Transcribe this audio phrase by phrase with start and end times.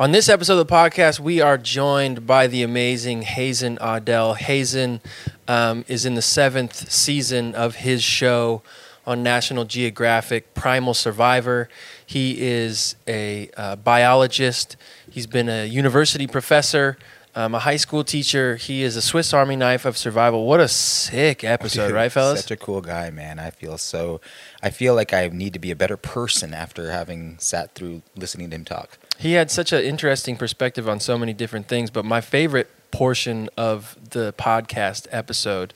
[0.00, 4.34] On this episode of the podcast, we are joined by the amazing Hazen Audel.
[4.36, 5.02] Hazen
[5.46, 8.62] um, is in the seventh season of his show
[9.06, 11.68] on National Geographic, Primal Survivor.
[12.06, 14.76] He is a uh, biologist,
[15.10, 16.96] he's been a university professor.
[17.34, 18.56] Um, a high school teacher.
[18.56, 20.46] He is a Swiss Army knife of survival.
[20.46, 22.42] What a sick episode, Dude, right, fellas?
[22.42, 23.38] Such a cool guy, man.
[23.38, 24.20] I feel so.
[24.62, 28.50] I feel like I need to be a better person after having sat through listening
[28.50, 28.98] to him talk.
[29.18, 33.48] He had such an interesting perspective on so many different things, but my favorite portion
[33.56, 35.72] of the podcast episode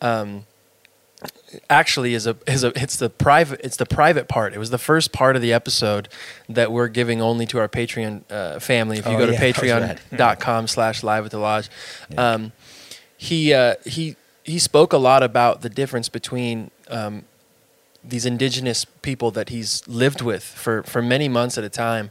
[0.00, 0.46] um,
[1.68, 4.54] actually is a is a it's the private it's the private part.
[4.54, 6.08] It was the first part of the episode
[6.48, 8.98] that we're giving only to our Patreon uh, family.
[8.98, 11.68] If you Oh, go to yeah, patreon.com slash live at the lodge.
[12.16, 12.52] Um,
[13.16, 17.24] he uh, he he spoke a lot about the difference between um,
[18.02, 22.10] these indigenous people that he's lived with for, for many months at a time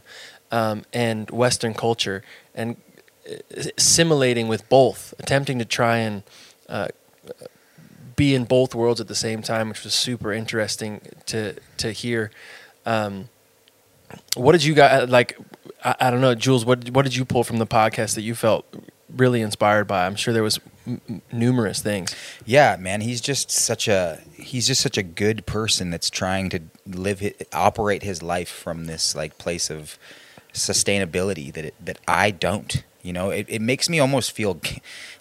[0.50, 2.22] um, and Western culture
[2.54, 2.76] and
[3.30, 3.36] uh,
[3.76, 6.22] assimilating with both, attempting to try and
[6.68, 6.88] uh,
[8.16, 12.30] be in both worlds at the same time, which was super interesting to to hear.
[12.84, 13.28] Um,
[14.36, 15.38] what did you guys like?
[15.84, 16.64] I, I don't know, Jules.
[16.64, 18.66] What what did you pull from the podcast that you felt
[19.14, 20.06] really inspired by?
[20.06, 22.14] I'm sure there was m- numerous things.
[22.44, 26.60] Yeah, man, he's just such a he's just such a good person that's trying to
[26.86, 29.98] live hi operate his life from this like place of
[30.58, 32.82] sustainability that it, that I don't.
[33.02, 34.60] You know, it, it makes me almost feel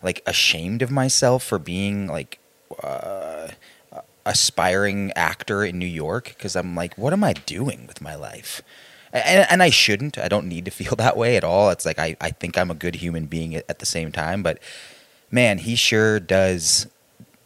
[0.01, 2.39] like ashamed of myself for being like
[2.83, 3.49] uh,
[4.25, 8.61] aspiring actor in New York because I'm like, what am I doing with my life?
[9.13, 10.17] And, and I shouldn't.
[10.17, 11.69] I don't need to feel that way at all.
[11.69, 14.43] It's like I, I think I'm a good human being at, at the same time.
[14.43, 14.59] But
[15.31, 16.87] man, he sure does,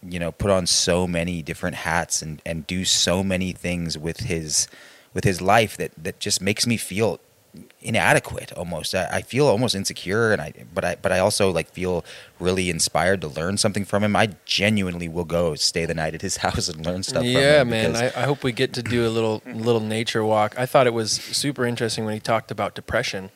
[0.02, 4.22] you know, put on so many different hats and, and do so many things with
[4.22, 4.68] his
[5.14, 7.20] with his life that, that just makes me feel
[7.82, 8.96] inadequate almost.
[8.96, 12.06] I, I feel almost insecure and I but I but I also like feel
[12.40, 14.16] really inspired to learn something from him.
[14.16, 17.74] I genuinely will go stay the night at his house and learn stuff yeah, from
[17.74, 17.94] him.
[17.94, 18.12] man.
[18.16, 20.58] I, I hope we get to do a little little nature walk.
[20.58, 23.32] I thought it was super interesting when he talked about depression,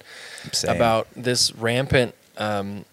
[0.52, 0.76] Same.
[0.76, 2.86] about this rampant, um,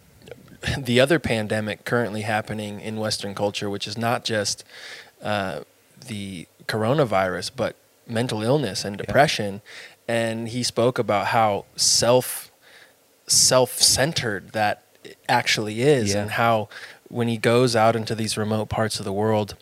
[0.78, 4.64] the other pandemic currently happening in Western culture, which is not just
[5.22, 5.60] uh,
[6.06, 7.76] the coronavirus, but
[8.06, 9.60] mental illness and depression.
[10.12, 12.50] And he spoke about how self
[13.26, 14.82] self centered that
[15.28, 16.22] actually is, Yeah.
[16.22, 16.68] and how
[17.08, 19.54] when he goes out into these remote parts of the world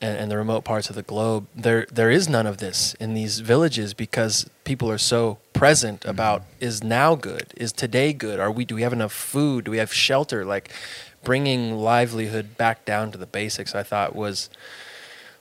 [0.00, 3.14] and, and the remote parts of the globe, there there is none of this in
[3.14, 8.50] these villages because people are so present about is now good, is today good, are
[8.58, 10.70] we do we have enough food, do we have shelter, like
[11.24, 13.74] bringing livelihood back down to the basics.
[13.74, 14.50] I thought was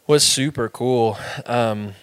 [0.08, 1.18] was super cool.
[1.46, 1.94] Um,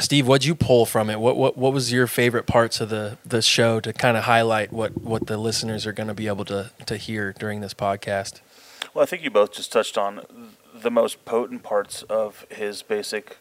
[0.00, 1.18] Steve, what'd you pull from it?
[1.18, 4.72] What what what was your favorite parts of the the show to kind of highlight
[4.72, 8.40] what what the listeners are going to be able to to hear during this podcast?
[8.94, 13.38] Well, I think you both just touched on the most potent parts of his basic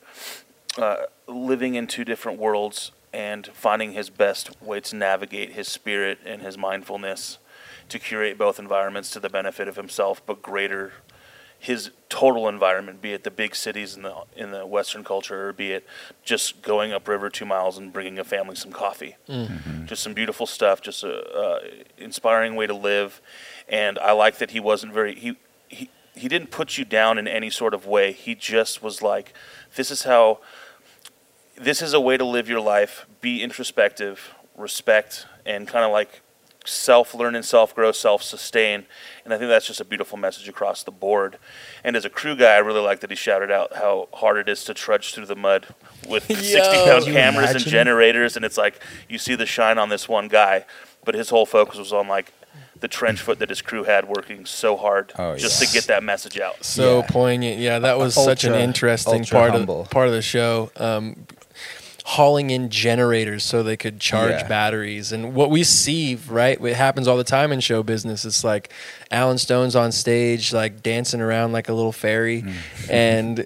[0.77, 6.19] uh, living in two different worlds and finding his best way to navigate his spirit
[6.25, 7.37] and his mindfulness
[7.89, 10.93] to curate both environments to the benefit of himself, but greater
[11.59, 15.53] his total environment, be it the big cities in the in the Western culture, or
[15.53, 15.85] be it
[16.23, 19.15] just going upriver two miles and bringing a family some coffee
[19.87, 21.59] just some beautiful stuff, just a uh,
[21.97, 23.21] inspiring way to live.
[23.67, 27.27] And I like that he wasn't very he he he didn't put you down in
[27.27, 28.11] any sort of way.
[28.11, 29.33] He just was like,
[29.75, 30.39] this is how
[31.55, 33.07] this is a way to live your life.
[33.21, 36.21] Be introspective, respect, and kind of like
[36.67, 38.85] self learn and self grow, self sustain.
[39.25, 41.37] And I think that's just a beautiful message across the board.
[41.83, 44.47] And as a crew guy, I really like that he shouted out how hard it
[44.49, 45.67] is to trudge through the mud
[46.07, 48.35] with 60 pound cameras and generators.
[48.35, 48.79] And it's like
[49.09, 50.65] you see the shine on this one guy,
[51.05, 52.31] but his whole focus was on like
[52.79, 55.67] the trench foot that his crew had working so hard Oh, just yes.
[55.71, 56.63] to get that message out.
[56.63, 57.07] So Yeah.
[57.09, 57.59] poignant.
[57.59, 59.81] Yeah, that was such an interesting part humble.
[59.81, 60.69] of part of the show.
[60.75, 61.25] Um,
[62.11, 64.47] hauling in generators so they could charge Yeah.
[64.47, 68.45] batteries and what we see right it happens all the time in show business it's
[68.45, 68.71] like
[69.11, 72.53] alan stone's on stage like dancing around like a little fairy Mm.
[72.89, 73.45] and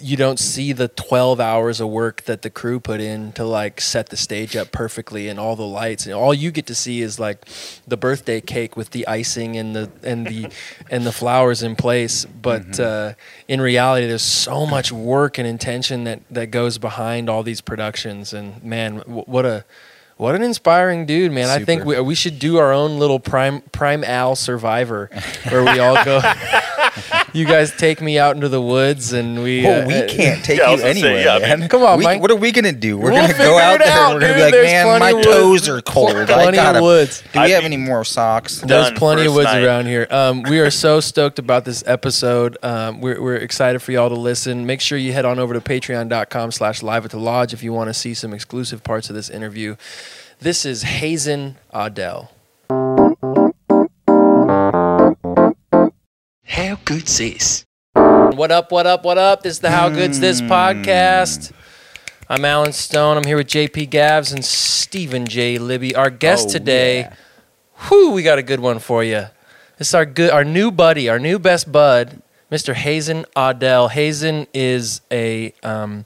[0.00, 3.82] you don't see the 12 hours of work that the crew put in to like
[3.82, 6.06] set the stage up perfectly and all the lights.
[6.06, 7.46] And all you get to see is like
[7.86, 10.50] the birthday cake with the icing and the and the
[10.90, 12.24] and the flowers in place.
[12.24, 13.12] But uh,
[13.46, 18.32] in reality there's so much work and intention that that goes behind all these productions.
[18.32, 19.66] And man w- what a
[20.16, 21.48] what an inspiring dude, man!
[21.48, 25.10] I think we, we should do our own little prime prime Al Survivor,
[25.48, 26.20] where we all go
[27.32, 29.62] you guys take me out into the woods and we.
[29.64, 31.60] Well, uh, we uh, can't take Yeah, you was gonna say, anywhere, yeah, I mean-
[31.60, 31.68] man.
[31.68, 32.20] Come on, We- Mike.
[32.20, 32.96] What are we gonna do?
[32.98, 33.88] We're We'll gonna go out there.
[33.88, 36.10] out, and we're gonna be like, man, my toes are cold.
[36.16, 37.22] I Plenty of gotta- woods.
[37.32, 38.60] Do we I'd have any more socks?
[38.60, 39.64] There's plenty of woods night.
[39.64, 40.06] around here.
[40.10, 42.56] Um, we are so stoked about this episode.
[42.62, 44.66] Um, we're, we're excited for y'all to listen.
[44.66, 47.72] Make sure you head on over to patreon.com slash live at the lodge if you
[47.72, 49.76] want to see some exclusive parts of this interview.
[50.40, 52.28] This is Hazen Audel.
[56.68, 57.64] How good's this?
[57.94, 59.42] What up, what up, what up?
[59.42, 61.50] This is the How Good's This podcast.
[62.28, 63.16] I'm Alan Stone.
[63.16, 65.56] I'm here with JP Gavs and Stephen J.
[65.56, 65.94] Libby.
[65.94, 67.14] Our guest Oh, today, yeah.
[67.88, 69.28] whew, we got a good one for you.
[69.78, 72.20] This is our good, our new buddy, our new best bud,
[72.52, 72.74] Mr.
[72.74, 73.90] Hazen Audel.
[73.90, 76.04] Hazen is a um,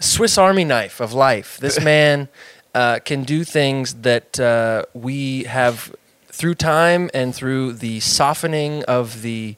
[0.00, 1.56] Swiss Army knife of life.
[1.56, 2.28] This man
[2.74, 5.96] uh, can do things that uh, we have,
[6.42, 9.54] through time and through the softening of the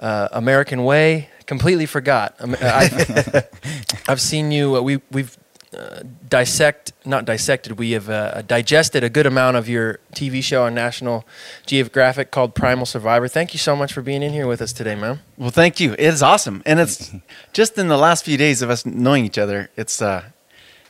[0.00, 2.34] uh, American way, completely forgot.
[2.40, 3.46] Um, I've,
[4.08, 4.74] I've seen you.
[4.74, 5.38] Uh, we we've
[5.72, 7.78] uh, dissect, not dissected.
[7.78, 11.24] We have uh, digested a good amount of your TV show on National
[11.64, 13.28] Geographic called Primal Survivor.
[13.28, 15.20] Thank you so much for being in here with us today, man.
[15.38, 15.92] Well, thank you.
[15.92, 17.14] It is awesome, and it's
[17.52, 19.70] just in the last few days of us knowing each other.
[19.76, 20.24] It's uh,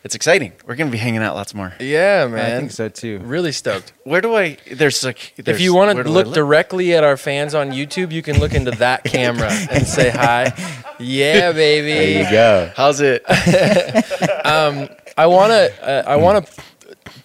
[0.06, 0.52] it's exciting.
[0.64, 1.74] We're gonna be hanging out lots more.
[1.80, 2.38] Yeah, man.
[2.38, 3.18] I think so too.
[3.24, 3.92] Really stoked.
[4.04, 4.56] Where do I?
[4.70, 5.36] There's like.
[5.36, 8.38] if you want to do I look directly at our fans on YouTube, you can
[8.38, 10.52] look into that camera and say hi.
[11.00, 11.92] Yeah, baby.
[11.92, 12.72] There you go.
[12.76, 13.24] How's it?
[13.28, 16.62] I want to uh, I want to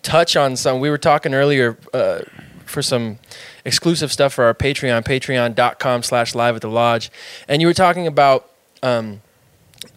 [0.01, 0.79] touch on some.
[0.79, 2.21] We were talking earlier uh,
[2.65, 3.19] for some
[3.63, 7.11] exclusive stuff for our Patreon, patreon.com slash live at the lodge.
[7.47, 8.49] And you were talking about
[8.81, 9.21] um,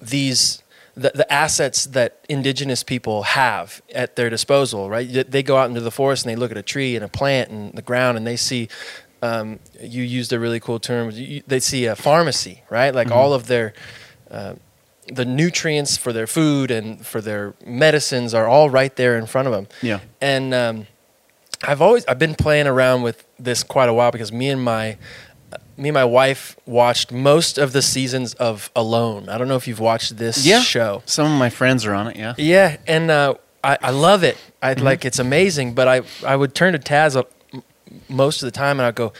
[0.02, 0.62] these
[0.96, 5.30] the, the assets that indigenous people have at their disposal, right?
[5.30, 7.50] They- go out into the forest and they look at a tree and a plant
[7.50, 8.68] and the ground and they see
[9.22, 11.10] um, you used a really cool term.
[11.10, 12.94] You, they see a pharmacy, right?
[12.94, 13.72] Like all of their
[14.30, 14.54] uh,
[15.12, 19.48] the nutrients for their food and for their medicines are all right there in front
[19.48, 19.66] of them.
[19.82, 20.00] Yeah.
[20.20, 20.86] And um,
[21.62, 24.96] I've always I've been playing around with this quite a while because me and my
[25.76, 29.28] me and my wife watched most of the seasons of Alone.
[29.28, 30.60] I don't know if you've watched this Yeah.
[30.60, 31.02] show.
[31.06, 32.16] Some of my friends are on it.
[32.16, 32.34] Yeah.
[32.38, 34.36] Yeah, and uh, I, I love it.
[34.62, 35.74] I like it's amazing.
[35.74, 37.24] But I I would turn to Taz uh,
[38.08, 39.12] most of the time, and I'd go.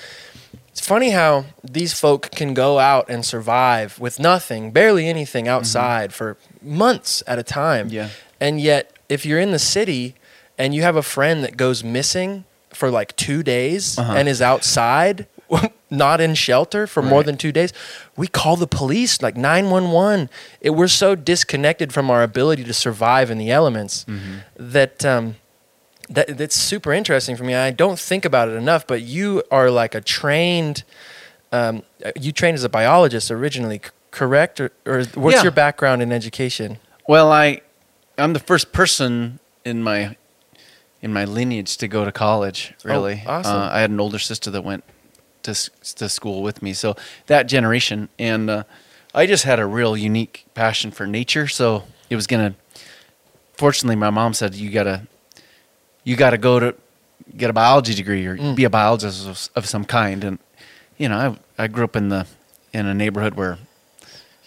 [0.71, 6.13] It's funny how these folk can go out and survive with nothing, barely anything outside
[6.13, 7.89] for months at a time.
[7.91, 8.09] Yeah.
[8.41, 10.17] And yet, if you're in the city
[10.59, 14.15] and you have a friend that goes missing for like two days Uh-huh.
[14.17, 15.27] and is outside,
[15.91, 17.73] not in shelter for more than two days,
[18.17, 20.29] we call the police, like 911.
[20.61, 24.35] It, we're so disconnected from our ability to survive in the elements Mm-hmm.
[24.73, 25.05] that.
[25.05, 25.37] Um,
[26.11, 27.55] that that's super interesting for me.
[27.55, 30.85] I don't think about it enough, but you are like a trained.
[31.51, 31.83] Um,
[32.21, 33.81] you trained as a biologist originally,
[34.11, 34.61] correct?
[34.61, 35.45] Or, or what's Yeah.
[35.45, 36.77] your background in education?
[37.09, 37.63] Well, I
[38.19, 40.17] I'm the first person in my
[41.01, 42.75] in my lineage to go to college.
[42.85, 43.57] Really, Oh, awesome.
[43.63, 44.85] Uh, I had an older sister that went
[45.45, 46.97] to to school with me, so
[47.27, 48.65] that generation, and uh,
[49.15, 51.47] I just had a real unique passion for nature.
[51.49, 52.55] So it was gonna.
[53.57, 55.07] Fortunately, my mom said you gotta
[56.03, 56.75] you gotta go to
[57.37, 58.57] get a biology degree or Mm.
[58.57, 60.39] be a biologist of, of some kind, and
[60.99, 62.27] you know I I grew up in the
[62.73, 63.59] in a neighborhood where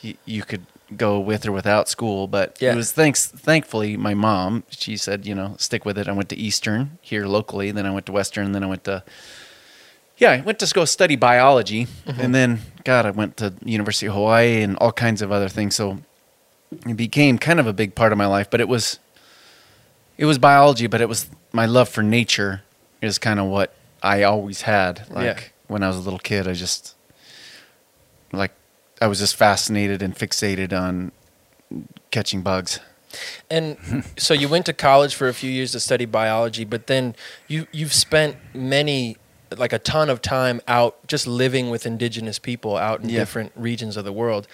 [0.01, 0.65] you, you could
[0.95, 2.73] go with or without school, but Yeah.
[2.73, 6.07] it was thanks thankfully my mom, she said, you know, stick with it.
[6.07, 9.03] I went to Eastern here locally, then I went to Western, then I went to
[10.17, 12.21] yeah, I went to go study biology, Mm-hmm.
[12.21, 15.75] and then God, I went to University of Hawaii and all kinds of other things.
[15.75, 15.99] So
[16.87, 18.99] it became kind of a big part of my life, but it was
[20.17, 22.61] it was biology, but it was my love for nature
[23.01, 25.05] is kind of what I always had.
[25.11, 25.39] Like Yeah.
[25.67, 26.95] when I was a little kid, I just
[28.31, 28.51] like
[29.01, 31.11] I was just fascinated and fixated on
[32.11, 32.79] catching bugs.
[33.49, 33.77] And
[34.17, 37.15] so you went to college for a few years to study biology, but then
[37.47, 39.17] you you've spent many
[39.55, 43.19] like a ton of time out just living with indigenous people out in Yeah.
[43.19, 44.47] different regions of the world.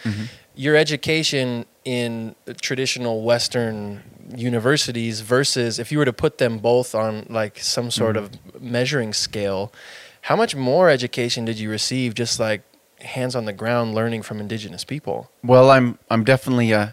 [0.55, 4.03] Your education in traditional western
[4.35, 8.29] universities versus if you were to put them both on like some sort of
[8.61, 9.73] measuring scale,
[10.21, 12.61] how much more education did you receive just like
[13.01, 15.29] hands on the ground learning from indigenous people?
[15.43, 16.89] Well, I'm I'm definitely uh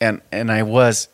[0.00, 1.08] and and I was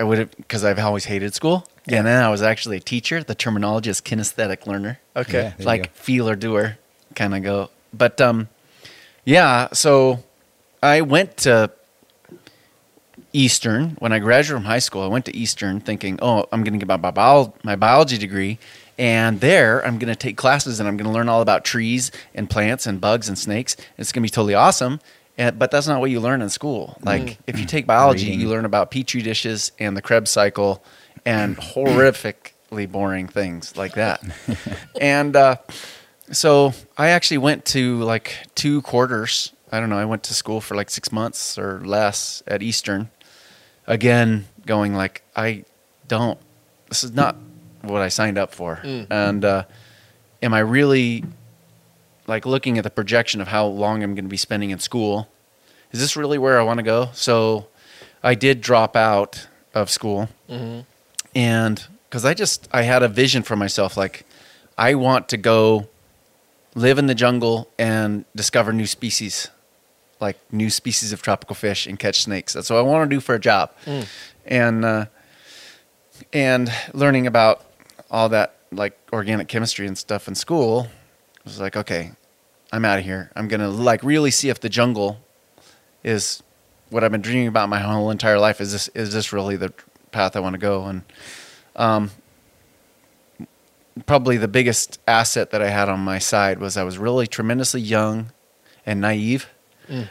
[0.00, 1.66] I would have because I've always hated school.
[1.86, 1.98] Yeah.
[1.98, 3.22] And then I was actually a teacher.
[3.24, 5.00] The terminology is kinesthetic learner.
[5.16, 5.52] Okay.
[5.58, 5.64] Yeah.
[5.64, 5.88] Like go.
[5.94, 6.78] feeler doer
[7.14, 7.70] kind of go.
[7.92, 8.48] But um
[9.24, 10.22] yeah, so
[10.82, 11.70] I went to
[13.32, 15.02] Eastern when I graduated from high school.
[15.02, 18.58] I went to Eastern thinking, "Oh, I'm going to get my bio- my biology degree
[18.98, 22.10] And there, I'm going to take classes and I'm going to learn all about trees
[22.34, 23.74] and plants and bugs and snakes.
[23.96, 25.00] It's going to be totally awesome.
[25.38, 26.98] And, but that's not what you learn in school.
[27.02, 28.40] Like if you take biology, Reading.
[28.40, 30.84] you learn about petri dishes and the Krebs cycle
[31.24, 34.22] and horrifically boring things like that.
[35.00, 35.56] and uh,
[36.30, 39.52] so I actually went to like two quarters.
[39.70, 39.98] I don't know.
[39.98, 43.10] I went to school for like six months or less at Eastern.
[43.86, 45.64] Again, going like I
[46.08, 46.38] don't.
[46.88, 47.36] This is not
[47.82, 48.80] what I signed up for.
[49.10, 49.64] And uh,
[50.42, 51.24] am I really
[52.26, 55.28] like looking at the projection of how long I'm going to be spending in school?
[55.90, 57.08] Is this really where I want to go?
[57.12, 57.68] So
[58.22, 60.28] I did drop out of school
[61.34, 64.26] and because i just i had a vision for myself like
[64.76, 65.88] i want to go
[66.74, 69.48] live in the jungle and discover new species
[70.22, 72.52] like new species of tropical fish and catch snakes.
[72.52, 73.72] That's what i want to do for a job.
[74.46, 75.06] And uh,
[76.32, 77.64] and learning about
[78.10, 80.86] all that like organic chemistry and stuff in school
[81.44, 82.12] was like okay
[82.72, 83.30] i'm out of here.
[83.34, 85.18] I'm gonna like really see if the jungle
[86.04, 86.42] is
[86.88, 88.60] what I've been dreaming about my whole entire life.
[88.60, 89.72] Is this is this really the
[90.12, 90.84] path I want to go?
[90.84, 91.02] And
[91.76, 92.10] um,
[94.06, 97.80] probably the biggest asset that I had on my side was I was really tremendously
[97.80, 98.32] young
[98.86, 99.48] and naive,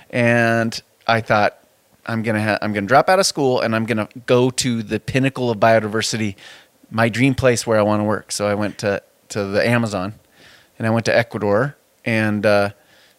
[0.10, 1.58] and I thought
[2.06, 5.00] I'm gonna ha- I'm gonna drop out of school and I'm gonna go to the
[5.00, 6.36] pinnacle of biodiversity,
[6.90, 8.32] my dream place where I want to work.
[8.32, 10.14] So I went to to the Amazon,
[10.78, 12.70] and I went to Ecuador, and uh,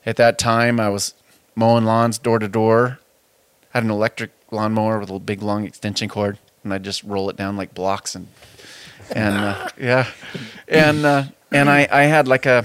[0.07, 1.15] at that time I was
[1.55, 2.99] mowing lawns door to door.
[3.71, 7.37] Had an electric lawnmower with a big long extension cord, and I just roll it
[7.37, 8.29] down like blocks and
[9.15, 10.07] and uh, yeah,
[10.69, 12.65] and uh, and I I had like a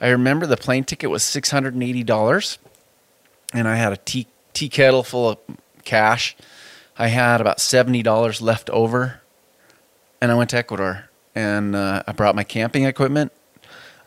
[0.00, 2.58] I remember the plane ticket was six hundred and eighty dollars,
[3.52, 5.38] and I had a tea tea kettle full of
[5.84, 6.36] cash.
[6.98, 9.20] I had about seventy dollars left over,
[10.20, 13.32] and I went to Ecuador and uh, I brought my camping equipment.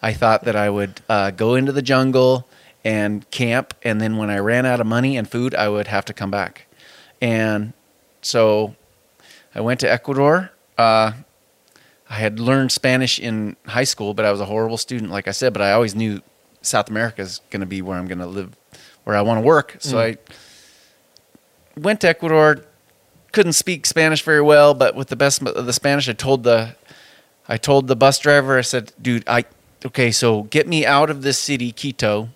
[0.02, 2.48] I thought that I would uh, go into the jungle
[2.84, 6.06] and camp, and then when I ran out of money and food, I would have
[6.06, 6.68] to come back.
[7.22, 7.74] And
[8.24, 8.76] so
[9.54, 10.52] I went to Ecuador.
[10.78, 11.12] Uh,
[12.10, 15.32] I had learned Spanish in high school, but I was a horrible student, like I
[15.32, 15.54] said.
[15.54, 16.22] But I always knew
[16.62, 18.56] South America is going to be where I'm going to live,
[19.04, 19.78] where I want to work.
[19.80, 20.18] So I
[21.78, 22.66] went to Ecuador.
[23.32, 26.76] Couldn't speak Spanish very well, but with the best of the Spanish, I told the
[27.48, 29.46] I told the bus driver, I said, "Dude, I
[29.84, 32.30] okay, so get me out of this city, Quito,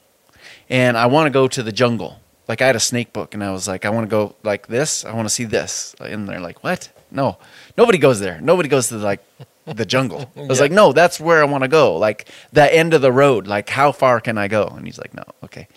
[0.70, 3.44] and I want to go to the jungle." Like I had a snake book, and
[3.44, 5.04] I was like, "I want to go like this.
[5.06, 6.90] I want to see this." And they're like, "What?
[7.12, 7.38] No,
[7.78, 8.40] nobody goes there.
[8.42, 9.22] Nobody goes to like
[9.66, 10.64] the jungle." I was Yeah.
[10.64, 11.96] like, "No, that's where I want to go.
[11.98, 13.48] Like the end of the road.
[13.48, 15.68] Like how far can I go?" And he's like, "No, okay,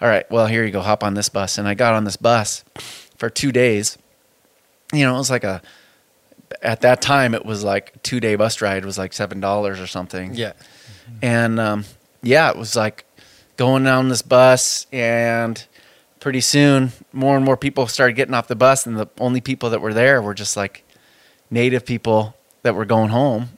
[0.00, 0.28] all right.
[0.30, 0.80] Well, here you go.
[0.80, 2.64] Hop on this bus." And I got on this bus
[3.16, 3.96] for two days.
[4.92, 5.62] You know, it was like a
[6.62, 9.86] at that time it was like two day bus ride was like seven dollars or
[9.86, 10.34] something.
[10.34, 10.52] Yeah.
[11.22, 11.84] And um,
[12.22, 13.04] yeah, it was like
[13.56, 15.64] going down this bus, and
[16.26, 19.70] pretty soon more and more people started getting off the bus, and the only people
[19.70, 20.82] that were there were just like
[21.52, 23.50] native people that were going home.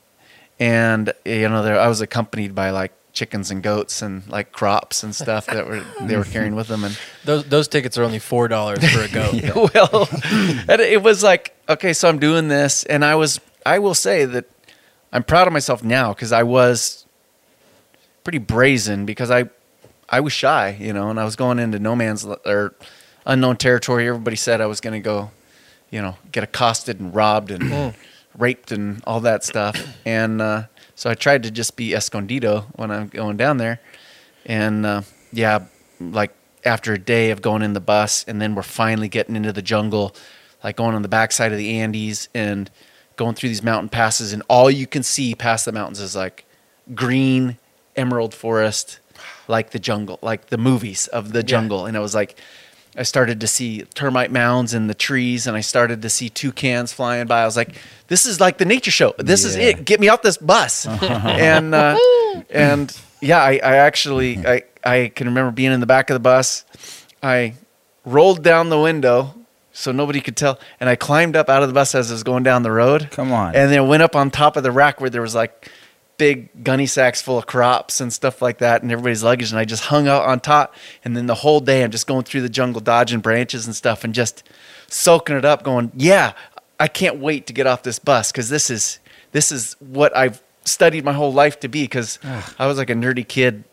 [0.61, 5.03] And you know, there I was accompanied by like chickens and goats and like crops
[5.03, 8.19] and stuff that were they were carrying with them and Those those tickets are only
[8.19, 9.09] four dollars for a
[9.55, 9.73] goat.
[9.75, 10.07] well,
[10.69, 14.27] and it was like, okay, so I'm doing this, and I was, I will say
[14.27, 14.45] that
[15.11, 17.07] I'm proud of myself now because I was
[18.25, 19.49] pretty brazen because I,
[20.09, 22.75] I was shy, you know, and I was going into no man's or
[23.27, 24.09] unknown territory.
[24.09, 25.31] Everybody said I was going to go,
[25.91, 27.95] you know, get accosted and robbed and
[28.37, 30.63] raped and all that stuff, and uh,
[30.95, 33.81] so I tried to just be escondido when I'm going down there,
[34.47, 35.67] and uh, yeah,
[36.01, 36.33] like
[36.65, 39.63] after a day of going in the bus, and then we're finally getting into the
[39.63, 40.15] jungle,
[40.63, 42.71] like going on the backside of the Andes and
[43.17, 46.45] going through these mountain passes, and all you can see past the mountains is like
[46.95, 47.59] green
[47.97, 49.01] emerald forest,
[49.49, 52.39] like the jungle, like the movies of the jungle, and it was like.
[52.97, 56.93] I started to see termite mounds in the trees, and I started to see toucans
[56.93, 57.43] flying by.
[57.43, 57.77] I was like,
[58.09, 59.15] "This is like the nature show.
[59.19, 59.85] This is it.
[59.85, 61.97] Get me off this bus." and uh,
[62.51, 66.21] and yeah, I, I actually I I can remember being in the back of the
[66.21, 66.65] bus.
[67.23, 67.55] I
[68.05, 69.35] rolled down the window
[69.73, 72.25] so nobody could tell, and I climbed up out of the bus as it was
[72.25, 73.11] going down the road.
[73.13, 73.55] Come on.
[73.55, 75.71] And then went up on top of the rack where there was like
[76.19, 79.51] big gunny sacks full of crops and stuff like that, and everybody's luggage.
[79.51, 80.75] And I just hung out on top.
[81.05, 84.05] And then the whole day, I'm just going through the jungle, dodging branches and stuff,
[84.05, 84.43] and just
[84.89, 85.63] soaking it up.
[85.63, 86.33] Going, yeah,
[86.79, 88.99] I can't wait to get off this bus because this is
[89.33, 91.85] this is what I've studied my whole life to be.
[91.85, 92.19] Because
[92.59, 93.65] I was like a nerdy kid,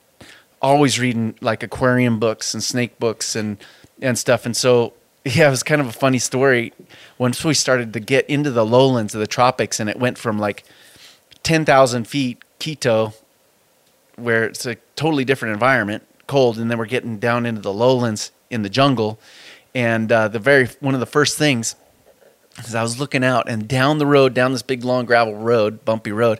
[0.61, 3.57] always reading like aquarium books and snake books and
[4.01, 4.45] and stuff.
[4.45, 4.93] And so
[5.25, 6.71] yeah, it was kind of a funny story.
[7.17, 10.37] Once we started to get into the lowlands of the tropics, and it went from
[10.37, 10.63] like
[11.45, 13.13] 10,000 feet Quito,
[14.17, 18.31] where it's a totally different environment, cold, and then we're getting down into the lowlands
[18.49, 19.19] in the jungle.
[19.73, 21.75] And uh, the very one of the first things
[22.63, 25.83] is I was looking out, and down the road, down this big long gravel road,
[25.85, 26.39] bumpy road,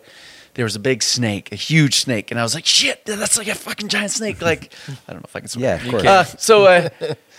[0.56, 3.50] there was a big snake, a huge snake, and I was like, "Shit, that's like
[3.50, 4.72] a fucking giant snake!" Like,
[5.08, 5.50] I don't know if I can.
[5.50, 5.64] Swim.
[5.64, 6.04] Yeah, of course.
[6.06, 6.90] Uh, so, uh,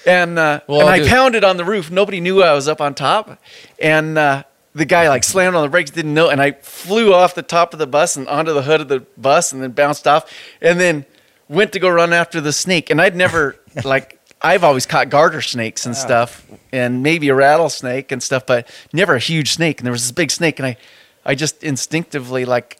[0.07, 1.91] and uh, Well, and I'll I do- pounded on the roof.
[1.91, 3.43] Nobody knew I was up on top,
[3.81, 4.43] and uh,
[4.77, 7.73] the guy like slammed on the brakes, didn't know, and I flew off the top
[7.73, 10.31] of the bus and onto the hood of the bus, and then bounced off,
[10.61, 11.07] and then
[11.49, 12.91] went to go run after the snake.
[12.91, 18.13] And I'd never like I've always caught garter snakes and stuff, and maybe a rattlesnake
[18.13, 19.81] and stuff, but never a huge snake.
[19.81, 20.77] And there was this big snake, and I,
[21.25, 22.79] I just instinctively like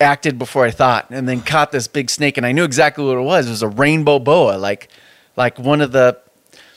[0.00, 3.18] acted before I thought, and then caught this big snake, and I knew exactly what
[3.18, 3.46] it was.
[3.46, 4.88] It was a rainbow boa, like
[5.36, 6.18] like one of the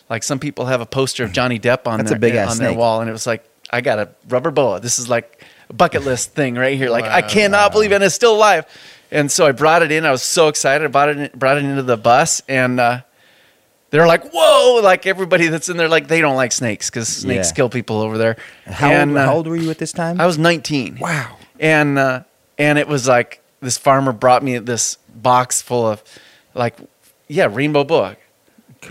[0.09, 2.57] like some people have a poster of Johnny Depp on That's their a big-ass on
[2.57, 4.79] their wall, and it was like I got a rubber boa.
[4.79, 6.89] This is like a bucket list thing right here.
[6.89, 8.65] Like I cannot believe it, and it's still alive.
[9.11, 10.05] And so I brought it in.
[10.05, 11.37] I was so excited about it.
[11.37, 13.01] Brought it into the bus, and uh,
[13.91, 17.49] they're like, "Whoa!" Like everybody that's in there, like they don't like snakes because snakes
[17.49, 17.55] Yeah.
[17.55, 18.35] kill people over there.
[18.65, 20.19] How, And, old, uh, how old were you at this time?
[20.19, 21.37] I was 19 wow.
[21.59, 22.23] and uh,
[22.57, 26.03] and it was like this farmer brought me this box full of
[26.53, 26.75] like
[27.27, 28.17] yeah rainbow boa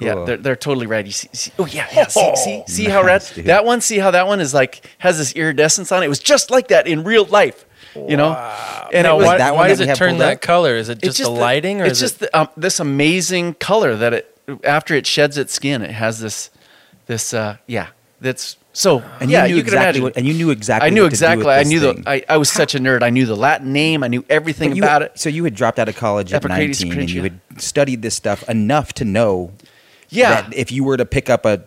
[0.00, 3.02] yeah they're, they're totally red you see, see oh yeah yeah see see, see how
[3.02, 3.46] red dude.
[3.46, 6.18] that one see how that one is like has this iridescence on it it was
[6.18, 8.32] just like that in real life you know
[8.92, 10.40] and now, it was why, that why does it turn that up?
[10.40, 10.76] color?
[10.76, 12.30] Is it just, the the- lighting, or it's is just it?
[12.32, 16.50] the, um, this amazing color that it after it sheds its skin it has this
[17.06, 17.88] this uh yeah
[18.20, 20.86] that's so And yeah you knew you exactly imagine what, and you knew exactly.
[20.86, 21.52] I knew what to do exactly.
[21.52, 22.02] I knew thing.
[22.02, 22.10] the.
[22.10, 23.02] I, I was such a nerd.
[23.04, 24.02] I knew the Latin name.
[24.02, 25.18] I knew everything about it.
[25.18, 28.48] So you had dropped out of college at 19 and you had studied this stuff
[28.48, 29.52] enough to know
[30.10, 31.64] Yeah, if you were to pick up a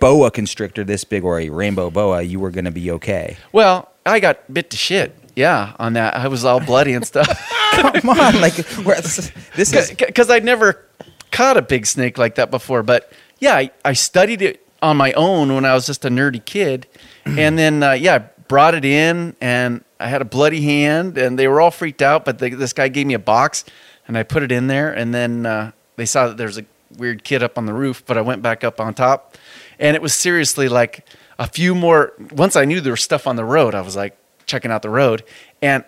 [0.00, 3.36] boa constrictor this big or a rainbow boa, you were going to be okay.
[3.52, 5.16] Well, I got bit to shit.
[5.36, 6.16] Yeah, on that.
[6.16, 7.28] I was all bloody and stuff.
[7.72, 8.54] Come on, like
[8.84, 9.32] where- this
[9.72, 10.84] is Because I'd never
[11.30, 12.82] caught a big snake like that before.
[12.82, 16.44] But yeah, I, I studied it on my own when I was just a nerdy
[16.44, 16.86] kid.
[17.24, 21.38] and then, uh, yeah, I brought it in and I had a bloody hand and
[21.38, 22.24] they were all freaked out.
[22.24, 23.64] But they, this guy gave me a box
[24.08, 24.92] and I put it in there.
[24.92, 26.64] And then uh, they saw that there's a
[27.00, 29.36] weird kid up on the roof, but I went back up on top.
[29.80, 31.06] And it was seriously like
[31.38, 32.12] a few more.
[32.30, 34.90] Once I knew there was stuff on the road, I was like checking out the
[34.90, 35.24] road.
[35.62, 35.84] And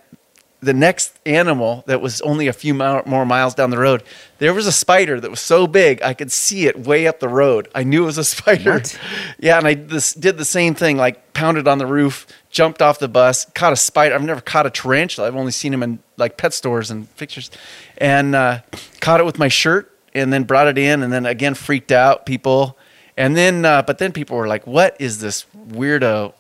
[0.62, 4.05] the next animal that was only a few mile, more miles down the road,
[4.38, 7.29] there was a spider that was so big I could see it way up the
[7.29, 7.68] road.
[7.75, 8.75] I knew it was a spider.
[8.75, 8.98] What?
[9.38, 13.01] Yeah, and I this, did the same thing, like pounded on the roof, jumped off
[13.01, 14.14] the bus, caught a spider.
[14.14, 15.27] I've never caught a tarantula.
[15.27, 17.51] I've only seen them in like pet stores and pictures,
[17.98, 18.61] and uh,
[19.01, 22.27] caught it with my shirt, and then brought it in, and then again freaked out
[22.27, 22.77] people,
[23.16, 26.35] and then uh, but then people were like, "What is this weirdo?"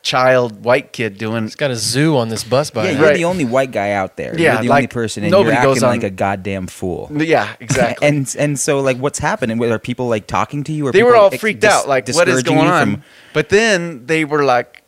[0.00, 2.98] child white kid doing It's got a zoo on this bus by yeah, now.
[3.00, 3.16] you're Right.
[3.16, 4.32] the only white guy out there.
[4.38, 7.10] Yeah, you're the like, only person, and nobody you're goes on- like a goddamn fool.
[7.14, 9.62] yeah exactly And and so like, what's happening?
[9.62, 10.86] Are people like talking to you?
[10.86, 12.90] Or they were all ex- freaked dis- out like what is discouraging going you on
[12.94, 13.02] from-
[13.34, 14.82] but then they were like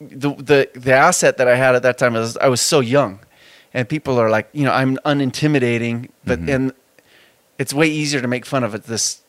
[0.00, 3.20] the, the the asset that i had at that time was i was so young
[3.72, 6.54] and people are like you know i'm unintimidating but Mhm.
[6.54, 6.72] and
[7.58, 9.22] it's way easier to make fun of this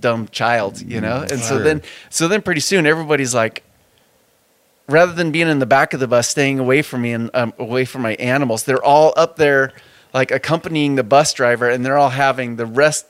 [0.00, 3.62] dumb child you know and so then so then pretty soon everybody's like
[4.88, 7.52] rather than being in the back of the bus staying away from me and um,
[7.58, 9.72] away from my animals they're all up there
[10.12, 13.06] like accompanying the bus driver and they're all having the rest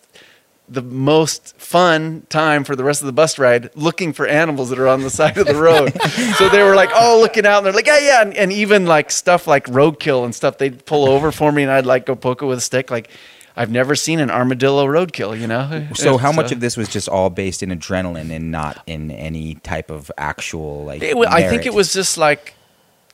[0.68, 4.78] the most fun time for the rest of the bus ride looking for animals that
[4.78, 5.92] are on the side of the road.
[6.36, 8.22] so they were like all looking out and they're like, yeah, yeah.
[8.22, 11.70] And, and even like stuff like roadkill and stuff, they'd pull over for me and
[11.70, 12.90] I'd like go poke it with a stick.
[12.90, 13.10] Like
[13.56, 15.88] I've never seen an armadillo roadkill, you know?
[15.94, 19.10] So how much uh, of this was just all based in adrenaline and not in
[19.10, 21.02] any type of actual like?
[21.02, 22.54] It, I think it was just like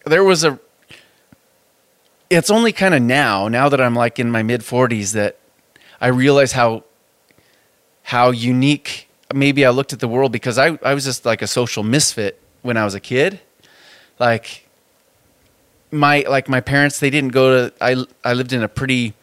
[0.05, 0.59] there was a.
[2.29, 5.37] It's only kind of now, now that I'm like in my mid 40s, that
[6.01, 6.85] I realize how
[8.05, 11.47] how unique maybe I looked at the world because I, I was just like a
[11.47, 13.41] social misfit when I was a kid.
[14.19, 14.67] Like
[15.93, 17.75] my like my parents, they didn't go to.
[17.81, 19.15] I I lived in a pretty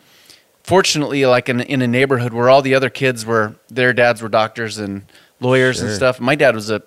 [0.69, 4.29] fortunately like in in a neighborhood where all the other kids were their dads were
[4.29, 5.01] doctors and
[5.39, 6.19] lawyers and stuff.
[6.19, 6.81] My dad was a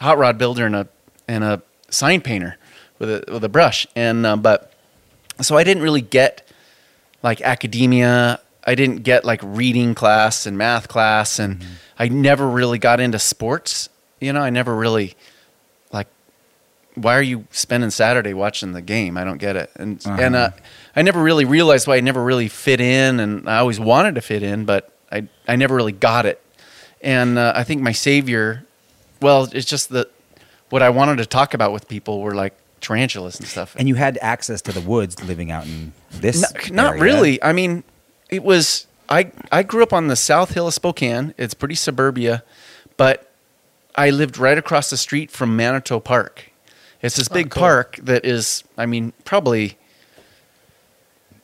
[0.00, 0.88] hot rod builder and a
[1.28, 2.56] and a sign painter
[2.98, 4.72] with a with a brush and um, but
[5.40, 6.50] so I didn't really get
[7.22, 8.40] like academia.
[8.64, 11.64] I didn't get like reading class and math class, and
[11.98, 13.88] I never really got into sports.
[14.20, 15.14] You know, I never really.
[16.96, 19.16] Why are you spending Saturday watching the game?
[19.16, 19.70] I don't get it.
[19.76, 20.50] And and uh,
[20.94, 24.20] I never really realized why I never really fit in, and I always wanted to
[24.20, 26.42] fit in, but I I never really got it.
[27.02, 28.64] And uh, I think my savior,
[29.20, 30.10] well, it's just that
[30.70, 33.76] what I wanted to talk about with people were like tarantulas and stuff.
[33.78, 36.40] And you had access to the woods living out in this.
[36.40, 37.42] Not, not really.
[37.42, 37.84] I mean,
[38.30, 38.86] it was.
[39.08, 41.34] I I grew up on the South Hill of Spokane.
[41.38, 42.42] It's pretty suburbia,
[42.96, 43.30] but
[43.94, 46.50] I lived right across the street from Manito Park.
[47.06, 47.60] It's this big cool.
[47.60, 48.64] park that is.
[48.76, 49.78] I mean, probably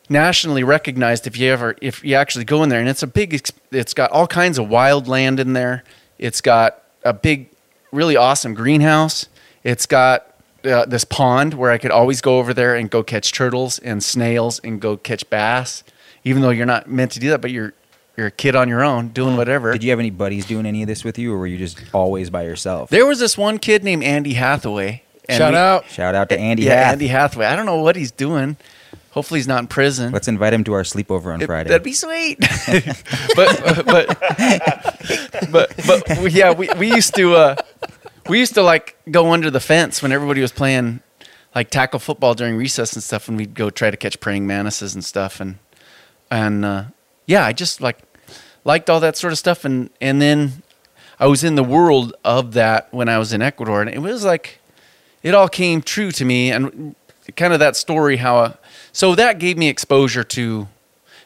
[0.08, 3.32] nationally recognized if you ever if you actually go in there and it's a big
[3.70, 5.82] it's got all kinds of wild land in there
[6.18, 7.48] it's got a big
[7.92, 9.26] really awesome greenhouse
[9.64, 10.26] it's got
[10.64, 14.04] uh, this pond where i could always go over there and go catch turtles and
[14.04, 15.82] snails and go catch bass
[16.24, 17.72] even though you're not meant to do that but you're
[18.16, 20.82] you're a kid on your own doing whatever Did you have any buddies doing any
[20.82, 22.90] of this with you, or were you just always by yourself?
[22.90, 25.86] there was this one kid named andy hathaway and Shout we- out.
[25.88, 26.62] Shout out to Andy.
[26.64, 26.92] yeah Hath.
[26.94, 28.56] andy hathaway i don't know what he's doing
[29.10, 31.68] hopefully he's not in prison Let's invite him to our sleepover on It- Friday.
[31.68, 32.38] That'd be sweet.
[33.36, 34.06] but but
[35.50, 37.56] but but we- yeah, we, we used to uh,
[38.28, 41.00] we used to like go under the fence when everybody was playing
[41.54, 44.94] like tackle football during recess and stuff, and we'd go try to catch praying mantises
[44.94, 45.58] and stuff, and
[46.30, 46.84] and uh,
[47.26, 47.98] yeah, I just like
[48.64, 50.62] liked all that sort of stuff, and and then
[51.20, 54.24] I was in the world of that when I was in Ecuador, and it was
[54.24, 54.58] like
[55.22, 56.94] it all came true to me, and
[57.36, 58.56] kind of that story how.
[58.92, 60.68] So that gave me exposure to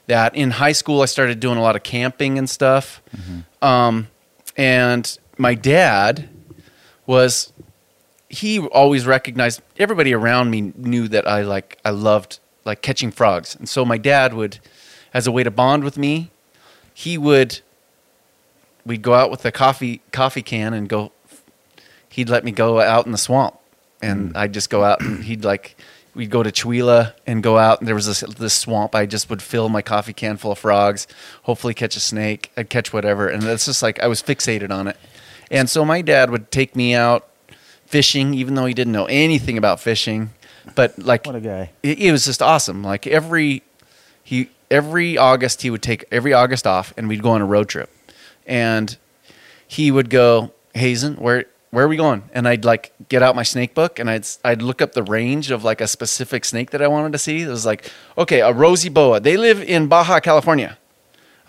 [0.06, 0.34] that.
[0.34, 3.02] In high school, I started doing a lot of camping and stuff,
[3.62, 4.08] um,
[4.56, 6.28] and my dad
[7.06, 7.52] was
[8.28, 13.54] he always recognized everybody around me knew that I like I loved like catching frogs.
[13.56, 14.58] And so my dad would
[15.14, 16.30] as a way to bond with me,
[16.92, 17.60] he would
[18.84, 21.12] we'd go out with a coffee coffee can and go
[22.10, 23.58] he'd let me go out in the swamp
[24.06, 24.36] and mm.
[24.36, 25.76] I'd just go out and he'd like
[26.14, 29.28] we'd go to Chewelah and go out and there was this this swamp I just
[29.28, 31.06] would fill my coffee can full of frogs,
[31.42, 34.88] hopefully catch a snake, I'd catch whatever and it's just like I was fixated on
[34.88, 34.96] it.
[35.50, 37.28] And so my dad would take me out
[37.86, 40.30] fishing even though he didn't know anything about fishing,
[40.74, 41.70] but like What a guy.
[41.82, 42.82] it, it was just awesome.
[42.82, 43.62] Like every
[44.24, 47.68] he every August he would take every August off and we'd go on a road
[47.68, 47.90] trip.
[48.46, 48.96] And
[49.66, 52.22] he would go, Hazen, where where are we going?
[52.32, 55.50] And I'd like get out my snake book and I'd I'd look up the range
[55.50, 57.42] of like a specific snake that I wanted to see.
[57.42, 59.20] It was like, okay, a rosy boa.
[59.20, 60.78] They live in Baja California.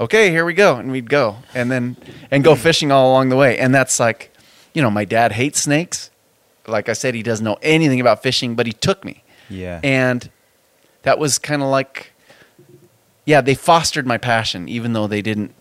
[0.01, 0.75] Okay, here we go.
[0.75, 1.95] And we'd go and then
[2.29, 3.57] and go fishing all along the way.
[3.57, 4.33] And that's like,
[4.73, 6.11] you know, my dad hates snakes.
[6.67, 9.23] Like I said, he doesn't know anything about fishing, but he took me.
[9.49, 9.79] Yeah.
[9.81, 10.29] And
[11.03, 12.11] that was kind of like,
[13.23, 15.55] yeah, they fostered my passion, even though they didn't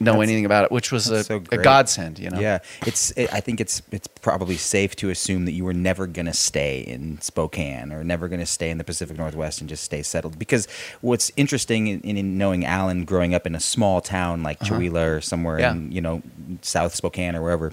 [0.00, 2.40] know That's- anything about it, which was a, so a godsend, you know?
[2.40, 3.10] Yeah, it's.
[3.12, 6.32] It, I think it's it's probably safe to assume that you were never going to
[6.32, 10.02] stay in Spokane or never going to stay in the Pacific Northwest and just stay
[10.02, 10.38] settled.
[10.38, 10.66] Because
[11.02, 15.20] what's interesting in, in knowing Alan growing up in a small town like Chihuahua or
[15.20, 15.72] somewhere Yeah.
[15.72, 16.22] in you know
[16.62, 17.72] South Spokane or wherever,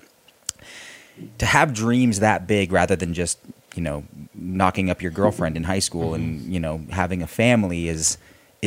[1.37, 3.39] to have dreams that big rather than just
[3.75, 6.15] you know knocking up your girlfriend in high school mm-hmm.
[6.15, 8.17] and you know having a family is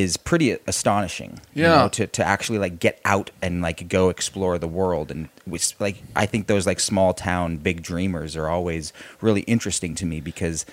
[0.00, 4.58] is pretty astonishing you know, to, to actually like get out and like go explore
[4.58, 8.92] the world and which like i think those like small town big dreamers are always
[9.20, 10.66] really interesting to me because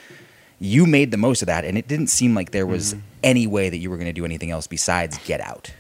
[0.59, 3.01] you made the most of that and it didn't seem like there was Mm-hmm.
[3.23, 5.73] any way that you were going to do anything else besides get out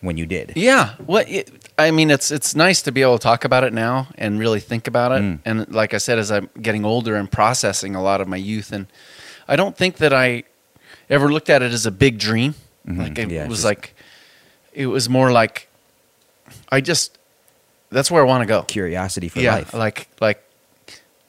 [0.00, 0.94] when you did Yeah.
[1.06, 4.08] Well, it, I mean, it's it's nice to be able to talk about it now
[4.18, 5.22] and really think about it.
[5.22, 5.38] Mm.
[5.44, 8.72] And like I said, as I'm getting older and processing a lot of my youth,
[8.72, 8.86] and
[9.46, 10.42] I don't think that I
[11.08, 12.54] ever looked at it as a big dream.
[12.86, 12.98] Mhm.
[12.98, 13.94] Like it Yeah, was just- like,
[14.72, 15.68] it was more like,
[16.70, 17.18] I just
[17.90, 18.62] that's where I want to go.
[18.62, 20.42] curiosity for yeah, life like like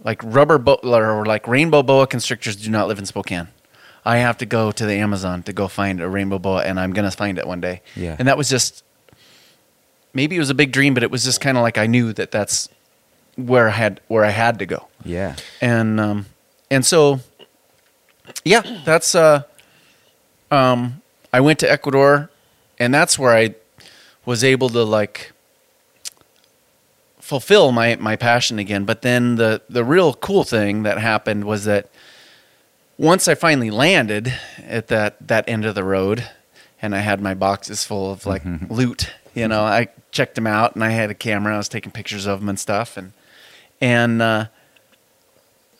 [0.03, 3.47] like rubber bo- or like rainbow boa constrictors do not live in Spokane.
[4.05, 6.91] I have to go to the Amazon to go find a rainbow boa, and I'm
[6.93, 7.81] gonna find it one day.
[7.95, 8.15] Yeah.
[8.19, 8.83] and that was just
[10.13, 12.11] maybe it was a big dream, but it was just kind of like I knew
[12.13, 12.67] that that's
[13.35, 16.25] where I had where I had to go, yeah and um
[16.71, 17.19] and so
[18.43, 19.43] yeah, that's uh
[20.51, 21.01] um
[21.33, 22.29] I went to Ecuador,
[22.79, 23.55] and that's where I
[24.23, 25.31] was able to like
[27.19, 28.85] fulfill my my passion again.
[28.85, 31.89] But then the the real cool thing that happened was that
[32.99, 36.29] once I finally landed at that that end of the road,
[36.79, 40.75] and I had my boxes full of like loot, you know, I checked them out,
[40.75, 41.55] and I had a camera.
[41.55, 43.13] I was taking pictures of them and stuff, and
[43.81, 44.45] and uh,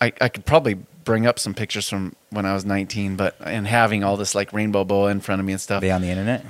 [0.01, 3.67] I I could probably bring up some pictures from when I was 19, but and
[3.67, 5.81] having all this like rainbow boa in front of me and are stuff.
[5.81, 6.43] they on the internet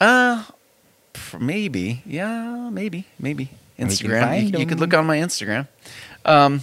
[0.00, 0.44] Uh,
[1.38, 2.02] maybe.
[2.06, 3.06] Yeah, maybe.
[3.18, 3.50] Maybe.
[3.78, 4.52] Instagram.
[4.52, 5.68] You, you could look on my Instagram.
[6.24, 6.62] Um,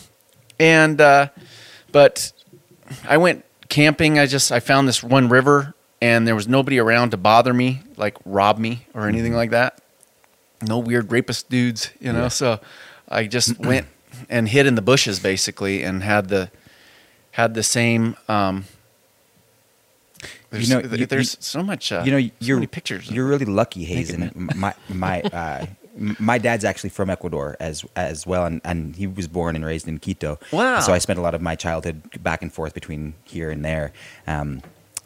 [0.59, 1.29] and, uh,
[1.91, 2.31] but
[3.07, 4.19] I went camping.
[4.19, 7.81] I just, I found this one river and there was nobody around to bother me,
[7.97, 9.81] like rob me or anything like that.
[10.61, 12.23] No weird rapist dudes, you know?
[12.23, 12.27] Yeah.
[12.29, 12.59] So
[13.07, 13.87] I just went
[14.29, 16.51] and hid in the bushes basically and had the,
[17.31, 18.15] had the same.
[18.27, 18.65] Um,
[20.49, 21.91] there's, know, you- there's you- so much.
[21.91, 23.09] Uh, you know so you're many pictures.
[23.09, 24.49] You're really lucky, Hazen.
[24.55, 25.65] My my uh,
[25.95, 29.87] my dad's actually from Ecuador as as well, and, and he was born and raised
[29.87, 30.39] in Quito.
[30.51, 30.79] Wow.
[30.81, 33.93] So I spent a lot of my childhood back and forth between here and there.
[34.27, 34.61] Um,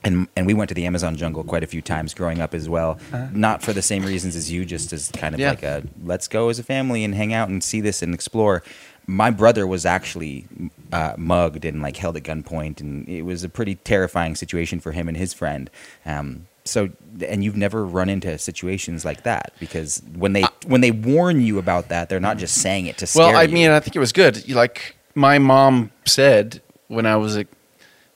[0.05, 2.67] and, and we went to the Amazon jungle quite a few times growing up as
[2.67, 2.99] well.
[3.31, 5.55] Not for the same reasons as you, just as kind of Uh-huh.
[5.61, 5.75] Yeah.
[5.75, 8.63] like a let's go as a family and hang out and see this and explore.
[9.05, 10.45] My brother was actually
[10.91, 14.91] uh, mugged and like held at gunpoint, and it was a pretty terrifying situation for
[14.93, 15.69] him and his friend.
[16.05, 16.89] Um, so,
[17.27, 21.57] and you've never run into situations like that because when they when they warn you
[21.59, 23.53] about that, they're not just saying it to scare well, I you.
[23.53, 24.47] mean, I think it was good.
[24.47, 27.45] You- Like my mom said when I was a,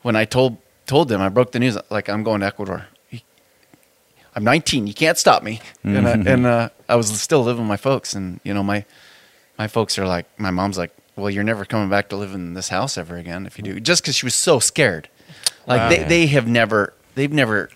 [0.03, 1.77] when I told told them I broke the news.
[1.89, 2.85] Like I'm going to Ecuador.
[4.35, 4.85] I'm 19.
[4.87, 5.59] You can't stop me.
[5.83, 8.85] And, I, and uh, I was still living with my folks, and you know my
[9.57, 12.53] my folks are like, my mom's like, well, you're never coming back to live in
[12.53, 15.09] this house ever again if you do, just because she was so scared.
[15.65, 15.89] Like Wow.
[15.89, 17.69] they, they have never they've never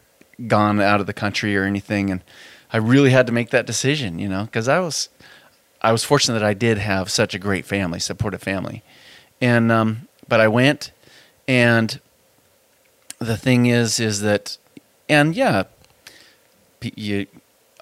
[0.48, 2.22] gone out of the country or anything, and
[2.72, 5.10] I really had to make that decision, you know, because I was
[5.82, 8.84] I was fortunate that I did have such a great family, supportive family,
[9.41, 10.91] and um, but I went,
[11.48, 12.00] and
[13.20, 14.58] the thing is, is that,
[15.10, 15.63] and yeah,
[16.96, 17.28] you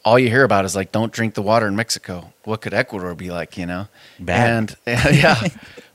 [0.06, 2.34] all you hear about is like don't drink the water in Mexico.
[2.44, 3.88] What could Ecuador be like, you know?
[4.20, 4.76] Bad.
[4.86, 5.48] And yeah,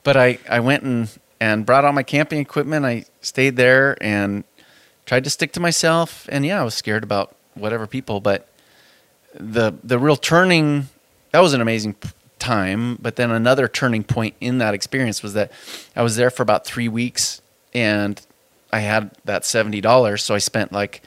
[0.02, 1.08] but I I went and
[1.40, 2.84] and brought all my camping equipment.
[2.84, 4.44] I stayed there and
[5.06, 6.28] tried to stick to myself.
[6.30, 8.48] And yeah, I was scared about whatever people, but
[9.34, 10.88] the the real turning
[11.32, 11.96] that was an amazing
[12.38, 15.50] time but then another turning point in that experience was that
[15.96, 18.26] i was there for about three weeks and
[18.72, 21.02] i had that $70 so i spent like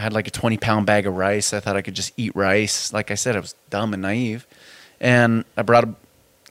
[0.00, 2.34] i had like a 20 pound bag of rice i thought i could just eat
[2.34, 4.46] rice like i said i was dumb and naive
[5.00, 5.94] and i brought a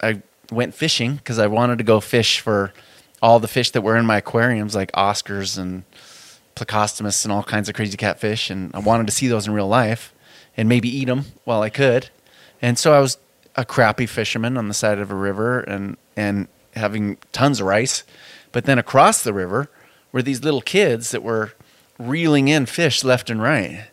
[0.01, 2.73] i went fishing because i wanted to go fish for
[3.21, 5.83] all the fish that were in my aquariums like oscars and
[6.55, 9.67] plecostomus and all kinds of crazy catfish and i wanted to see those in real
[9.67, 10.13] life
[10.59, 12.09] and maybe eat them while I could.
[12.61, 13.17] And so I was
[13.55, 18.03] a crappy fisherman on the side of a river and and having tons of rice.
[18.51, 19.69] But then across the river
[20.11, 21.53] were these little kids that were
[21.99, 23.85] reeling in fish left and right.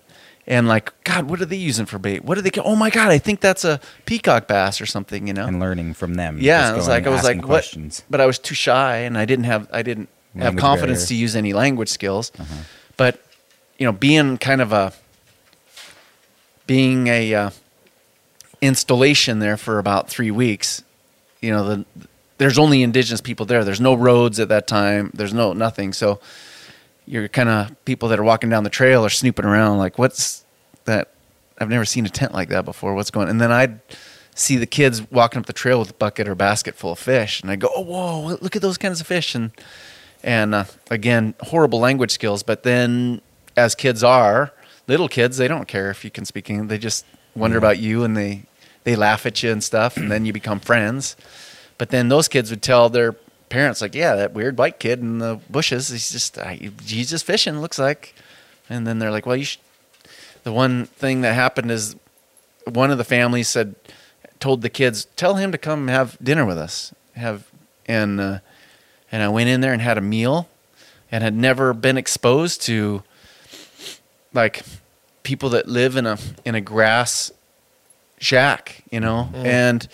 [0.47, 2.25] And like, God, what are they using for bait?
[2.25, 2.51] What are they?
[2.61, 5.27] Oh my God, I think that's a peacock bass or something.
[5.27, 5.45] You know?
[5.45, 6.39] and learning from them.
[6.41, 7.47] yeah, just I was like, I was like, what?
[7.47, 8.05] questions.
[8.09, 11.09] But I was too shy, and I didn't have, I didn't have confidence barrier.
[11.09, 12.31] to use any language skills.
[12.97, 13.21] But
[13.77, 14.93] you know, being kind of a,
[16.69, 17.51] being a uh,
[18.61, 20.85] installation there for about three weeks,
[21.41, 21.85] you know, the
[22.39, 23.65] there's only indigenous people there.
[23.65, 25.11] There's no roads at that time.
[25.15, 25.93] There's no nothing.
[25.93, 26.21] So
[27.07, 30.45] you're kind of people that are walking down the trail are snooping around like, what's
[30.85, 31.13] that?
[31.59, 32.95] I've never seen a tent like that before.
[32.95, 33.29] What's going?
[33.29, 33.81] And then I'd
[34.35, 37.41] see the kids walking up the trail with a bucket or basket full of fish,
[37.41, 39.51] and I go, oh whoa, look at those kinds of fish, and
[40.23, 42.43] and uh, again, horrible language skills.
[42.43, 43.23] But then,
[43.57, 44.53] as kids are,
[44.87, 46.69] little kids, they don't care if you can speak English.
[46.69, 48.43] They just wonder about you, and they
[48.85, 51.17] they laugh at you and stuff, and then you become friends.
[51.79, 53.17] But then those kids would tell their
[53.49, 57.25] parents, like, "Yeah, that weird white kid in the bushes, he's just uh, he's just
[57.25, 58.15] fishing, looks like."
[58.69, 59.61] And then they're like, "Well, you should."
[60.45, 61.97] The one thing that happened is
[62.65, 63.75] one of the families said,
[64.39, 67.47] told the kids, "Tell him to come have dinner with us." Have
[67.87, 68.39] and uh,
[69.11, 70.49] and I went in there and had a meal,
[71.11, 73.03] and had never been exposed to
[74.33, 74.63] like
[75.23, 77.33] people that live in a in a grass
[78.19, 79.89] shack, you know, and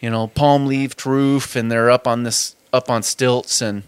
[0.00, 3.82] you know palm leaf roof, and they're up on this up on stilts, and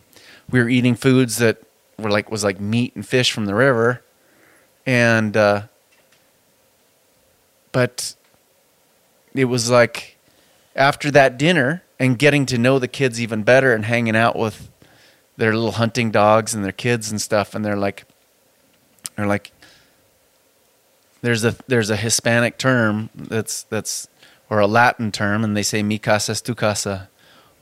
[0.50, 1.62] we were eating foods that
[1.98, 4.02] were like was like meat and fish from the river,
[4.86, 5.62] and uh,
[7.72, 8.14] but
[9.34, 10.16] it was like
[10.76, 14.70] after that dinner and getting to know the kids even better and hanging out with
[15.36, 18.04] their little hunting dogs and their kids and stuff and they're like
[19.16, 19.52] they're like
[21.22, 24.08] there's a there's a Hispanic term that's that's
[24.50, 27.08] or a Latin term and they say mi casa es tu casa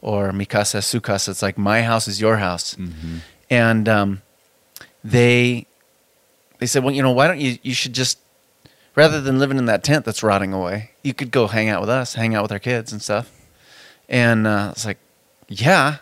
[0.02, 2.76] or mi casa es su casa it's like my house is your house
[3.48, 4.20] and um,
[5.02, 5.66] they
[6.58, 8.18] they said well you know why don't you you should just
[8.94, 11.90] rather than living in that tent that's rotting away, you could go hang out with
[11.90, 13.30] us, hang out with our kids and stuff.
[14.08, 14.98] And uh, it's like,
[15.48, 15.98] yeah,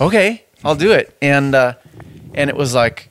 [0.00, 1.16] okay, I'll do it.
[1.20, 1.74] And uh,
[2.34, 3.10] and it was like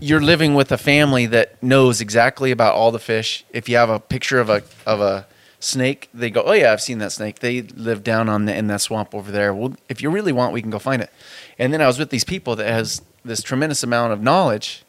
[0.00, 3.44] you're living with a family that knows exactly about all the fish.
[3.50, 5.26] If you have a picture of a of a
[5.66, 7.40] snake, they go, oh yeah, I've seen that snake.
[7.40, 9.52] They live down on the, in that swamp over there.
[9.52, 11.10] Well, if you really want, we can go find it.
[11.58, 14.84] And then I was with these people that has this tremendous amount of knowledge,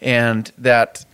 [0.00, 1.04] and that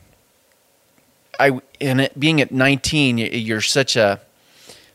[1.40, 4.20] I and it, being at 19, you're such a,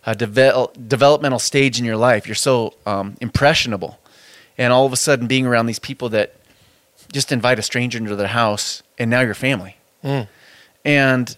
[0.06, 2.28] a devel, developmental stage in your life.
[2.28, 4.00] You're so um, impressionable,
[4.58, 6.36] and all of a sudden being around these people that
[7.12, 10.28] just invite a stranger into their house and now you're family Mm.
[10.84, 11.38] and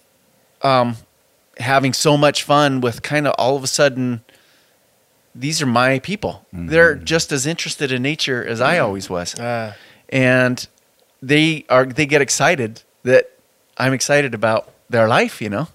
[0.62, 0.96] um,
[1.58, 4.22] having so much fun with kind of all of a sudden
[5.34, 6.46] these are my people.
[6.52, 9.34] They're just as interested in nature as i always was.
[9.38, 9.74] Ah,
[10.08, 10.66] and
[11.22, 13.30] they are they get excited that
[13.76, 15.68] I'm excited about their life, you know,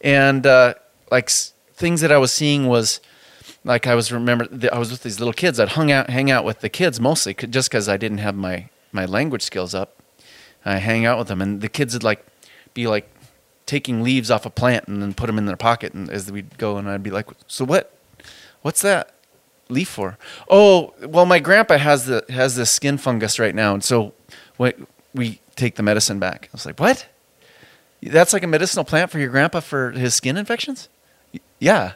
[0.00, 0.74] and uh,
[1.10, 3.00] like s- things that I was seeing was
[3.64, 5.60] like I was remember I was with these little kids.
[5.60, 8.68] I'd hung out hang out with the kids mostly just because I didn't have my
[8.92, 9.96] my language skills up.
[10.64, 12.24] I hang out with them, and the kids would like
[12.72, 13.10] be like
[13.66, 16.58] taking leaves off a plant and then put them in their pocket, and as we'd
[16.58, 17.94] go, and I'd be like, "So what?
[18.62, 19.14] What's that?"
[19.68, 20.18] leaf for?
[20.48, 24.12] Oh, well, my grandpa has the has this skin fungus right now, and so
[24.58, 24.72] we
[25.14, 26.48] we take the medicine back.
[26.52, 27.06] I was like, what?
[28.02, 30.88] That's like a medicinal plant for your grandpa for his skin infections?
[31.58, 31.92] Yeah,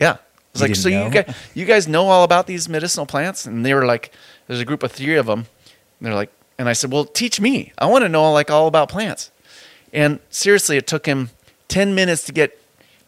[0.00, 0.12] yeah.
[0.12, 0.18] I
[0.52, 3.44] was You like, so you guys you guys know all about these medicinal plants?
[3.44, 4.12] And they were like,
[4.46, 5.40] there's a group of three of them.
[5.98, 7.72] And they're like, and I said, well, teach me.
[7.78, 9.30] I want to know like all about plants.
[9.94, 11.30] And seriously, it took him
[11.68, 12.60] ten minutes to get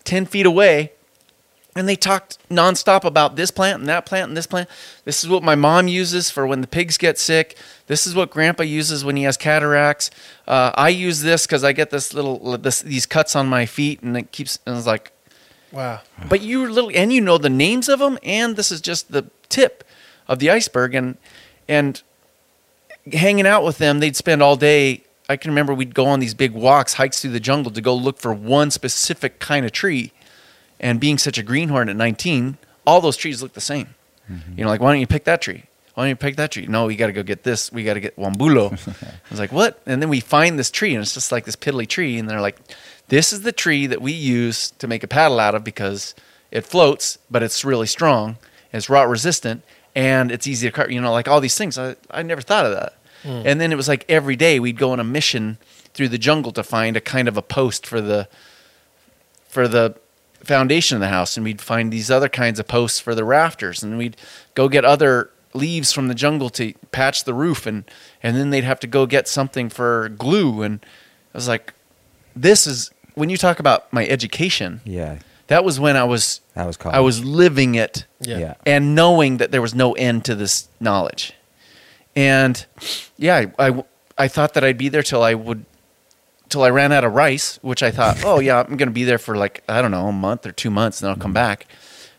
[0.04, 0.92] ten feet away
[1.76, 4.68] and they talked nonstop about this plant and that plant and this plant.
[5.04, 7.56] This is what my mom uses for when the pigs get sick.
[7.86, 10.10] This is what Grandpa uses when he has cataracts.
[10.48, 14.00] Uh, I use this because I get this little this these cuts on my feet,
[14.00, 14.58] and it keeps.
[14.64, 15.12] And I was like,
[15.70, 16.00] wow.
[16.30, 19.26] but you little and you know the names of them, and this is just the
[19.50, 19.84] tip
[20.26, 20.94] of the iceberg.
[20.94, 21.18] And
[21.68, 22.02] and
[23.12, 25.02] hanging out with them, they'd spend all day.
[25.28, 27.94] I can remember we'd go on these big walks, hikes through the jungle to go
[27.94, 30.12] look for one specific kind of tree.
[30.78, 33.94] And being such a greenhorn at 19, all those trees look the same.
[34.30, 34.58] Mm-hmm.
[34.58, 35.64] You know, like why don't you pick that tree?
[35.94, 36.66] Why don't you pick that tree?
[36.66, 37.72] No, we got to go get this.
[37.72, 38.72] We got to get wambulo.
[39.02, 39.80] I was like, what?
[39.86, 42.18] And then we find this tree, and it's just like this piddly tree.
[42.18, 42.58] And they're like,
[43.08, 46.14] this is the tree that we use to make a paddle out of because
[46.50, 48.36] it floats, but it's really strong.
[48.74, 49.62] It's rot resistant,
[49.94, 50.90] and it's easy to cut.
[50.90, 51.78] You know, like all these things.
[51.78, 52.98] I, I never thought of that.
[53.26, 53.42] Mm.
[53.44, 55.58] And then it was like every day we'd go on a mission
[55.94, 58.28] through the jungle to find a kind of a post for the
[59.48, 59.96] for the
[60.44, 63.82] foundation of the house and we'd find these other kinds of posts for the rafters
[63.82, 64.16] and we'd
[64.54, 67.84] go get other leaves from the jungle to patch the roof and
[68.22, 70.84] and then they'd have to go get something for glue and
[71.34, 71.72] I was like
[72.36, 76.66] this is when you talk about my education Yeah, that was when I was that
[76.66, 76.94] was called.
[76.94, 78.38] I was living it Yeah.
[78.38, 78.54] Yeah.
[78.66, 81.32] and knowing that there was no end to this knowledge.
[82.16, 82.64] And
[83.18, 83.84] yeah, I, I,
[84.18, 85.64] I thought that I'd be there till I would,
[86.48, 89.04] till I ran out of rice, which I thought, oh yeah, I'm going to be
[89.04, 91.34] there for like, I don't know, a month or two months and then I'll come
[91.34, 91.66] back.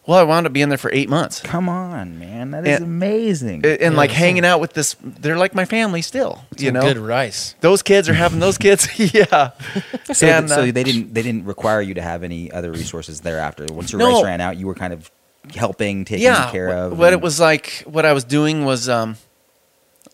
[0.06, 2.86] Well, I wound up being there for eight months Come on, man, that is And-
[2.86, 3.56] amazing.
[3.66, 6.72] and, and Yeah, like that's hanging out with this, they're like my family still, you
[6.72, 7.56] know, good rice.
[7.60, 8.88] those kids are having those kids.
[9.14, 9.52] yeah.
[10.14, 13.20] so, and, so uh, they didn't they didn't require you to have any other resources
[13.20, 13.66] thereafter.
[13.70, 14.14] Once your No.
[14.14, 15.12] rice ran out, you were kind of
[15.54, 16.98] helping, taking yeah, care wh- of.
[17.00, 19.18] What it was like, what I was doing was, um,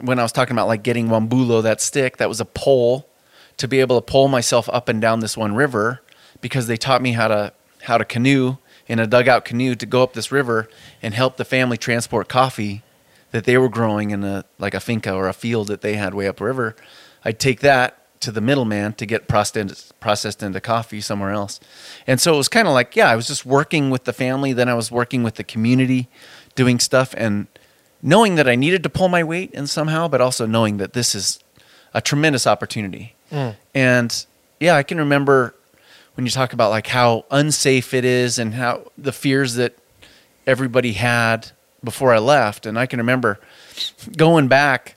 [0.04, 3.08] when I was talking about like getting wambulo, that stick, that was a pole
[3.58, 6.02] to be able to pull myself up and down this one river
[6.42, 10.04] because they taught me how to how to canoe in a dugout canoe to go
[10.04, 10.70] up this river
[11.02, 12.82] and help the family transport coffee
[13.32, 16.14] that they were growing in a like a finca or a field that they had
[16.14, 16.76] way up river.
[17.24, 21.60] I'd take that to the middleman to get processed processed into coffee somewhere else.
[22.08, 24.54] And so it was kind of like, yeah, I was just working with the family,
[24.54, 26.10] then I was working with the community,
[26.56, 27.48] doing stuff and
[28.04, 31.16] knowing that I needed to pull my weight and somehow, but also knowing that this
[31.16, 31.40] is
[31.94, 33.16] a tremendous opportunity.
[33.32, 33.56] Mm.
[33.74, 34.26] And
[34.60, 35.56] yeah, I can remember
[36.16, 39.76] when you talk about like how unsafe it is and how the fears that
[40.46, 41.52] everybody had
[41.84, 42.66] before I left.
[42.66, 43.40] And I can remember
[44.16, 44.96] going back,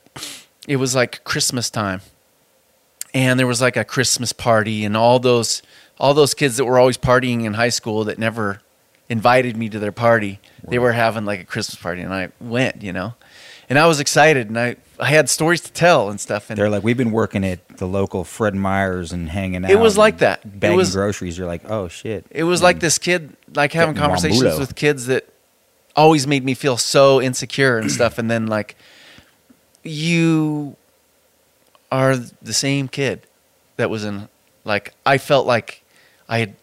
[0.66, 2.00] it was like Christmas time.
[3.14, 5.62] And there was like a Christmas party and all those
[5.98, 8.60] all those kids that were always partying in high school that never
[9.08, 10.40] invited me to their party.
[10.66, 13.14] They were having like a Christmas party and I went, you know.
[13.68, 16.70] And I was excited and I, I had stories to tell and stuff and They're
[16.70, 19.70] like, we've been working at the local Fred Meyer's and hanging out.
[19.70, 20.60] It was like that.
[20.60, 21.36] Bagging was- groceries.
[21.36, 22.26] You're like, oh shit.
[22.30, 24.58] It was like this kid, like having conversations Wambulo.
[24.60, 25.28] with kids that
[25.96, 28.18] always made me feel so insecure and stuff.
[28.18, 28.76] And then, like,
[29.82, 30.76] you
[31.90, 33.22] are the same kid
[33.76, 34.28] that was in,
[34.64, 35.82] like, I felt like
[36.28, 36.56] I had,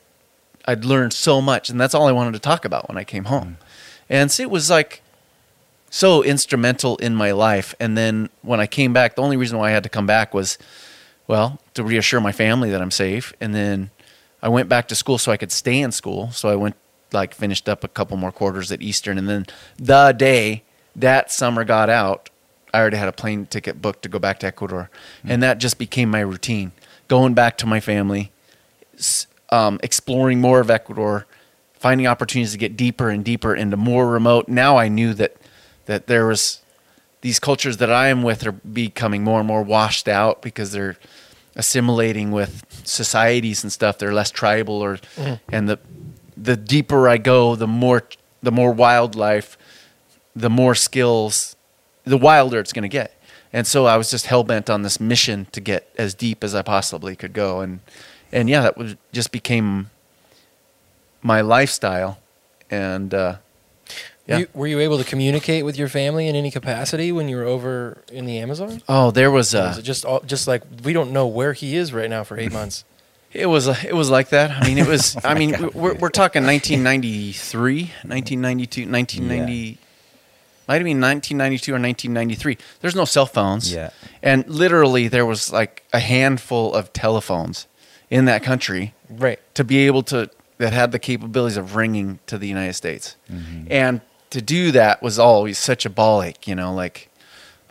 [0.66, 1.70] I'd learned so much.
[1.70, 3.58] And that's all I wanted to talk about when I came home.
[3.60, 3.66] Mm.
[4.10, 5.02] And see, it was like
[5.90, 7.76] so instrumental in my life.
[7.80, 10.34] And then when I came back, the only reason why I had to come back
[10.34, 10.58] was,
[11.28, 13.34] well, to reassure my family that I'm safe.
[13.40, 13.90] And then
[14.42, 16.32] I went back to school so I could stay in school.
[16.32, 16.76] So I went,
[17.12, 19.18] like, finished up a couple more quarters at Eastern.
[19.18, 19.46] And then
[19.78, 20.64] the day
[20.96, 22.30] that summer got out,
[22.74, 24.90] I already had a plane ticket booked to go back to Ecuador.
[25.24, 25.30] Mm.
[25.30, 26.72] And that just became my routine
[27.08, 28.32] going back to my family,
[29.54, 31.28] um, exploring more of Ecuador,
[31.74, 34.48] finding opportunities to get deeper and deeper into more remote.
[34.48, 35.38] Now I knew that
[35.86, 36.62] that there was
[37.22, 40.98] these cultures that I am with are becoming more and more washed out because they're
[41.56, 44.00] assimilating with societies and stuff.
[44.00, 44.98] They're less tribal, or
[45.52, 45.78] and the
[46.36, 48.04] the deeper I go, the more
[48.42, 49.56] the more wildlife,
[50.36, 51.56] the more skills,
[52.06, 53.14] the wilder it's going to get.
[53.56, 56.56] And so I was just hell bent on this mission to get as deep as
[56.56, 57.82] I possibly could go, and
[58.34, 59.90] and yeah, that was just became
[61.22, 62.18] my lifestyle,
[62.70, 63.36] and uh,
[64.26, 64.40] yeah.
[64.40, 67.44] You, were you able to communicate with your family in any capacity when you were
[67.44, 68.82] over in the Amazon?
[68.90, 71.76] oh, there was a is it just all, just like we don't know where he
[71.76, 72.84] is right now for eight months?
[73.32, 74.52] It was uh, it was like that.
[74.52, 75.16] I mean, it was.
[75.24, 79.78] I mean, we're we're talking 1993, 1992, 1990.
[80.66, 82.58] Might have been 1992 or 1993.
[82.80, 83.74] There's no cell phones.
[83.74, 83.90] Yeah.
[84.22, 87.68] And literally, there was like a handful of telephones
[88.10, 89.40] in that country Right.
[89.56, 93.16] to be able to that had the capabilities of ringing to the United States.
[93.70, 97.10] And to do that was always such a ball ache, you know, like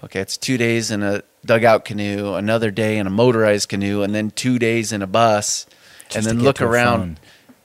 [0.05, 4.15] okay, it's 2 days in a dugout canoe, another day in a motorized canoe and
[4.15, 5.67] then 2 days in a bus
[6.09, 7.21] Just and then look around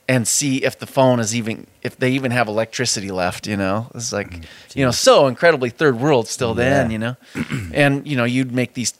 [0.08, 3.90] and see if the phone is even if they even have electricity left, you know.
[3.94, 4.44] It's like, Mm,
[4.74, 7.16] you know, so incredibly third world still then, you know.
[7.74, 8.94] and you know, you'd make these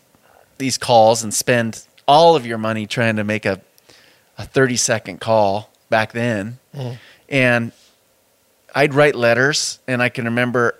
[0.58, 3.60] these calls and spend all of your money trying to make a
[4.36, 6.58] a 30 second call back then.
[6.74, 6.94] Mm-hmm.
[7.28, 7.72] And
[8.74, 10.76] I'd write letters and I can remember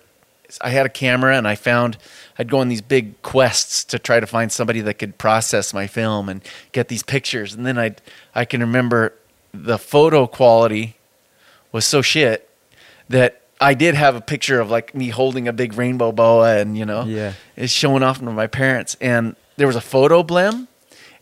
[0.61, 1.99] I had a camera and I found
[2.39, 5.87] I'd go on these big quests to try to find somebody that could process my
[5.89, 6.41] film and
[6.73, 7.97] get these pictures and then I
[8.35, 9.13] I can remember
[9.53, 10.97] the photo quality
[11.73, 12.49] was so shit
[13.09, 16.79] that I did have a picture of like me holding a big rainbow boa and
[16.79, 17.33] you know Yeah.
[17.57, 20.69] it's showing off to my parents and there was a photo blem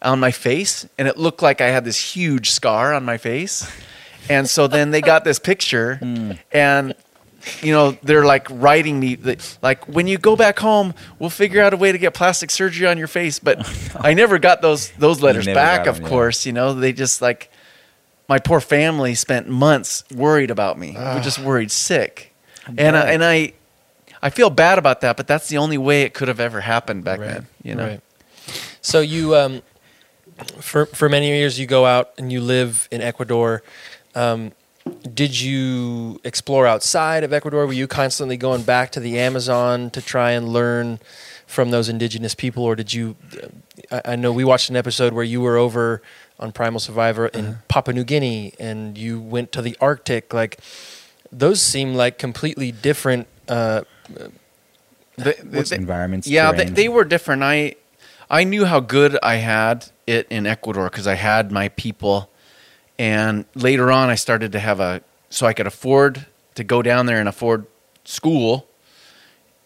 [0.06, 3.70] on my face and it looked like I had this huge scar on my face.
[4.30, 5.98] And so then they got this picture
[6.52, 6.94] and
[7.62, 11.62] you know they're like writing me that, like when you go back home we'll figure
[11.62, 13.38] out a way to get plastic surgery on your face.
[13.38, 13.68] But
[14.00, 16.08] I never got those those letters back got of yeah.
[16.08, 16.72] course you know?
[16.72, 17.50] They just like
[18.28, 20.92] my poor family spent months worried about me.
[20.92, 22.32] We just worried sick.
[22.66, 23.52] And I, and I
[24.22, 27.02] I feel bad about that but that's the only way it could have ever happened
[27.04, 27.28] back right.
[27.28, 27.86] then you know?
[27.86, 28.00] Right.
[28.80, 29.62] So you, um,
[30.60, 33.62] for for many years, you go out and you live in Ecuador.
[34.14, 34.52] Um,
[35.14, 37.66] did you explore outside of Ecuador?
[37.66, 41.00] Were you constantly going back to the Amazon to try and learn
[41.46, 43.16] from those indigenous people, or did you?
[43.90, 46.02] I, I know we watched an episode where you were over
[46.38, 50.32] on Primal Survivor in Papua New Guinea, and you went to the Arctic.
[50.34, 50.58] Like
[51.32, 53.26] those seem like completely different.
[53.48, 53.82] Uh,
[55.16, 56.28] The- What's the- environments?
[56.28, 57.74] yeah they, they were different i
[58.30, 62.30] i knew how good i had it in ecuador because i had my people
[62.98, 65.00] and later on i started to have a
[65.30, 67.66] so i could afford to go down there and afford
[68.04, 68.66] school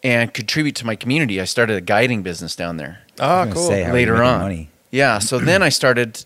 [0.03, 3.67] and contribute to my community i started a guiding business down there I ah, cool.
[3.67, 4.69] say, how are you later on money?
[4.89, 6.25] yeah so then i started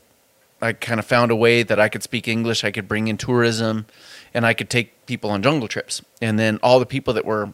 [0.61, 3.17] i kind of found a way that i could speak english i could bring in
[3.17, 3.85] tourism
[4.33, 7.53] and i could take people on jungle trips and then all the people that were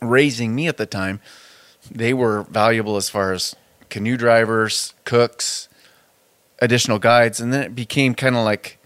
[0.00, 1.20] raising me at the time
[1.90, 3.56] they were valuable as far as
[3.90, 5.68] canoe drivers cooks
[6.60, 7.40] additional guides?
[7.40, 8.78] And then it became kind of like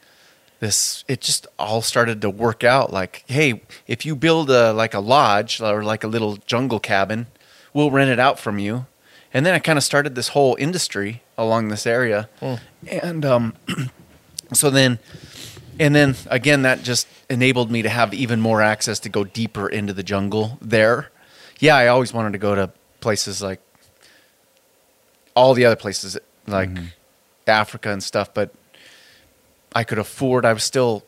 [0.61, 2.93] this it just all started to work out.
[2.93, 7.27] Like hey if you build a like a lodge or like a little jungle cabin
[7.75, 8.87] we'll rent it out from you.
[9.35, 12.29] And then i kind of started this whole industry along this area.
[12.89, 13.55] And um
[14.53, 15.01] so then
[15.81, 19.69] and then again that just enabled me to have even more access to go deeper
[19.69, 21.11] into the jungle there.
[21.59, 23.61] Yeah i always wanted to go to places like
[25.35, 26.71] all the other places like
[27.47, 28.53] africa and stuff but
[29.75, 31.05] i could afford i was still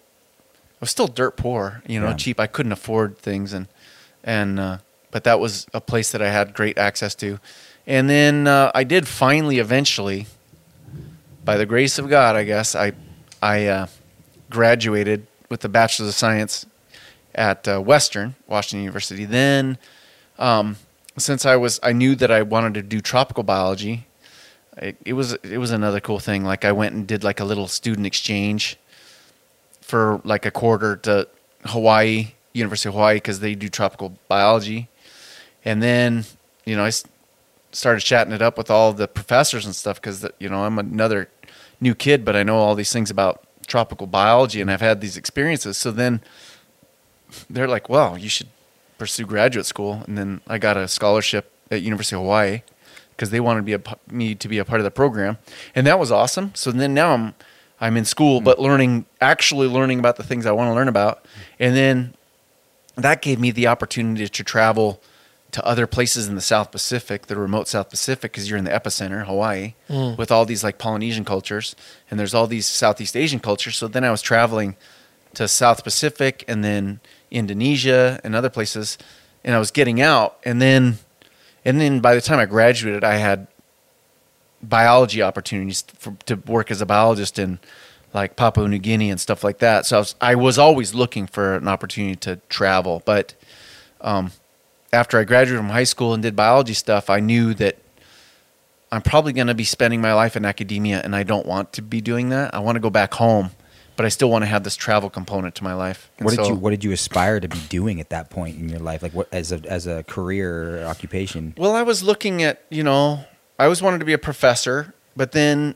[0.75, 2.14] i was still dirt poor you know Yeah.
[2.16, 2.41] cheap.
[2.41, 3.53] I couldn't afford things.
[3.53, 3.66] And
[4.22, 4.79] and uh,
[5.11, 7.39] but that was a place that i had great access to.
[7.87, 10.27] And then uh, i did finally eventually
[11.45, 12.93] by the grace of god i guess i
[13.43, 13.87] i uh,
[14.51, 16.64] graduated with a bachelor's of science
[17.35, 19.25] at uh, western washington university.
[19.25, 19.77] Then
[20.39, 20.77] um,
[21.18, 24.07] since i was i knew that i wanted to do tropical biology
[24.79, 26.45] it, it was it was another cool thing.
[26.45, 28.77] Like i went and did like a little student exchange
[29.81, 31.29] for like a quarter to
[31.64, 34.89] hawaii university of hawaii because they do tropical biology.
[35.64, 36.25] And then
[36.64, 36.91] you know i
[37.72, 41.29] started chatting it up with all the professors and stuff because you know i'm another
[41.81, 45.16] new kid but i know all these things about tropical biology and i've had these
[45.16, 45.77] experiences.
[45.77, 46.20] So then
[47.49, 48.49] they're like well you should
[48.99, 50.03] pursue graduate school.
[50.07, 52.62] And then i got a scholarship at university of hawaii
[53.17, 55.39] because they wanted to be a, me to be a part of the program.
[55.75, 56.53] And that was awesome.
[56.55, 57.35] So then now i'm
[57.81, 58.62] i'm in school but mm.
[58.62, 61.25] learning actually learning about the things i want to learn about.
[61.59, 62.15] And then
[62.97, 65.01] that gave me the opportunity to travel
[65.55, 68.73] to other places in the South Pacific, the remote South Pacific, because you're in the
[68.73, 70.19] epicenter, Hawaii, mm.
[70.19, 71.77] with all these like Polynesian cultures,
[72.11, 73.77] and there's all these Southeast Asian cultures.
[73.77, 74.75] So then I was traveling
[75.35, 76.99] to South Pacific and then
[77.31, 78.99] Indonesia and other places,
[79.45, 80.99] and I was getting out, and then,
[81.65, 83.47] and then by the time I graduated, I had
[84.62, 87.59] biology opportunities for, to work as a biologist in
[88.12, 89.87] like Papua New Guinea and stuff like that.
[89.87, 93.03] So I was, I was always looking for an opportunity to travel.
[93.05, 93.35] But
[94.01, 94.31] um,
[94.93, 97.79] after I graduated from high school and did biology stuff, I knew that
[98.93, 101.83] I'm probably going to be spending my life in academia, and I don't want to
[101.83, 102.55] be doing that.
[102.55, 103.51] I want to go back home,
[103.97, 106.11] but I still want to have this travel component to my life.
[106.18, 108.59] And What did so- you What did you aspire to be doing at that point
[108.59, 109.03] in your life?
[109.03, 111.55] Like what as a as a career or occupation?
[111.57, 113.24] Well, I was looking at, you know,
[113.59, 115.74] I always wanted to be a professor, but then,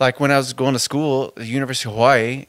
[0.00, 2.46] like when I was going to school at the University of Hawaii,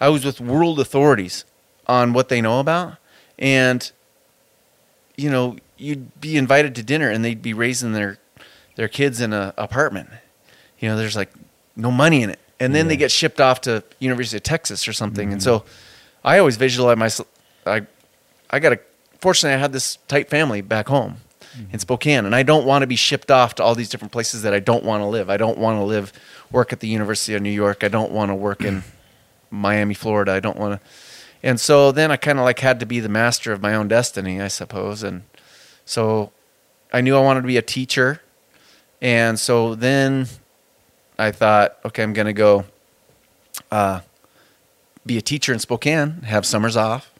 [0.00, 1.44] I was with world authorities
[1.86, 2.96] on what they know about.
[3.38, 3.90] And,
[5.16, 8.18] you know, you'd be invited to dinner and they'd be raising their,
[8.76, 10.10] their kids in an apartment.
[10.78, 11.32] You know, there's like
[11.74, 12.40] no money in it.
[12.58, 15.32] And then they get shipped off to University of Texas or something.
[15.32, 15.44] And mm.
[15.44, 15.64] so
[16.24, 17.28] I always visualize myself,
[17.66, 17.86] I,
[18.50, 18.80] I got a,
[19.18, 21.18] fortunately I had this tight family back home
[21.54, 21.78] in mm-hmm.
[21.78, 24.52] Spokane, and I don't want to be shipped off to all these different places that
[24.52, 25.30] I don't want to live.
[25.30, 26.12] I don't want to live,
[26.50, 27.84] work at the University of New York.
[27.84, 28.82] I don't want to work in
[29.50, 30.32] Miami, Florida.
[30.32, 30.88] I don't want to.
[31.42, 33.88] And so then I kind of like had to be the master of my own
[33.88, 35.02] destiny, I suppose.
[35.02, 35.22] And
[35.84, 36.32] so
[36.92, 38.20] I knew I wanted to be a teacher.
[39.00, 40.26] And so then
[41.18, 42.64] I thought, okay, I'm going to go
[43.70, 44.00] uh,
[45.04, 47.12] be a teacher in Spokane, have summers off,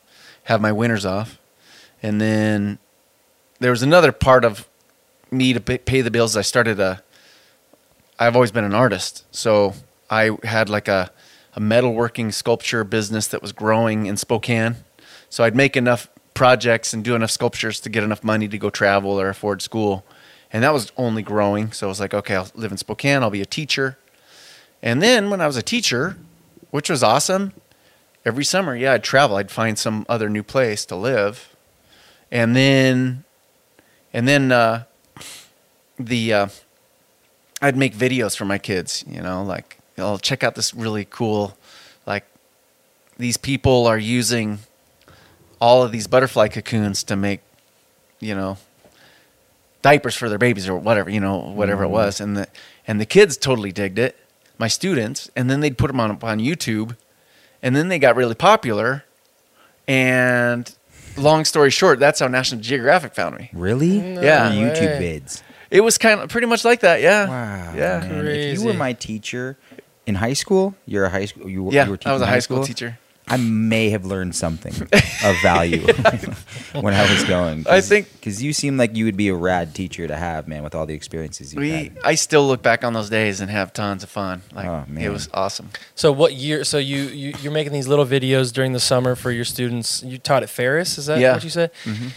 [0.45, 1.39] have my winters off.
[2.03, 2.79] And then
[3.59, 4.69] there was another part of
[5.31, 6.37] me to pay- the bills.
[6.37, 7.03] I started a.
[8.19, 9.75] I've always been an artist, so
[10.09, 11.11] I had like a
[11.55, 14.77] a metalworking sculpture business that was growing in Spokane.
[15.31, 18.69] So I'd make enough projects and do enough sculptures to get enough money to go
[18.69, 20.05] travel or afford school,
[20.53, 21.73] and that was only growing.
[21.73, 23.23] So I was like, okay, I'll live in Spokane.
[23.23, 23.99] I'll be a teacher.
[24.83, 26.17] And then when I was a teacher,
[26.71, 27.53] which was awesome,
[28.25, 29.37] every summer, yeah, I'd travel.
[29.37, 31.57] I'd find some other new place to live,
[32.31, 33.25] and then
[34.13, 34.85] and then uh,
[35.99, 36.49] the uh,
[37.63, 39.05] I'd make videos for my kids.
[39.09, 41.57] You know, like I'll check out this really cool,
[42.07, 42.27] like
[43.17, 44.59] these people are using
[45.61, 47.41] all of these butterfly cocoons to make,
[48.21, 48.59] you know,
[49.87, 51.09] diapers for their babies or whatever.
[51.11, 51.95] You know, whatever it mm-hmm.
[51.95, 52.47] was, and the
[52.87, 54.17] and the kids totally digged it.
[54.59, 56.97] My students, and then they'd put them on on YouTube,
[57.63, 59.05] and then they got really popular,
[59.87, 60.75] and.
[61.19, 63.49] Long story short, that's how National Geographic found me.
[63.55, 63.97] Really?
[63.99, 64.51] Yeah.
[64.51, 65.43] Or YouTube vids.
[65.71, 67.27] It was kind of pretty much like that, yeah.
[67.27, 67.73] Wow.
[67.75, 68.01] Yeah.
[68.01, 68.27] man.
[68.27, 69.57] If you were my teacher
[70.05, 71.49] in high school, you're a high school.
[71.49, 72.99] You, Yeah, you were I was a high school teacher.
[73.29, 74.73] I may have learned something
[75.25, 75.85] of value
[76.81, 77.67] when I was going.
[77.69, 80.63] I think- because you seem like you would be a rad teacher to have, man,
[80.63, 81.99] with all the experiences you We, had.
[82.05, 84.43] I still look back on those days and have tons of fun.
[84.55, 85.71] Like Oh, it was awesome.
[85.97, 86.63] So what year?
[86.65, 90.03] So you, you you're making these little videos during the summer for your students.
[90.05, 91.35] You taught at Ferris, is that Yeah.
[91.35, 91.71] what you said?
[91.85, 92.11] Mhm.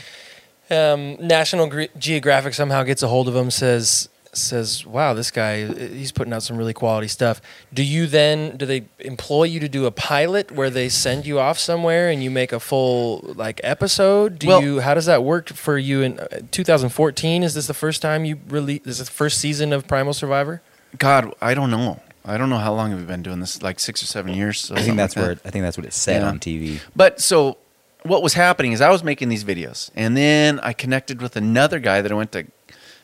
[0.71, 5.63] Um, National Gre- Geographic somehow gets a hold of them, says says, "Wow, this guy,
[5.63, 7.41] uh, he's putting out some really quality stuff."
[7.73, 11.39] Do you then do they employ you to do a pilot where they send you
[11.39, 14.39] off somewhere and you make a full like episode?
[14.39, 17.43] Do Well- you how does that work for you in uh, 2014?
[17.43, 18.81] Is this the first time you release?
[18.85, 20.61] Is this the first season of Primal Survivor?
[20.97, 22.01] God, I don't know.
[22.25, 23.61] I don't know how long have we been doing this?
[23.61, 24.69] Like six or seven years.
[24.71, 25.45] or I think that's like where that.
[25.45, 26.27] it, I think that's what it said Yeah.
[26.29, 26.79] on TV.
[26.95, 27.57] But so
[28.03, 31.79] what was happening is I was making these videos, and then I connected with another
[31.79, 32.45] guy that I went to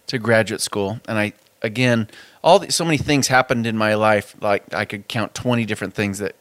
[0.07, 2.09] to graduate school, and I again
[2.43, 4.35] all the, so many things happened in my life.
[4.41, 6.35] Like I could count twenty different things that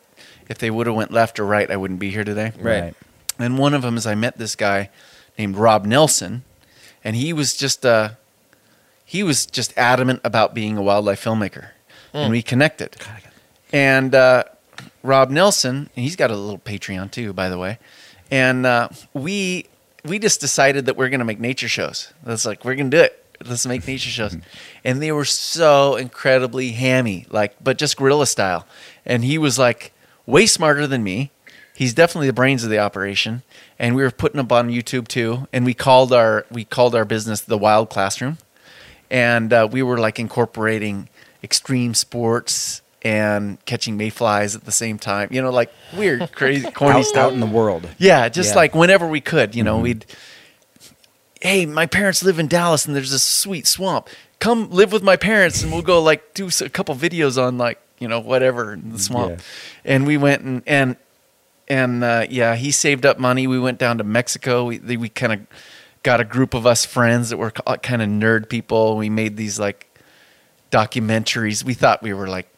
[0.48, 2.52] if they would have went left or right, I wouldn't be here today.
[2.58, 2.94] Right.
[3.38, 4.90] And one of them is I met this guy
[5.38, 6.44] named Rob Nelson,
[7.02, 8.10] and he was just uh,
[9.04, 11.70] he was just adamant about being a wildlife filmmaker,
[12.12, 12.96] and we connected.
[13.72, 14.44] And uh,
[15.02, 17.78] Rob Nelson, he's got a little Patreon too, by the way,
[18.30, 19.66] and uh, we
[20.04, 22.12] we just decided that we're going to make nature shows.
[22.22, 23.23] That's like we're going to do it.
[23.44, 24.36] Let's make nature shows,
[24.84, 28.66] and they were so incredibly hammy, like but just guerrilla style.
[29.06, 29.92] And he was like
[30.26, 31.30] way smarter than me.
[31.74, 33.42] He's definitely the brains of the operation,
[33.78, 35.48] and we were putting up on YouTube too.
[35.52, 38.38] And we called our we called our business the Wild Classroom,
[39.10, 41.08] and uh, we were like incorporating
[41.42, 45.28] extreme sports and catching mayflies at the same time.
[45.30, 47.26] You know, like weird, crazy, corny Out, stuff.
[47.26, 47.88] out in the world.
[47.98, 48.56] Yeah, just Yeah.
[48.56, 50.06] like whenever we could, you know, we'd.
[51.44, 54.08] Hey, my parents live in Dallas, and there's this sweet swamp.
[54.38, 57.78] Come live with my parents, and we'll go like do a couple videos on like
[57.98, 59.32] you know whatever in the swamp.
[59.32, 59.36] Yeah.
[59.84, 60.96] And we went and and
[61.68, 63.46] and uh, yeah, he saved up money.
[63.46, 64.64] We went down to Mexico.
[64.64, 65.40] We we kind of
[66.02, 68.96] got a group of us friends that were kind of nerd people.
[68.96, 70.00] We made these like
[70.70, 71.62] documentaries.
[71.62, 72.48] We thought we were like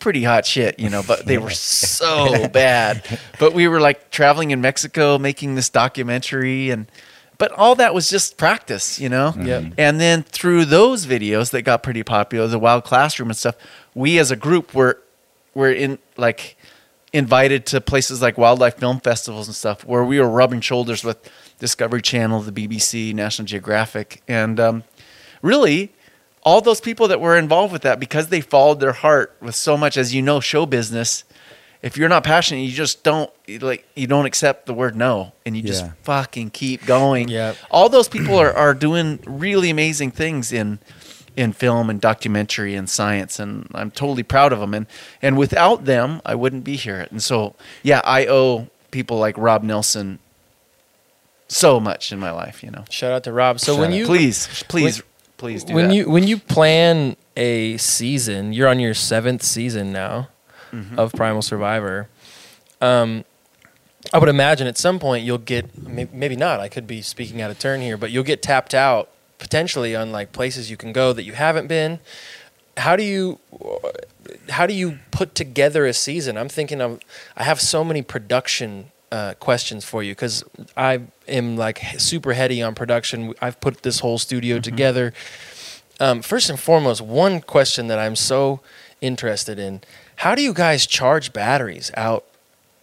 [0.00, 3.04] pretty hot shit, you know, but they were so bad.
[3.38, 6.90] But we were like traveling in Mexico making this documentary and
[7.38, 9.34] but all that was just practice, you know?
[9.38, 9.74] Yep.
[9.78, 13.56] And then through those videos that got pretty popular, the wild classroom and stuff,
[13.94, 15.00] we as a group were
[15.54, 16.56] were in like
[17.12, 21.30] invited to places like wildlife film festivals and stuff where we were rubbing shoulders with
[21.58, 24.84] Discovery Channel, the BBC, National Geographic, and um,
[25.40, 25.92] really
[26.42, 29.76] all those people that were involved with that because they followed their heart with so
[29.76, 31.24] much as you know show business
[31.86, 33.30] if you're not passionate you just don't
[33.60, 35.92] like you don't accept the word no and you just Yeah.
[36.02, 37.54] fucking keep going Yeah.
[37.70, 40.78] all those people are, are doing really amazing things in
[41.36, 44.86] in film and documentary and science and i'm totally proud of them and
[45.22, 49.62] and without them i wouldn't be here and so yeah i owe people like rob
[49.62, 50.18] nelson
[51.48, 53.60] so much in my life you know Shout out to Rob.
[53.60, 53.96] So Shout when out.
[53.96, 55.02] you please please
[55.36, 55.94] please do when that.
[55.94, 60.28] you when you plan a season, you're on your seventh season now
[60.76, 60.98] Mm-hmm.
[60.98, 62.08] of Primal Survivor.
[62.80, 63.24] Um,
[64.12, 65.76] I would imagine at some point you'll get
[66.12, 66.60] maybe not.
[66.60, 69.08] I could be speaking out of turn here, but you'll get tapped out
[69.38, 71.98] potentially on like places you can go that you haven't been.
[72.76, 73.40] How do you
[74.50, 76.36] how do you put together a season?
[76.36, 77.00] I'm thinking of
[77.36, 80.44] I have so many production uh, questions for you because
[80.76, 83.34] I am like super heady on production.
[83.40, 85.12] I've put this whole studio together.
[85.98, 88.60] Um, first and foremost, one question that I'm so
[89.00, 89.80] interested in:
[90.16, 92.24] How do you guys charge batteries out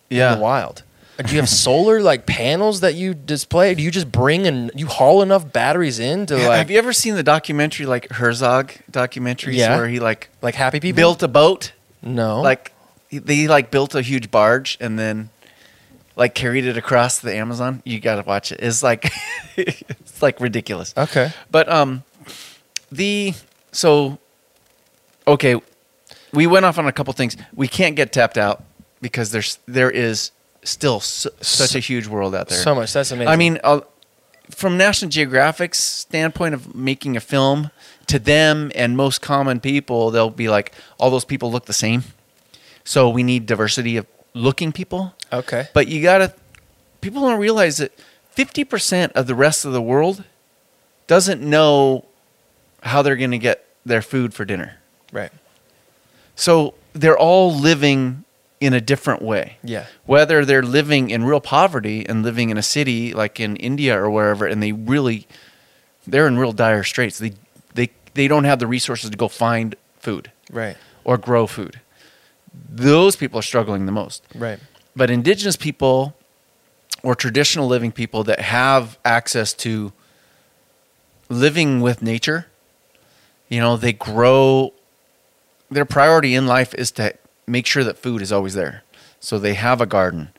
[0.10, 0.84] yeah in the wild?
[1.24, 3.76] Do you have solar like panels that you display?
[3.76, 6.94] Do you just bring and you haul enough batteries in to like have you ever
[6.94, 9.76] seen the documentary like Herzog documentaries Yeah.
[9.78, 10.96] where he like like happy people?
[10.96, 11.72] built a boat?
[12.02, 12.72] no, Like
[13.10, 15.30] he, they like built a huge barge and then
[16.16, 17.82] like carried it across the Amazon.
[17.86, 18.60] You got to watch it.
[18.62, 19.12] It's like
[19.56, 20.94] it's like ridiculous.
[20.98, 22.04] okay, But um
[22.92, 23.34] the
[23.72, 24.18] so
[25.28, 25.60] okay,
[26.34, 27.38] we went off on a couple things.
[27.54, 28.64] We can't get tapped out
[29.02, 30.32] because there's there is
[30.64, 32.58] still su- such a huge world out there.
[32.58, 32.94] so much.
[32.94, 33.28] That's amazing.
[33.30, 33.82] I mean, uh,
[34.50, 37.70] from National Geographic's standpoint of making a film,
[38.08, 42.04] to them and most common people, they'll be like, all those people look the same.
[42.84, 45.16] So we need diversity of looking people.
[45.32, 46.34] okay, But you gotta,
[47.02, 47.92] people don't realize that
[48.36, 50.24] 50% of the rest of the world
[51.08, 52.06] doesn't know
[52.82, 54.80] how they're going to get their food for dinner.
[55.12, 55.32] right,
[56.36, 58.24] So they're all living
[58.60, 62.64] in a different way yeah, whether they're living in real poverty and living in a
[62.64, 65.28] city like in India or wherever, and they really
[66.08, 67.20] they're in real dire straits.
[67.20, 67.34] They
[67.74, 71.82] they they don't have the resources to go find food right, or grow food.
[72.70, 74.24] Those people are struggling the most.
[74.36, 74.60] right,
[74.96, 76.16] But indigenous people
[77.02, 79.92] or traditional living people that have access to
[81.30, 82.48] living with nature,
[83.50, 84.72] you know, they grow
[85.74, 87.16] their priority in life is to
[87.48, 88.84] make sure that food is always there.
[89.20, 90.30] So they have a garden.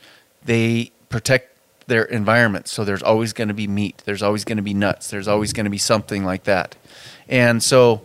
[0.45, 1.57] They protect
[1.87, 2.69] their environment.
[2.69, 4.03] So there's always going to be meat.
[4.05, 5.11] There's always going to be nuts.
[5.11, 6.77] There's always going to be something like that.
[7.29, 8.03] And so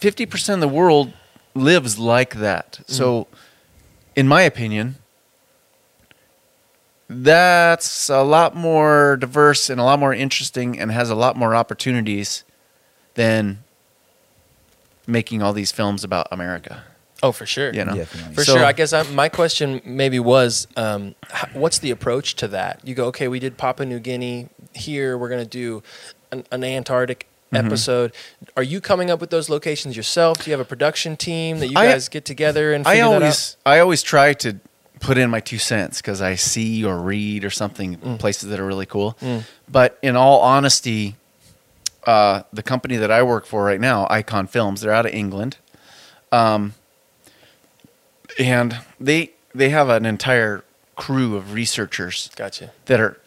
[0.00, 1.12] 50% of the world
[1.54, 2.72] lives like that.
[2.72, 2.92] Mm-hmm.
[2.92, 3.26] So
[4.14, 4.96] in my opinion,
[7.08, 11.54] that's a lot more diverse and a lot more interesting and has a lot more
[11.54, 12.42] opportunities
[13.14, 13.62] than
[15.06, 16.82] making all these films about America.
[17.22, 18.34] oh for sure, You know, Definitely.
[18.34, 18.64] For So- sure.
[18.64, 22.80] I guess I, my question maybe was, um, h- what's the approach to that?
[22.84, 24.48] You go, okay, we did Papua New Guinea.
[24.74, 25.82] Here, we're going to do
[26.32, 27.64] an, an Antarctic Mm-hmm.
[27.66, 28.12] episode.
[28.56, 30.42] Are you coming up with those locations yourself?
[30.42, 33.04] Do you have a production team that you I- guys get together and I figure
[33.04, 33.22] that out?
[33.22, 34.56] always I always try to
[34.98, 38.18] put in my two cents because I see or read or something Mm.
[38.18, 39.16] places that are really cool.
[39.70, 41.14] But in all honesty,
[42.06, 45.58] uh, the company that I work for right now, Icon Films, they're out of England,
[46.32, 46.74] um,
[48.38, 52.72] and they they have an entire crew of researchers Gotcha.
[52.86, 53.20] that are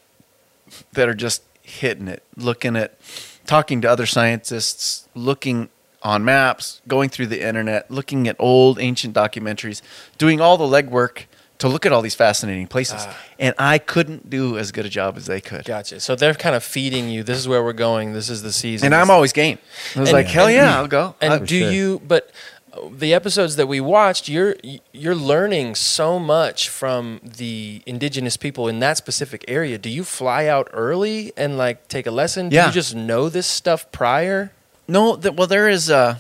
[0.94, 3.00] that are just hitting it, looking at,
[3.46, 5.70] talking to other scientists, looking
[6.02, 9.82] on maps, going through the internet, looking at old ancient documentaries,
[10.18, 11.26] doing all the legwork
[11.60, 12.96] to look at all these fascinating places.
[13.08, 13.18] Ah.
[13.38, 15.66] And I couldn't do as good a job as they could.
[15.66, 16.00] Gotcha.
[16.00, 17.22] So they're kind of feeding you.
[17.24, 18.14] This is where we're going.
[18.14, 18.88] This is the season.
[18.88, 19.58] And I'm always game.
[19.96, 21.16] I was And- like, hell and- yeah, I'll go.
[21.22, 21.72] And I- do sure.
[21.72, 22.02] you?
[22.08, 22.32] But
[22.72, 24.56] uh, the episodes that we watched, you're
[24.94, 29.78] you're learning so much from the indigenous people in that specific area.
[29.78, 32.50] Do you fly out early and like take a lesson?
[32.50, 32.68] Do Yeah.
[32.68, 34.52] you just know this stuff prior?
[34.88, 35.90] No, th- well, there is.
[35.90, 36.16] Uh,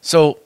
[0.00, 0.38] so,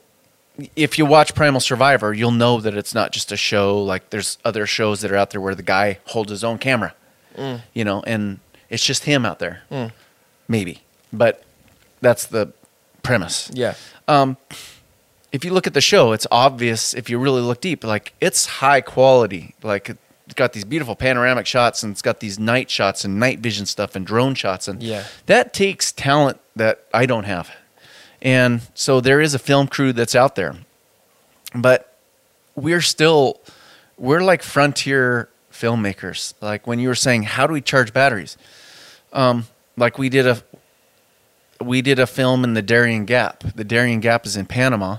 [0.75, 3.81] if you watch Primal Survivor, you'll know that it's not just a show.
[3.81, 6.93] Like, there's other shows that are out there where the guy holds his own camera,
[7.37, 7.61] Mm.
[7.73, 8.39] you know, and
[8.69, 9.63] It's just him out there,
[10.47, 10.81] maybe.
[11.11, 11.43] But
[11.99, 12.53] that's the
[13.03, 13.51] premise.
[13.53, 13.73] Yeah.
[14.07, 14.37] Um,
[15.33, 17.83] if you look at the show, it's obvious if you really look deep.
[17.83, 19.55] Like it's high quality.
[19.61, 23.39] Like it's got these beautiful panoramic shots and it's got these night shots and night
[23.39, 25.03] vision stuff and drone shots and Yeah.
[25.25, 27.49] that takes talent that I don't have.
[28.21, 30.55] And so there is a film crew that's out there.
[31.55, 31.97] But
[32.55, 33.39] we're still
[33.97, 36.33] we're like frontier filmmakers.
[36.41, 38.37] Like when you were saying how do we charge batteries?
[39.13, 39.47] Um
[39.77, 40.43] like we did a
[41.61, 43.43] we did a film in the Darien Gap.
[43.55, 44.97] The Darien Gap is in Panama.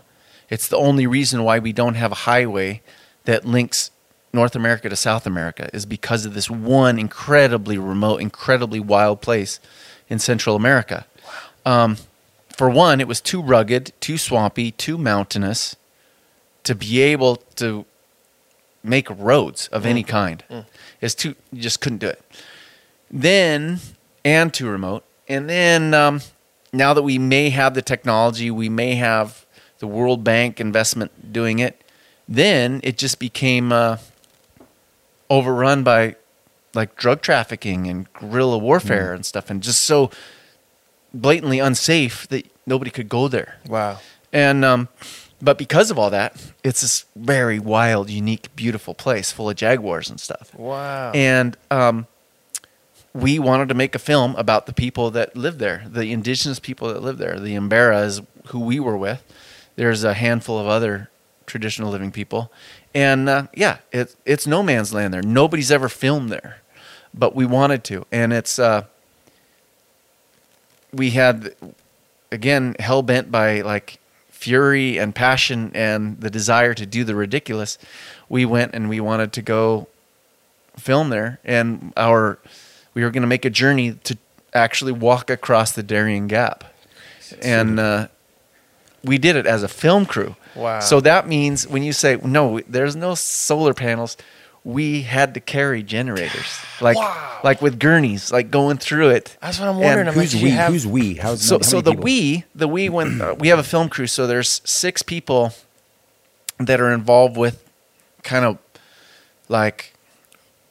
[0.48, 2.82] It's the only reason why we don't have a highway
[3.24, 3.90] that links
[4.32, 9.60] North America to South America is because of this one incredibly remote, incredibly wild place
[10.08, 11.06] in Central America.
[11.64, 11.96] Um,
[12.56, 15.76] for one, it was too rugged, too swampy, too mountainous
[16.64, 17.84] to be able to
[18.84, 20.42] make roads of any kind.
[21.00, 22.22] It's too you just couldn't do it.
[23.10, 23.80] Then
[24.24, 25.04] and too remote.
[25.28, 26.20] And then um,
[26.72, 29.46] now that we may have the technology, we may have
[29.78, 31.82] the World Bank investment doing it.
[32.28, 33.98] Then it just became uh,
[35.28, 36.16] overrun by
[36.74, 40.10] like drug trafficking and guerrilla warfare and stuff, and just so
[41.14, 43.56] blatantly unsafe that nobody could go there.
[43.68, 43.98] Wow.
[44.32, 44.88] And um,
[45.42, 50.08] but because of all that, it's this very wild, unique, beautiful place full of jaguars
[50.08, 50.54] and stuff.
[50.54, 51.10] Wow.
[51.12, 52.06] And um,
[53.12, 56.88] we wanted to make a film about the people that live there, the indigenous people
[56.88, 57.38] that live there.
[57.38, 59.22] The Embera is who we were with.
[59.74, 61.10] There's a handful of other
[61.46, 62.52] traditional living people,
[62.94, 65.22] and uh, yeah, it, it's no man's land there.
[65.22, 66.60] Nobody's ever filmed there,
[67.12, 68.84] but we wanted to, and it's uh,
[70.92, 71.54] we had
[72.30, 73.98] again hell bent by like
[74.30, 77.78] fury and passion and the desire to do the ridiculous.
[78.28, 79.88] We went and we wanted to go
[80.76, 82.38] film there, and our
[82.94, 84.18] we were going to make a journey to
[84.54, 86.64] actually walk across the Darien Gap,
[87.40, 88.08] and uh,
[89.04, 90.36] we did it as a film crew.
[90.54, 90.80] Wow.
[90.80, 94.16] So that means when you say no, there's no solar panels.
[94.64, 96.46] We had to carry generators,
[96.80, 97.40] like Wow.
[97.42, 99.36] like with gurneys, like going through it.
[99.42, 100.00] That's what I'm wondering.
[100.00, 100.50] And I'm Who's did we?
[100.50, 101.14] you have- Who's we?
[101.14, 102.04] How's So how so the people?
[102.04, 105.52] we the we when uh, we have a film crew, so there's six people
[106.60, 107.64] that are involved with
[108.22, 108.58] kind of
[109.48, 109.94] like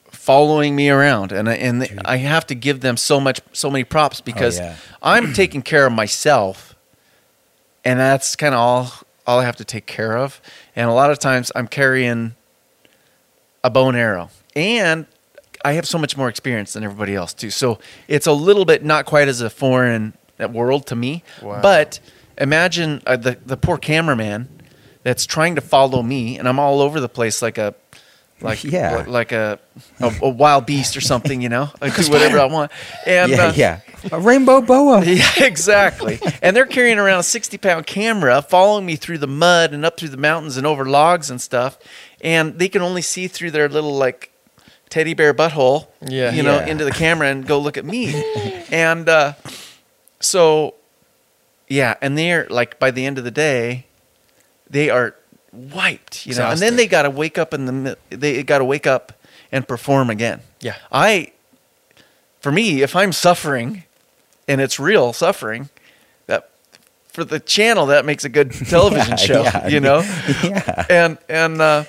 [0.10, 3.84] following me around and I- and I have to give them so much so many
[3.84, 4.76] props because yeah.
[5.02, 6.76] I'm taking care of myself
[7.84, 8.94] and that's kind of all
[9.28, 10.40] all I have to take care of
[10.76, 12.36] and a lot of times I'm carrying
[13.64, 15.06] a bow and arrow and
[15.64, 18.84] I have so much more experience than everybody else too so it's a little bit
[18.84, 20.14] not quite as a foreign
[20.52, 21.62] world to me Wow.
[21.62, 22.00] but
[22.38, 24.48] imagine uh, the the poor cameraman
[25.04, 27.76] that's trying to follow me and I'm all over the place like a
[28.42, 29.06] like Yeah.
[29.08, 29.60] like a,
[30.00, 32.72] a a wild beast or something you know I do whatever I want
[33.06, 33.80] and yeah, uh, yeah.
[34.12, 35.06] A rainbow boa.
[35.06, 36.20] yeah, exactly.
[36.42, 39.96] and they're carrying around a 60 pound camera, following me through the mud and up
[39.96, 41.78] through the mountains and over logs and stuff.
[42.24, 44.32] And they can only see through their little, like,
[44.90, 46.32] teddy bear butthole, Yeah.
[46.32, 46.68] you know, Yeah.
[46.68, 48.14] into the camera and go look at me.
[48.72, 49.34] and uh,
[50.20, 50.76] so,
[51.68, 51.96] yeah.
[52.02, 53.86] And they're, like, by the end of the day,
[54.70, 55.16] they are
[55.52, 56.50] wiped, you know.
[56.50, 59.14] And then they got to wake up in the, they got to wake up
[59.52, 60.42] and perform again.
[60.62, 60.76] Yeah.
[60.92, 61.32] I,
[62.40, 63.84] for me, if I'm suffering
[64.48, 65.70] and it's real suffering,
[66.28, 66.50] that
[67.10, 69.68] for the channel that makes a good television Yeah, show, yeah.
[69.68, 70.00] you know.
[70.44, 70.86] Yeah.
[70.90, 71.84] And and uh,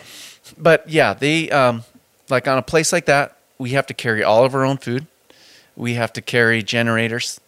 [0.59, 1.84] but yeah, they um,
[2.28, 5.07] like on a place like that, we have to carry all of our own food.
[5.76, 7.40] We have to carry generators.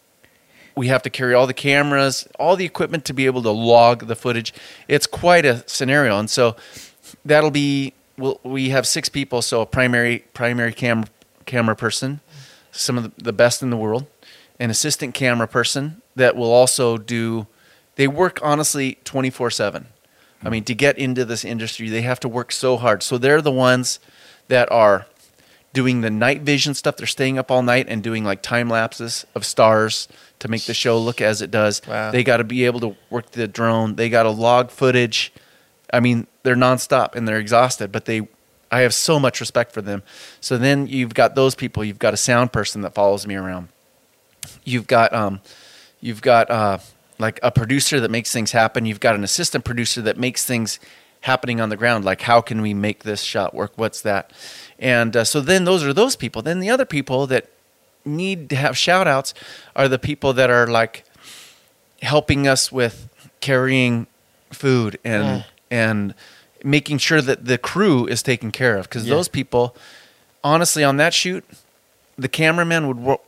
[0.75, 4.07] We have to carry all the cameras, all the equipment to be able to log
[4.07, 4.53] the footage.
[4.87, 6.55] It's quite a scenario, and so
[7.23, 7.93] that'll be.
[8.17, 11.05] We'll, we have six people, so a primary primary cam
[11.45, 12.21] camera person,
[12.71, 14.05] some of the, the best in the world,
[14.59, 17.47] an assistant camera person that will also do.
[17.95, 19.87] They work honestly twenty four seven.
[20.45, 23.01] I mean, to get into this industry, they have to work so hard.
[23.01, 23.99] So they're the ones
[24.47, 25.07] that are
[25.73, 26.97] doing the night vision stuff.
[26.97, 30.07] They're staying up all night and doing like time lapses of stars
[30.39, 31.81] to make the show look as it does.
[31.87, 32.11] Wow.
[32.11, 33.95] They got to be able to work the drone.
[33.95, 35.33] They got to log footage.
[35.91, 38.27] I mean, they're nonstop and they're exhausted, but they,
[38.71, 40.03] I have so much respect for them.
[40.41, 41.83] So then you've got those people.
[41.83, 43.69] You've got a sound person that follows me around.
[44.63, 45.41] You've got, um,
[46.01, 46.77] you've got uh,
[47.17, 48.85] like a producer that makes things happen.
[48.85, 50.79] You've got an assistant producer that makes things
[51.21, 52.05] happening on the ground.
[52.05, 53.71] Like, how can we make this shot work?
[53.75, 54.31] What's that?
[54.79, 56.41] And uh, so then those are those people.
[56.41, 57.49] Then the other people that
[58.03, 59.33] need to have shout outs
[59.75, 61.03] are the people that are like
[62.01, 63.09] helping us with
[63.39, 64.07] carrying
[64.51, 66.13] food and and
[66.63, 69.15] making sure that the crew is taken care of because Yeah.
[69.15, 69.75] those people
[70.43, 71.43] honestly on that shoot
[72.17, 73.21] the cameraman would wo-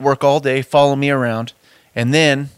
[0.00, 1.52] work all day, follow me around,
[1.94, 2.48] and then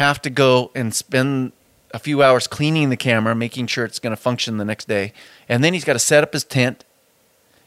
[0.00, 1.52] have to go and spend
[1.92, 5.12] a few hours cleaning the camera, making sure it's going to function the next day.
[5.46, 6.86] And then he's got to set up his tent.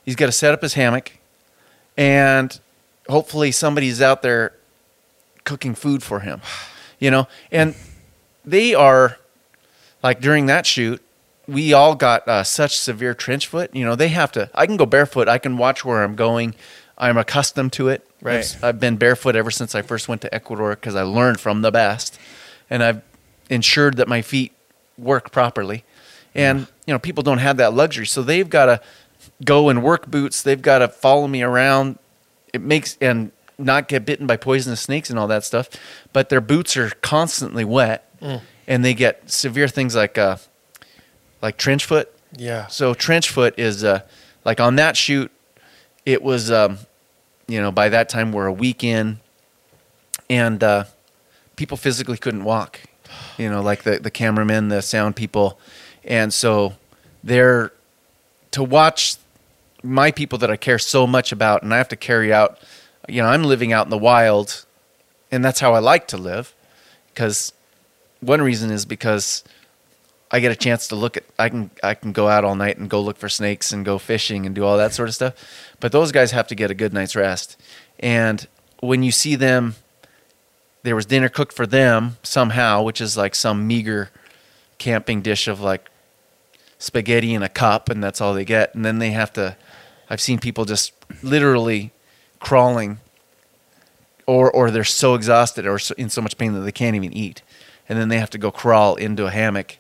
[0.04, 1.12] He's got to set up his hammock.
[1.96, 2.60] And
[3.08, 4.54] hopefully somebody's out there
[5.44, 6.42] cooking food for him.
[7.00, 7.76] You know, and
[8.44, 9.18] they are
[10.02, 11.04] like during that shoot,
[11.48, 13.76] we all got uh, such severe trench foot.
[13.76, 14.50] You know, they have to.
[14.56, 15.28] I can go barefoot.
[15.28, 16.56] I can watch where I'm going.
[16.98, 18.08] I'm accustomed to it.
[18.24, 18.56] Right.
[18.58, 21.62] I've, I've been barefoot ever since I first went to Ecuador because I learned from
[21.62, 22.18] the best,
[22.70, 23.02] and I've
[23.50, 24.54] ensured that my feet
[24.98, 25.84] work properly.
[26.34, 28.82] And you know, people don't have that luxury, so they've got to
[29.44, 30.42] go in work boots.
[30.42, 32.00] They've got to follow me around.
[32.54, 35.70] It makes and not get bitten by poisonous snakes and all that stuff.
[36.12, 38.10] But their boots are constantly wet,
[38.68, 40.38] and they get severe things like uh,
[41.42, 42.10] like trench foot.
[42.36, 42.68] Yeah.
[42.68, 44.02] So trench foot is uh,
[44.46, 45.32] like on that shoot,
[46.06, 46.80] it was um,
[47.48, 49.20] you know by that time we're a week in,
[50.30, 50.86] and uh,
[51.56, 52.80] people physically couldn't walk.
[53.38, 55.60] You know, like the the cameramen, the sound people,
[56.04, 56.74] and so
[57.24, 57.72] they're
[58.52, 59.16] to watch
[59.84, 62.60] my people that I care so much about, and I have to carry out.
[63.08, 64.66] You know, I'm living out in the wild,
[65.32, 66.54] and that's how I like to live,
[67.14, 67.54] because
[68.22, 69.44] one reason is because
[70.34, 72.78] I get a chance to look at I can I can go out all night
[72.78, 75.36] and go look for snakes and go fishing and do all that sort of stuff.
[75.80, 77.56] But those guys have to get a good night's rest.
[78.00, 78.46] And
[78.80, 79.76] when you see them
[80.82, 84.10] there was dinner cooked for them somehow, which is like some meager
[84.80, 85.90] camping dish of like
[86.80, 88.74] spaghetti in a cup and that's all they get.
[88.74, 89.56] And then they have to
[90.10, 91.92] I've seen people just literally
[92.40, 93.00] crawling
[94.26, 97.14] or or they're so exhausted or so, in so much pain that they can't even
[97.14, 97.44] eat.
[97.88, 99.78] And then they have to go crawl into a hammock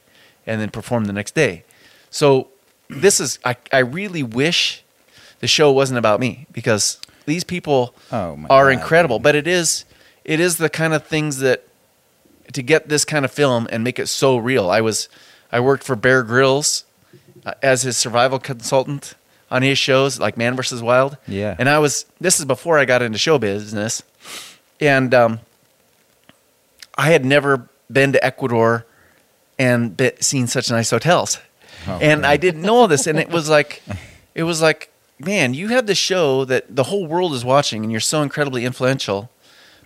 [0.47, 1.63] and then perform the next day.
[2.09, 2.49] So
[2.89, 4.83] this is I, I really wish
[5.39, 8.79] the show wasn't about me because these people Oh, my are God.
[8.81, 9.19] incredible.
[9.19, 9.85] But it is
[10.23, 11.63] it is the kind of things that
[12.53, 14.69] to get this kind of film and make it so real.
[14.69, 15.09] I was
[15.51, 16.83] I worked for Bear Grylls
[17.45, 19.15] uh, as his survival consultant
[19.49, 20.81] on his shows like Man vs.
[20.81, 21.17] Wild.
[21.27, 21.55] Yeah.
[21.59, 24.03] And I was this is before I got into show business.
[24.79, 25.39] And um,
[26.97, 28.85] I had never been to Ecuador
[29.57, 31.39] and be, seen such nice hotels.
[31.87, 33.83] Oh, and I didn't know all this and it was like
[34.35, 34.89] it was like
[35.19, 38.65] man, you have this show that the whole world is watching and you're so incredibly
[38.65, 39.29] influential,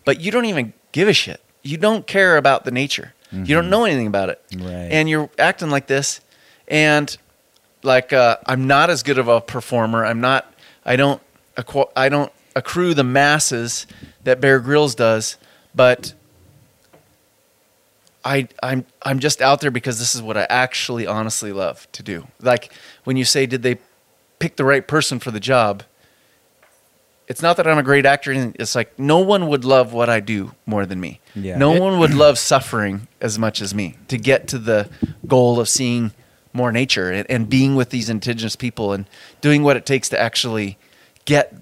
[0.05, 1.41] but you don't even give a shit.
[1.61, 3.13] You don't care about the nature.
[3.29, 4.41] You don't know anything about it.
[4.55, 4.87] Right.
[4.89, 6.21] And you're acting like this
[6.67, 7.15] and
[7.83, 10.05] like uh, I'm not as good of a performer.
[10.05, 10.53] I'm not
[10.85, 11.21] I don't
[11.57, 13.85] acqu- I don't accrue the masses
[14.23, 15.37] that Bear Grylls does,
[15.75, 16.13] but
[18.27, 22.03] I I'm I'm just out there because this is what I actually honestly love to
[22.03, 22.27] do.
[22.41, 22.73] Like
[23.05, 23.77] when you say did they
[24.39, 25.83] pick the right person for the job?
[27.29, 30.19] It's not that I'm a great actor it's like no one would love what I
[30.19, 31.19] do more than me.
[31.35, 31.57] Yeah.
[31.57, 34.89] No It- one would love suffering as much as me to get to the
[35.25, 36.11] goal of seeing
[36.53, 39.05] more nature and, and being with these indigenous people and
[39.41, 40.77] doing what it takes to actually
[41.25, 41.53] get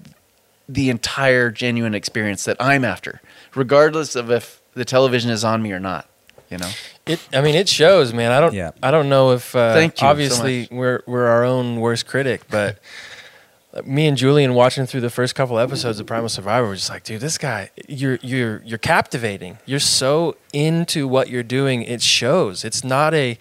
[0.68, 3.20] the entire genuine experience that I'm after,
[3.54, 6.08] regardless of if the television is on me or not.
[6.50, 6.70] You know,
[7.06, 7.20] It.
[7.32, 8.30] I mean, it shows, man.
[8.32, 8.54] I don't.
[8.54, 8.70] Yeah.
[8.82, 9.54] I don't know if.
[9.54, 10.70] Uh, Thank you so Obviously, much.
[10.70, 12.78] we're we're our own worst critic, but
[13.84, 17.02] me and Julian watching through the first couple episodes of Primal Survivor, we're just like,
[17.04, 19.58] dude, this guy, you're you're you're captivating.
[19.66, 21.82] You're so into what you're doing.
[21.82, 22.64] It shows.
[22.64, 23.38] It's not a.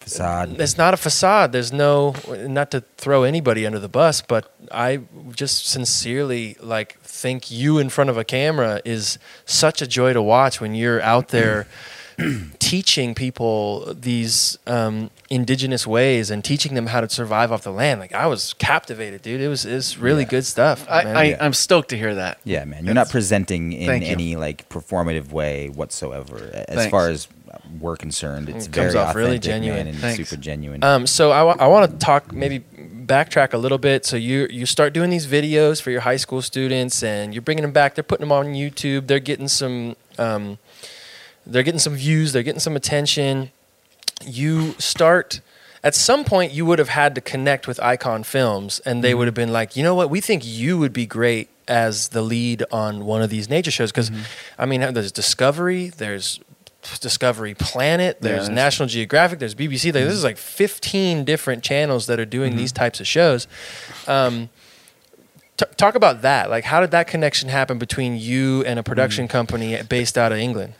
[0.00, 0.58] Facade.
[0.58, 1.52] It's not a facade.
[1.52, 5.00] There's no, not to throw anybody under the bus, but I
[5.34, 10.22] just sincerely like think you in front of a camera is such a joy to
[10.22, 11.66] watch when you're out there
[12.58, 18.00] teaching people these um, indigenous ways and teaching them how to survive off the land.
[18.00, 19.40] Like I was captivated, dude.
[19.40, 20.28] It was it's really Yeah.
[20.28, 20.86] good stuff.
[20.90, 21.16] I, man.
[21.16, 21.36] I Yeah.
[21.40, 22.38] I'm stoked to hear that.
[22.44, 22.84] Yeah, man.
[22.84, 24.10] You're not presenting in Thank you.
[24.12, 26.50] any like performative way whatsoever.
[26.68, 26.90] As Thanks.
[26.90, 27.28] far as
[27.80, 29.78] we're concerned, it's It comes very off really authentic, genuine.
[29.78, 30.28] man, and Thanks.
[30.28, 30.82] super genuine.
[30.84, 34.04] Um, so I, I want to talk maybe backtrack a little bit.
[34.04, 37.62] So you you start doing these videos for your high school students, and you're bringing
[37.62, 37.94] them back.
[37.94, 39.06] They're putting them on YouTube.
[39.06, 40.58] They're getting some um,
[41.48, 42.32] they're getting some views.
[42.32, 43.50] They're getting some attention.
[44.24, 45.40] You start
[45.82, 46.52] at some point.
[46.52, 49.18] You would have had to connect with Icon Films, and they mm-hmm.
[49.18, 50.10] would have been like, you know what?
[50.10, 53.90] We think you would be great as the lead on one of these nature shows
[53.90, 54.22] because, mm-hmm.
[54.58, 55.88] I mean, there's Discovery.
[55.88, 56.40] There's
[57.00, 58.20] Discovery Planet.
[58.20, 59.38] There's there's- National Geographic.
[59.38, 59.86] There's BBC.
[59.86, 62.58] Like, This is like 15 different channels that are doing mm-hmm.
[62.58, 63.46] these types of shows.
[64.06, 64.48] Um,
[65.56, 66.50] t- talk about that.
[66.50, 69.30] Like, how did that connection happen between you and a production mm.
[69.30, 70.74] company based out of England?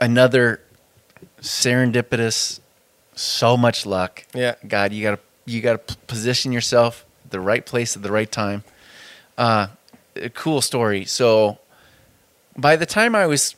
[0.00, 0.60] Another
[1.40, 2.60] serendipitous,
[3.14, 4.24] so much luck.
[4.34, 4.54] Yeah.
[4.66, 8.64] God, you gotta you gotta position yourself the right place at the right time.
[9.36, 9.68] Uh,
[10.16, 11.04] a cool story.
[11.04, 11.58] So,
[12.56, 13.54] by the time I was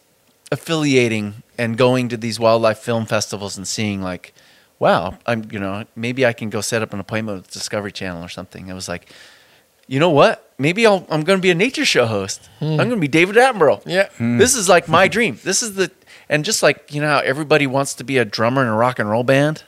[0.52, 4.34] affiliating and going to these wildlife film festivals and seeing like,
[4.78, 8.22] wow, I'm you know maybe I can go set up an appointment with Discovery Channel
[8.22, 8.70] or something.
[8.70, 9.10] I was like,
[9.86, 10.52] you know what?
[10.58, 12.48] Maybe I'll, I'm going to be a nature show host.
[12.60, 13.82] I'm going to be David Attenborough.
[13.86, 14.08] Yeah.
[14.18, 15.38] This is like my dream.
[15.42, 15.90] This is the
[16.30, 18.98] and just like you know how everybody wants to be a drummer in a rock
[18.98, 19.64] and roll band,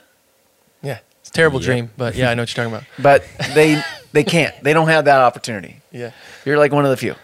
[0.81, 0.99] Yeah.
[1.21, 1.65] It's a terrible Yeah.
[1.67, 2.87] dream, but yeah, I know what you're talking about.
[2.97, 3.81] but they
[4.13, 4.55] they can't.
[4.63, 5.81] They don't have that opportunity.
[5.91, 6.11] Yeah.
[6.45, 7.15] You're like one of the few.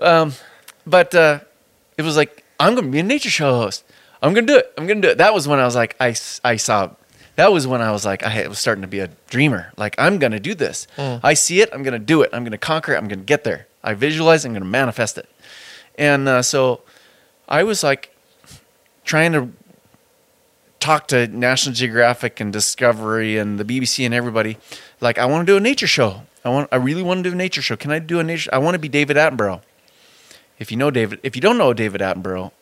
[0.00, 0.32] Um,
[0.86, 1.40] but uh,
[1.96, 3.84] it was like, I'm going to be a nature show host.
[4.22, 4.72] I'm going to do it.
[4.76, 5.18] I'm going to do it.
[5.18, 6.14] That was when I was like, I,
[6.44, 6.90] I saw,
[7.36, 9.72] that was when I was like, I was starting to be a dreamer.
[9.78, 10.86] Like, I'm going to do this.
[10.98, 11.70] I see it.
[11.72, 12.30] I'm going to do it.
[12.32, 12.98] I'm going to conquer it.
[12.98, 13.66] I'm going to get there.
[13.82, 14.44] I visualize.
[14.44, 15.28] I'm going to manifest it.
[15.96, 16.82] And uh, so
[17.48, 18.13] I was like
[19.04, 19.50] trying to
[20.80, 24.58] talk to National Geographic and Discovery and the BBC and everybody.
[25.00, 26.22] Like, I want to do a nature show.
[26.44, 26.68] I want.
[26.70, 27.76] I really want to do a nature show.
[27.76, 28.50] Can I do a nature?
[28.52, 29.62] I want to be David Attenborough.
[30.58, 32.52] If you know David, if you don't know David Attenborough,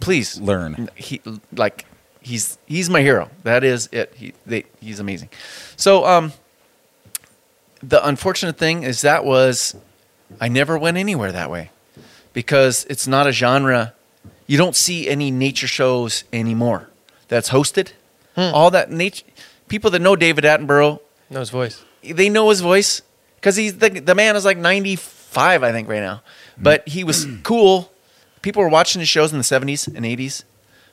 [0.00, 0.90] please Learn.
[0.94, 1.20] He
[1.52, 1.86] like
[2.20, 3.30] he's he's my hero.
[3.42, 4.12] That is it.
[4.16, 5.30] He they, he's amazing.
[5.76, 6.32] So um,
[7.82, 9.74] the unfortunate thing is that was
[10.40, 11.70] I never went anywhere that way
[12.32, 13.94] because it's not a genre.
[14.46, 16.88] You don't see any nature shows anymore
[17.28, 17.92] that's hosted.
[18.34, 18.50] Hmm.
[18.54, 19.24] All that nature
[19.68, 21.82] people that know David Attenborough, Know his voice.
[22.02, 23.02] they know his voice
[23.36, 26.22] because he's the the man is like ninety five, I think, right now.
[26.56, 26.62] Hmm.
[26.62, 27.90] But he was cool.
[28.42, 30.44] People were watching his shows in the seventies and eighties.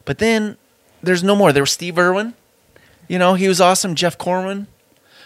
[0.06, 0.58] But then
[1.04, 1.52] there's no more.
[1.52, 2.34] There was Steve Irwin.
[3.08, 3.96] You know, he was awesome.
[3.96, 4.68] Jeff Corwin.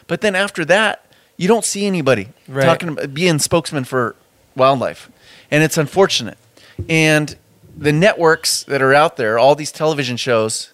[0.07, 1.05] But then after that,
[1.37, 2.65] you don't see anybody Right.
[2.65, 4.15] talking about being spokesman for
[4.55, 5.09] wildlife,
[5.51, 6.37] and it's unfortunate.
[6.89, 7.35] And
[7.75, 10.73] the networks that are out there, all these television shows,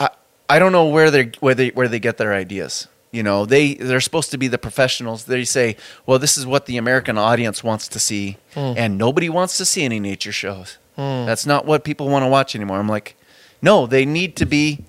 [0.00, 0.10] I
[0.48, 2.88] I don't know where they where they where they get their ideas.
[3.12, 5.24] You know, they they're supposed to be the professionals.
[5.24, 8.74] They say, "Well, this is what the American audience wants to see," hmm.
[8.76, 10.78] and nobody wants to see any nature shows.
[10.96, 11.26] Hmm.
[11.26, 12.78] That's not what people want to watch anymore.
[12.78, 13.16] I'm like,
[13.62, 14.84] no, they need to be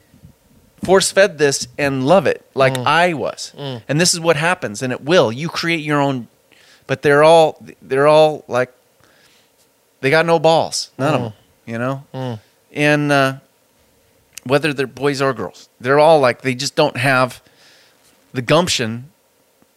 [0.84, 2.84] force fed this and love it like hmm.
[2.86, 3.54] I was.
[3.88, 5.32] And this is what happens, and it will.
[5.32, 6.28] You create your own,
[6.86, 8.74] but they're all they're all like
[10.02, 11.24] they got no balls, none of mm.
[11.24, 11.34] them.
[11.66, 12.40] You know, mm.
[12.72, 13.38] and uh,
[14.46, 17.42] whether they're boys or girls, they're all like they just don't have
[18.34, 19.12] the gumption.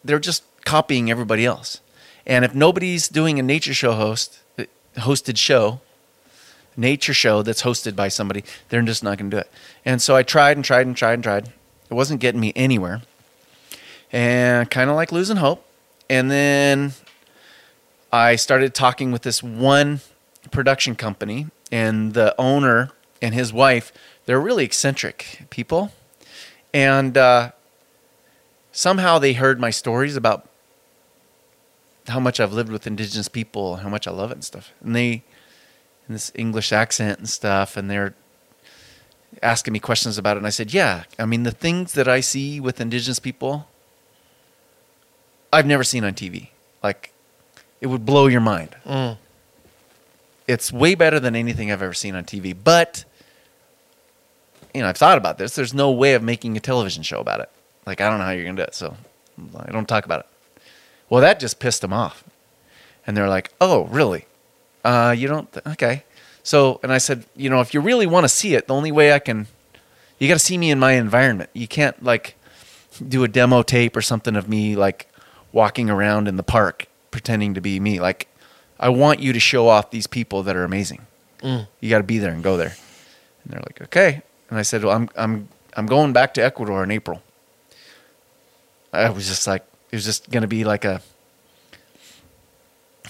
[0.05, 1.81] They're just copying everybody else.
[2.27, 4.65] And if nobody's doing a nature show host uh,
[4.99, 5.81] hosted show,
[6.77, 9.51] nature show that's hosted by somebody, they're just not going to do it.
[9.85, 11.47] And so I tried and tried and tried and tried.
[11.91, 13.03] It wasn't getting me anywhere.
[14.13, 15.65] And kind of like losing hope.
[16.09, 16.93] And then
[18.13, 20.01] I started talking with this one
[20.51, 22.91] production company, and the owner
[23.23, 23.93] and his wife,
[24.27, 25.93] they're really eccentric people.
[26.73, 27.53] And uh,
[28.73, 30.49] somehow they heard my stories about
[32.09, 34.73] how much I've lived with indigenous people, how much I love it and stuff.
[34.83, 35.23] And they,
[36.09, 38.15] in this English accent and stuff, and they're
[39.43, 40.39] asking me questions about it.
[40.39, 43.69] And I said, Yeah, I mean, the things that I see with indigenous people,
[45.53, 46.49] I've never seen on TV.
[46.83, 47.13] Like,
[47.81, 48.77] it would blow your mind.
[48.85, 49.19] Mm.
[50.47, 52.57] It's way better than anything I've ever seen on TV.
[52.63, 53.05] But,
[54.75, 55.55] you know, I've thought about this.
[55.55, 57.51] There's no way of making a television show about it.
[57.87, 58.75] Like, I don't know how you're to do it.
[58.75, 58.97] So
[59.57, 60.63] I don't talk about it.
[61.09, 62.25] Well, that just pissed them off.
[63.07, 64.27] And they're like, oh, really?
[64.85, 65.51] Uh, you don't?
[65.53, 66.05] Th- okay.
[66.43, 68.93] So, and I said, you know, if you really want to see it, the only
[68.93, 69.47] way I can,
[70.19, 71.51] you got to see me in my environment.
[71.53, 72.37] You can't like
[73.07, 75.09] do a demo tape or something of me like
[75.53, 78.01] walking around in the park pretending to be me.
[78.01, 78.29] Like,
[78.81, 81.07] I want you to show off these people that are amazing.
[81.41, 81.69] Mm.
[81.81, 82.75] You got to be there and go there.
[83.45, 84.23] And they're like, okay.
[84.49, 87.23] And I said, well, I'm, I'm, I'm going back to Ecuador in April.
[88.93, 91.03] I was just like, it was just going to be like a,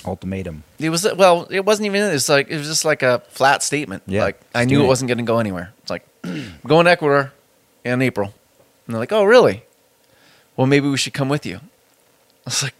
[0.05, 0.65] Ultimatum.
[0.79, 2.01] it was well, it wasn't even.
[2.01, 4.03] It was like it was just like a flat statement.
[4.07, 4.87] Yeah, like I knew it it.
[4.87, 5.75] wasn't going to go anywhere.
[5.83, 7.33] It's like I'm going to Ecuador
[7.85, 8.33] in April,
[8.87, 9.65] and they're like, "Oh, really?
[10.57, 11.61] Well, maybe we should come with you." I
[12.47, 12.75] was like,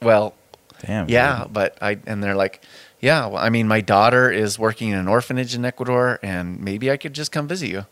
[0.00, 0.32] "Well,
[0.80, 1.08] Damn.
[1.08, 2.62] yeah, but I." And they're like,
[3.00, 6.90] "Yeah, well, I mean, my daughter is working in an orphanage in Ecuador, and maybe
[6.90, 7.86] I could just come visit you."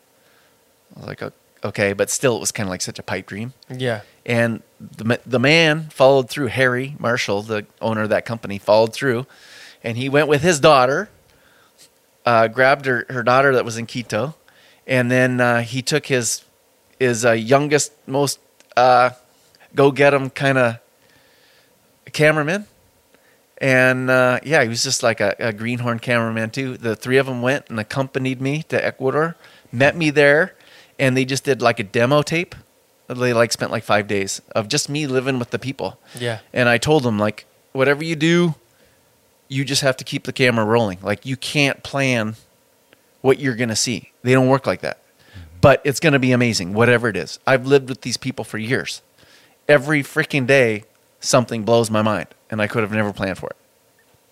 [0.94, 1.22] I was like,
[1.64, 3.52] "Okay," but still, it was kind of like such a pipe dream.
[3.70, 4.02] Yeah.
[4.24, 6.48] And the, the man followed through.
[6.48, 9.26] Harry Marshall, the owner of that company, followed through,
[9.84, 11.08] and he went with his daughter,
[12.24, 14.34] uh, grabbed her, her daughter that was in Quito,
[14.86, 16.42] and then uh, he took his
[16.98, 18.38] his uh, youngest, most
[18.76, 19.10] uh,
[19.74, 20.76] go get him kind of
[22.12, 22.66] cameraman.
[23.58, 26.76] And uh, yeah, he was just like a, a greenhorn cameraman too.
[26.76, 29.36] The three of them went and accompanied me to Ecuador,
[29.72, 30.54] met me there,
[30.98, 32.54] and they just did like a demo tape.
[33.08, 35.98] They like spent like five days of just me living with the people.
[36.18, 36.40] Yeah.
[36.52, 38.56] And I told them like, whatever you do,
[39.48, 40.98] you just have to keep the camera rolling.
[41.02, 42.34] Like you can't plan
[43.20, 44.12] what you're going to see.
[44.22, 44.98] They don't work like that.
[45.60, 47.38] But it's going to be amazing, whatever it is.
[47.46, 49.02] I've lived with these people for years.
[49.68, 50.84] Every freaking day,
[51.20, 53.56] something blows my mind, and I could have never planned for it.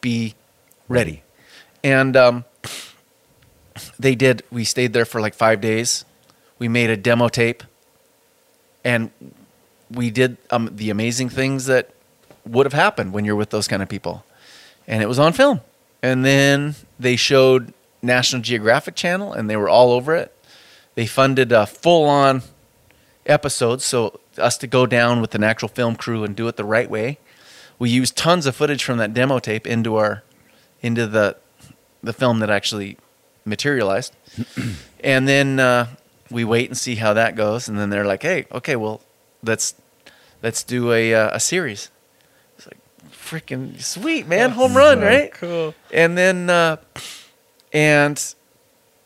[0.00, 0.34] Be
[0.88, 1.22] ready.
[1.82, 2.44] And um,
[3.98, 6.04] they did, we stayed there for like five days.
[6.58, 7.62] We made a demo tape,
[8.84, 9.10] and
[9.90, 11.90] we did um, the amazing things that
[12.46, 14.24] would have happened when you're with those kind of people.
[14.86, 15.60] And it was on film.
[16.02, 20.34] And then they showed National Geographic Channel, and they were all over it.
[20.94, 22.42] They funded a full on
[23.26, 26.64] episode, so us to go down with an actual film crew and do it the
[26.64, 27.18] right way.
[27.78, 30.22] We used tons of footage from that demo tape into our
[30.82, 31.36] into the
[32.02, 32.98] the film that actually
[33.44, 34.14] materialized.
[35.00, 35.88] and then uh,
[36.30, 37.68] we wait and see how that goes.
[37.68, 39.00] And then they're like, "Hey, okay, well,
[39.42, 39.74] let's
[40.42, 41.90] let's do a uh, a series."
[42.56, 42.78] It's like
[43.10, 45.32] freaking sweet, man, home run, right?
[45.32, 45.74] Cool.
[45.92, 46.76] And then uh,
[47.72, 48.34] and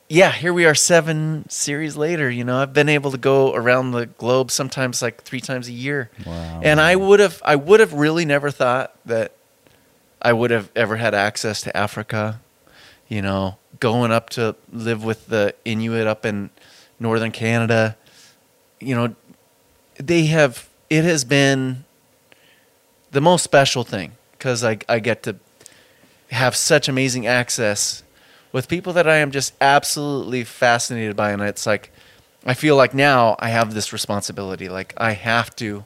[0.09, 2.31] yeah, here we are seven series later.
[2.31, 5.73] You know, I've been able to go around the globe sometimes like three times a
[5.73, 6.11] year.
[6.25, 6.61] Wow.
[6.63, 9.33] And I would have, I would have really never thought that
[10.23, 12.41] I would have ever had access to Africa.
[13.09, 16.51] You know, going up to live with the Inuit up in
[16.99, 17.97] northern Canada.
[18.81, 19.17] You know,
[19.97, 20.69] they have.
[20.91, 21.85] It has been
[23.11, 25.37] the most special thing because I I get to
[26.31, 28.03] have such amazing access
[28.53, 31.91] with people that I am just absolutely fascinated by, and it's like
[32.45, 34.69] I feel like now I have this responsibility.
[34.69, 35.85] Like I have to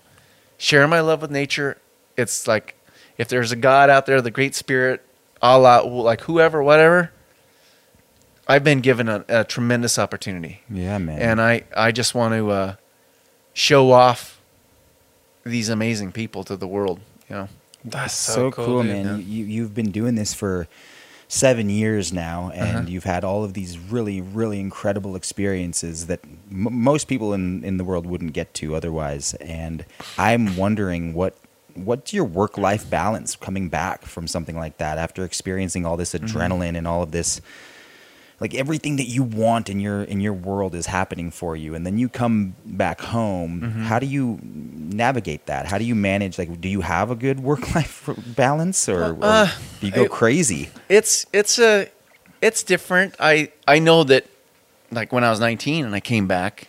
[0.59, 1.79] share my love with nature.
[2.17, 2.75] It's like
[3.19, 5.05] if there's a God out there, the Great Spirit,
[5.41, 7.13] Allah, like whoever, whatever.
[8.49, 11.21] I've been given a, a tremendous opportunity, yeah, man.
[11.21, 12.75] and I I just want to uh,
[13.55, 14.41] show off
[15.45, 17.01] these amazing people to the world.
[17.29, 17.49] You know.
[17.85, 18.93] That's so, cool, dude.
[18.93, 19.25] man.
[19.27, 20.69] You, you've been doing this for
[21.35, 22.89] seven years now, and Uh-huh.
[22.89, 26.21] you've had all of these really, really incredible experiences that
[26.51, 29.33] m- most people in, in the world wouldn't get to otherwise.
[29.41, 29.87] And
[30.19, 31.35] I'm wondering what
[31.75, 36.13] what's your work life balance coming back from something like that after experiencing all this
[36.13, 37.41] adrenaline and all of this
[38.41, 41.87] like everything that you want in your in your world is happening for you and
[41.87, 44.39] then you come back home how do you
[44.93, 48.89] navigate that how do you manage like do you have a good work life balance
[48.89, 49.49] or, or Uh,
[49.81, 51.89] do you go I- crazy it's it's a
[52.41, 53.15] it's different.
[53.21, 54.27] I I know that
[54.91, 56.67] like when I was 19 and I came back,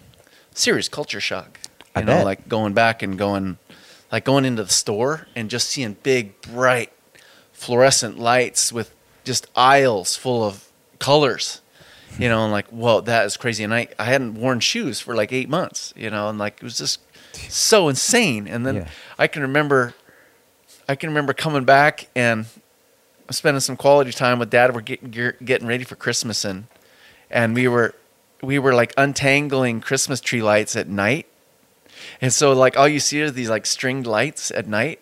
[0.54, 1.60] serious culture shock.
[1.96, 2.26] I You know, bet.
[2.26, 3.58] like going back and going
[4.12, 6.92] like going into the store and just seeing big bright
[7.52, 8.94] fluorescent lights with
[9.24, 10.70] just aisles full of
[11.00, 11.62] colors.
[12.20, 13.64] You know, and like, whoa, that is crazy.
[13.64, 16.64] And I, I hadn't worn shoes for like eight months, you know, and like it
[16.64, 17.00] was just
[17.34, 18.48] so insane.
[18.48, 18.88] And then Yeah.
[19.18, 19.94] I can remember
[20.88, 22.46] I can remember coming back and
[23.32, 24.74] spending some quality time with dad.
[24.76, 25.12] We're getting
[25.44, 26.68] getting ready for Christmas and
[27.32, 27.96] and we were
[28.42, 31.28] we were like untangling Christmas tree lights at night.
[32.22, 35.00] And so like all you see are these like stringed lights at night.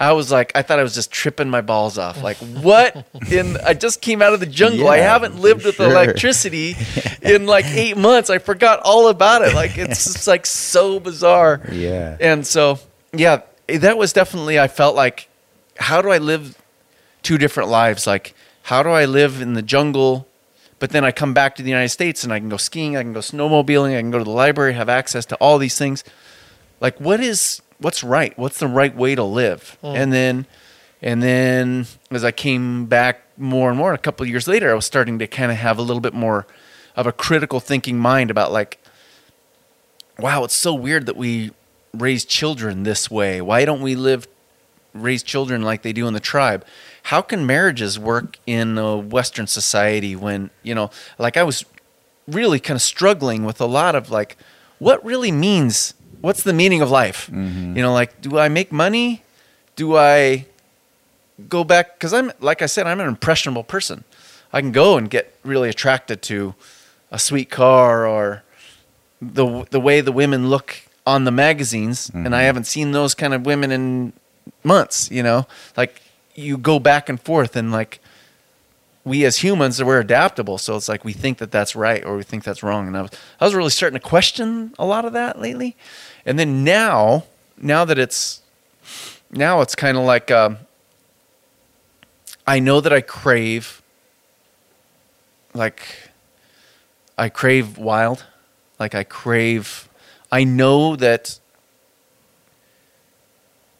[0.00, 2.22] I was like I thought I was just tripping my balls off.
[2.22, 4.88] Like what in I just came out of the jungle.
[4.88, 5.90] I haven't lived with sure.
[5.90, 6.74] electricity
[7.22, 8.30] in like 8 months.
[8.30, 9.54] I forgot all about it.
[9.54, 11.60] Like it's just like so bizarre.
[11.70, 12.78] yeah And so,
[13.12, 15.28] yeah, that was definitely, I felt like,
[15.78, 16.56] how do I live
[17.22, 18.06] two different lives?
[18.06, 18.34] Like,
[18.64, 20.26] how do I live in the jungle,
[20.78, 23.02] but then I come back to the United States and I can go skiing, I
[23.02, 26.04] can go snowmobiling, I can go to the library, have access to all these things.
[26.80, 28.36] Like, what is, what's right?
[28.38, 29.76] What's the right way to live?
[29.80, 29.86] Hmm.
[29.86, 30.46] And then,
[31.02, 34.74] and then as I came back more and more, a couple of years later, I
[34.74, 36.46] was starting to kind of have a little bit more
[36.96, 38.78] of a critical thinking mind about like,
[40.18, 41.50] wow, it's so weird that we
[41.94, 43.40] raise children this way.
[43.40, 44.28] Why don't we live
[44.92, 46.64] raise children like they do in the tribe?
[47.04, 51.64] How can marriages work in a Western society when you know, like I was
[52.28, 54.36] really kind of struggling with a lot of like,
[54.78, 55.94] what really means?
[56.20, 57.28] What's the meaning of life?
[57.32, 57.76] Mm-hmm.
[57.76, 59.22] You know, like, do I make money?
[59.76, 60.46] Do I
[61.48, 61.94] go back?
[61.94, 64.04] Because I'm, like I said, I'm an impressionable person.
[64.52, 66.54] I can go and get really attracted to
[67.10, 68.42] a sweet car or
[69.20, 72.46] the the way the women look on the magazines, and I mm-hmm.
[72.46, 74.12] haven't seen those kind of women in
[74.64, 75.10] months.
[75.10, 76.02] You know, like
[76.34, 78.00] you go back and forth, and like
[79.04, 82.22] we as humans, we're adaptable, so it's like we think that that's right or we
[82.22, 82.86] think that's wrong.
[82.86, 83.10] And I was
[83.40, 85.76] I was really starting to question a lot of that lately,
[86.24, 87.24] and then now,
[87.60, 88.42] now that it's
[89.30, 90.58] now it's kind of like um,
[92.46, 93.82] I know that I crave
[95.54, 96.10] like
[97.16, 98.24] I crave wild.
[98.78, 99.88] Like I crave
[100.32, 101.38] I know that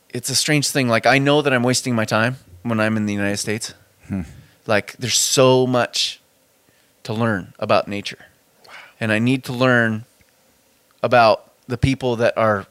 [0.08, 0.88] it's a strange thing.
[0.88, 3.74] Like I know that I'm wasting my time when I'm in the United States.
[4.08, 4.22] Hmm.
[4.66, 6.20] Like there's so much
[7.04, 8.26] to learn about nature.
[8.98, 10.04] And I need to learn
[11.02, 12.66] about the people that are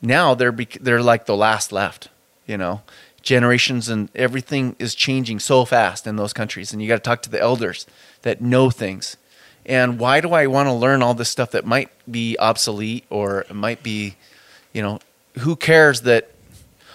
[0.00, 2.08] now they're they're like the last left,
[2.46, 2.82] you know.
[3.22, 7.20] Generations and everything is changing so fast in those countries and you got to talk
[7.22, 7.86] to the elders
[8.22, 9.18] that know things.
[9.66, 13.42] And why do I want to learn all this stuff that might be obsolete or
[13.42, 14.16] it might be,
[14.72, 15.00] you know,
[15.40, 16.30] who cares that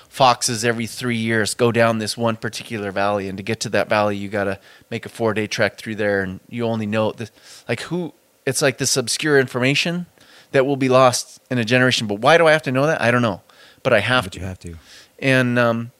[0.09, 3.89] foxes every three years go down this one particular valley and to get to that
[3.89, 4.57] valley you got to
[4.89, 7.31] make a four day trek through there and you only know this
[7.67, 8.13] like who
[8.45, 10.05] it's like this obscure information
[10.51, 13.01] that will be lost in a generation but why do i have to know that
[13.01, 13.41] i don't know
[13.83, 14.75] but i have But to you have to.
[15.19, 15.91] and um,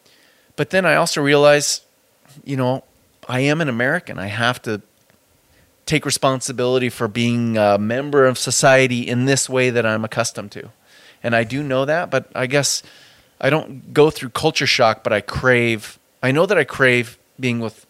[0.56, 1.82] but then I also realize,
[2.46, 2.86] you know,
[3.28, 4.18] I am an American.
[4.18, 4.82] I have to
[5.86, 10.70] take responsibility for being a member of society in this way that I'm accustomed to,
[11.22, 12.10] and I do know that.
[12.10, 12.84] But I guess
[13.42, 16.00] I don't go through culture shock, but I crave.
[16.24, 17.86] I know that I crave being with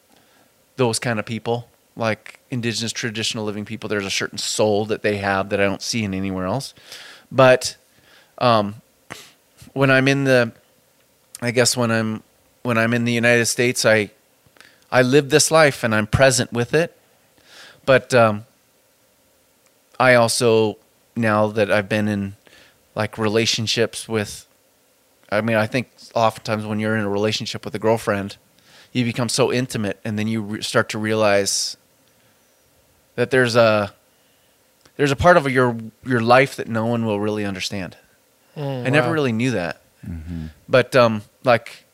[0.78, 3.88] those kind of people, like indigenous traditional living people.
[3.88, 6.74] There's a certain soul that they have that I don't see in anywhere else.
[7.32, 7.78] But
[8.38, 8.76] um,
[9.74, 10.54] when I'm in the
[11.42, 12.24] I guess when I'm
[12.64, 14.12] when I'm in the United States, I
[14.92, 16.98] I live this life and I'm present with it.
[17.86, 18.46] But um,
[20.00, 20.78] I also
[21.16, 22.36] now that I've been in
[22.96, 24.48] like relationships with,
[25.30, 28.38] I mean, I think oftentimes when you're in a relationship with a girlfriend,
[28.94, 31.76] you become so intimate, and then you re- start to realize
[33.16, 33.94] that there's a
[34.98, 37.98] there's a part of your your life that no one will really understand.
[38.56, 39.14] Mm, I never wow.
[39.14, 39.82] really knew that.
[40.70, 41.86] But um, like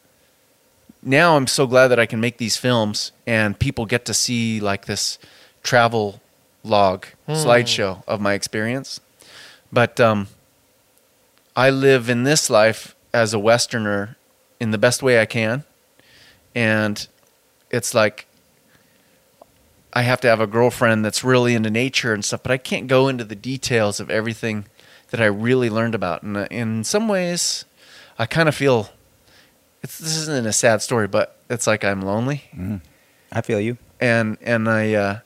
[1.01, 4.59] now, I'm so glad that I can make these films and people get to see
[4.59, 5.17] like this
[5.63, 6.21] travel
[6.63, 8.99] log slideshow of my experience.
[9.71, 10.27] But um,
[11.55, 14.17] I live in this life as a Westerner
[14.59, 15.63] in the best way I can,
[16.53, 17.07] and
[17.71, 18.27] it's like
[19.93, 22.87] I have to have a girlfriend that's really into nature and stuff, but I can't
[22.87, 24.65] go into the details of everything
[25.09, 26.23] that I really learned about.
[26.23, 27.65] And uh, in some ways,
[28.17, 28.89] I kind of feel
[29.83, 32.43] it's this isn't a sad story, but it's like I'm lonely,
[33.31, 33.77] I feel you.
[33.99, 35.19] and and I uh,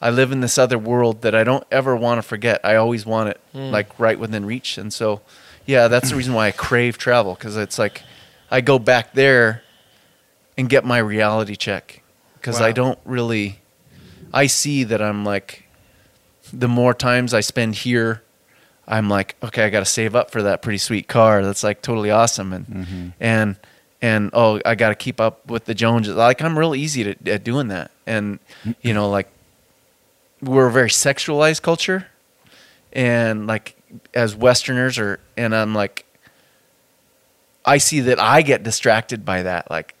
[0.00, 2.60] I live in this other world that I don't ever want to forget.
[2.64, 5.22] I always want it like right within reach, and so
[5.66, 8.02] yeah, that's the reason why I crave travel because it's like
[8.50, 9.62] I go back there
[10.58, 12.02] and get my reality check
[12.34, 13.60] because I don't really
[14.32, 15.64] I see that I'm like
[16.52, 18.22] the more times I spend here
[18.86, 21.44] I'm like, okay, I got to save up for that pretty sweet car.
[21.44, 23.08] That's like totally awesome, and mm-hmm.
[23.20, 23.56] and
[24.00, 26.16] and oh, I got to keep up with the Joneses.
[26.16, 28.38] Like I'm real easy to, at doing that, and
[28.80, 29.28] you know, like
[30.40, 32.08] we're a very sexualized culture,
[32.92, 33.76] and like
[34.14, 36.04] as Westerners, or and I'm like,
[37.64, 39.94] I see that I get distracted by that, like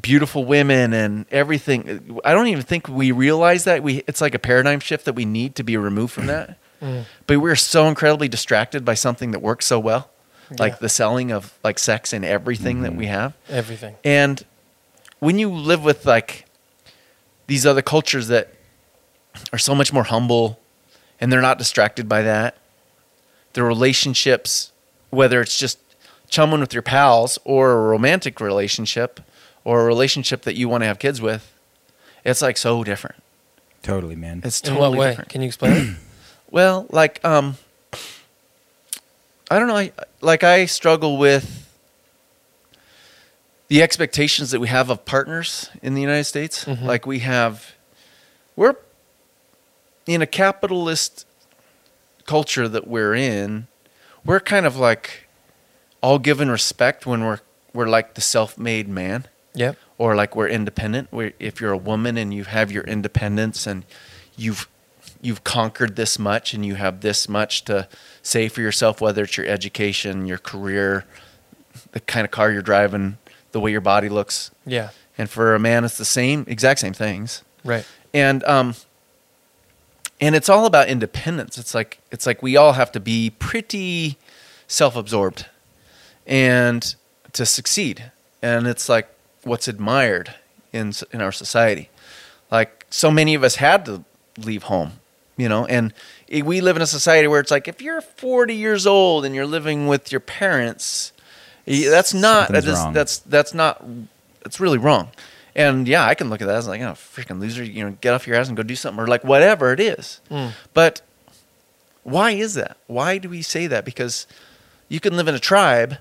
[0.00, 2.20] beautiful women and everything.
[2.24, 4.02] I don't even think we realize that we.
[4.06, 6.58] It's like a paradigm shift that we need to be removed from that.
[6.82, 7.04] Mm.
[7.28, 10.10] But we're so incredibly distracted by something that works so well,
[10.58, 10.78] like Yeah.
[10.80, 13.14] the selling of like sex and everything that we mm-hmm.
[13.14, 13.34] have.
[13.48, 13.94] everything.
[14.02, 14.44] And
[15.20, 16.46] when you live with like
[17.46, 18.52] these other cultures that
[19.52, 20.58] are so much more humble
[21.20, 22.56] and they're not distracted by that,
[23.52, 24.72] the relationships,
[25.10, 25.78] whether it's just
[26.28, 29.20] chumming with your pals or a romantic relationship
[29.64, 31.52] or a relationship that you want to have kids with,
[32.24, 33.16] it's like so different.
[33.82, 34.42] Totally, man.
[34.44, 35.08] It's In totally what way?
[35.10, 35.30] different.
[35.30, 35.96] Can you explain it?
[36.50, 37.56] Well, like um
[39.50, 41.66] I don't know, I, like I struggle with
[43.68, 46.64] the expectations that we have of partners in the United States.
[46.66, 46.82] Mhm.
[46.82, 47.72] Like we have
[48.54, 48.76] we're
[50.06, 51.26] in a capitalist
[52.26, 53.66] culture that we're in,
[54.24, 55.26] we're kind of like
[56.02, 57.40] all given respect when we're
[57.72, 59.76] we're like the self-made man Yep.
[59.98, 61.08] or like we're independent.
[61.38, 63.84] If you're a woman and you have your independence and
[64.36, 64.68] you've
[65.20, 67.86] you've conquered this much and you have this much to
[68.22, 71.04] say for yourself, whether it's your education, your career,
[71.92, 73.18] the kind of car you're driving,
[73.52, 74.50] the way your body looks.
[74.66, 74.90] Yeah.
[75.16, 77.42] And for a man, it's the same, exact same things.
[77.64, 77.86] Right.
[78.12, 78.74] And um,
[80.20, 81.58] and it's all about independence.
[81.58, 84.18] It's like it's like we all have to be pretty
[84.66, 85.46] self-absorbed
[86.26, 86.94] and
[87.32, 88.10] to succeed.
[88.42, 89.08] And it's like
[89.44, 90.34] what's admired
[90.72, 91.88] in in our society.
[92.50, 94.04] Like so many of us had to
[94.38, 94.92] leave home,
[95.36, 95.92] you know, and
[96.32, 99.34] i- we live in a society where it's like if you're 40 years old and
[99.34, 101.12] you're living with your parents,
[101.66, 103.82] that's not that's, that's that's not
[104.42, 105.08] that's really wrong.
[105.54, 108.14] And yeah, I can look at that as like, oh, freaking loser, you know, get
[108.14, 110.20] off your ass and go do something or like whatever it is.
[110.30, 110.52] Mm.
[110.72, 111.02] But
[112.04, 112.76] why is that?
[112.86, 113.84] Why do we say that?
[113.84, 114.26] Because
[114.88, 115.98] you can live in a tribe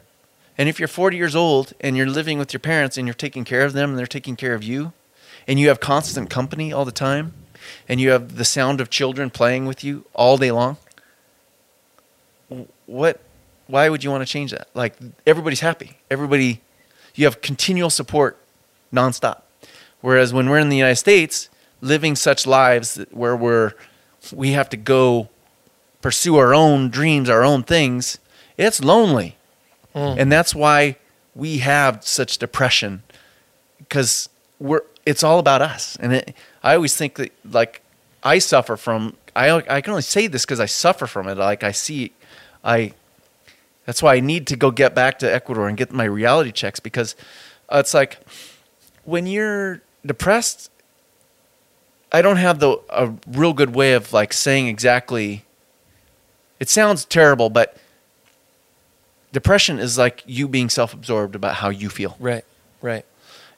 [0.61, 3.43] And if you're 40 years old and you're living with your parents and you're taking
[3.43, 4.93] care of them and they're taking care of you,
[5.47, 7.33] and you have constant company all the time,
[7.89, 10.77] and you have the sound of children playing with you all day long,
[12.85, 13.21] what
[13.65, 14.67] why would you want to change that?
[14.75, 14.93] Like
[15.25, 15.97] everybody's happy.
[16.11, 16.61] Everybody
[17.15, 18.37] you have continual support
[18.93, 19.41] nonstop.
[20.01, 21.49] Whereas when we're in the United States,
[21.81, 23.73] living such lives where we're
[24.31, 25.27] we have to go
[26.03, 28.19] pursue our own dreams, our own things,
[28.59, 29.37] it's lonely.
[29.93, 30.97] And that's why
[31.35, 33.03] we have such depression
[33.79, 35.97] because we're it's all about us.
[35.99, 37.81] And it, I always think that like
[38.23, 41.37] I suffer from I I can only say this because I suffer from it.
[41.37, 42.13] Like I see,
[42.63, 42.93] I
[43.85, 46.79] that's why I need to go get back to Ecuador and get my reality checks
[46.79, 47.15] because
[47.69, 48.19] uh, it's like
[49.03, 50.69] when you're depressed.
[52.13, 55.45] I don't have the a real good way of like saying exactly.
[56.59, 57.77] It sounds terrible, but
[59.31, 62.43] depression is like you being self-absorbed about how you feel, Right.
[62.81, 63.05] Right.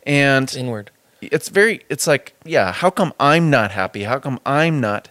[0.06, 0.92] and It's inward.
[1.22, 5.10] it's very it's like yeah how come i'm not happy how come i'm not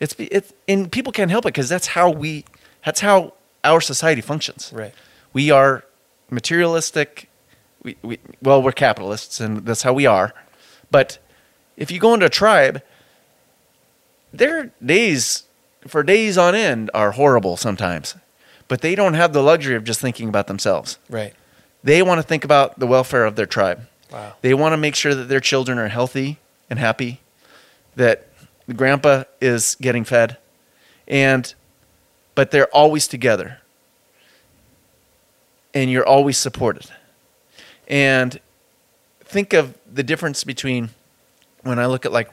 [0.00, 2.44] it's it's and people can't help it because that's how we
[2.84, 4.92] that's how our society functions Right.
[5.32, 5.84] we are
[6.30, 7.28] materialistic
[7.84, 10.34] we, we well we're capitalists and that's how we are
[10.90, 11.18] but
[11.76, 12.82] if you go into a tribe
[14.32, 15.44] their days
[15.86, 18.16] for days on end are horrible sometimes
[18.68, 21.34] but they don't have the luxury of just thinking about themselves Right.
[21.84, 24.34] they want to think about the welfare of their tribe Wow.
[24.42, 26.38] they want to make sure that their children are healthy
[26.70, 27.20] and happy,
[27.96, 28.28] that
[28.66, 30.36] the grandpa is getting fed,
[31.08, 31.54] and
[32.34, 33.58] but they're always together,
[35.74, 36.86] and you're always supported.
[37.88, 38.38] And
[39.24, 40.90] think of the difference between
[41.62, 42.30] when I look at like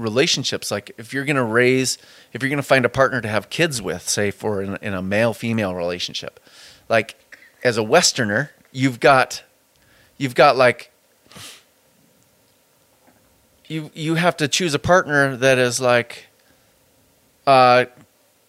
[0.00, 1.98] relationships, like if you're going to raise,
[2.32, 4.94] if you're going to find a partner to have kids with, say for in, in
[4.94, 6.40] a male female relationship,
[6.88, 7.16] like
[7.62, 9.42] as a Westerner, you've got,
[10.18, 10.90] you've got like
[13.70, 16.26] you you have to choose a partner that is like
[17.46, 17.84] uh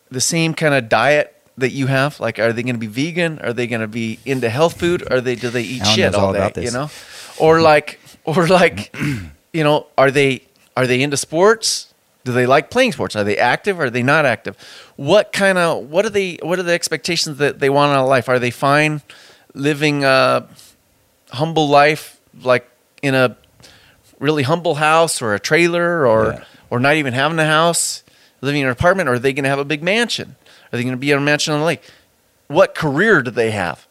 [0.09, 2.19] the same kind of diet that you have.
[2.19, 3.39] Like are they going to be vegan?
[3.39, 5.09] Are they going to be into health food?
[5.11, 6.89] Are they do they eat Alan shit all all day you know?
[7.39, 8.93] Or like or like
[9.53, 10.43] you know are they
[10.81, 11.93] are they into sports
[12.23, 14.55] do they like playing sports are they active or are they not active
[14.95, 18.09] what kind of what are they what are the expectations that they want out of
[18.09, 19.01] life are they fine
[19.53, 20.47] living a
[21.31, 22.69] humble life like
[23.01, 23.35] in a
[24.19, 26.43] really humble house or a trailer or Yeah.
[26.69, 28.03] or not even having a house,
[28.41, 30.35] living in an apartment, or are they going to have a big mansion?
[30.71, 31.81] Are they going to be in a mansion on the lake?
[32.47, 33.87] What career do they have?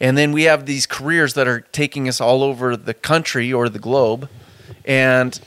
[0.00, 3.68] And then we have these careers that are taking us all over the country or
[3.68, 4.28] the globe.
[4.84, 5.38] And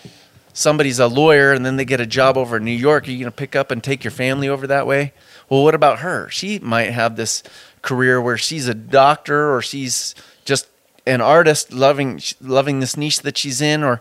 [0.55, 3.07] somebody's a lawyer and then they get a job over in New York.
[3.07, 5.13] Are you going to pick up and take your family over that way?
[5.49, 6.29] Well, what about her?
[6.29, 7.43] She might have this
[7.83, 10.15] career where she's a doctor or she's
[10.45, 10.67] just
[11.05, 13.99] an artist loving loving this niche that she's in or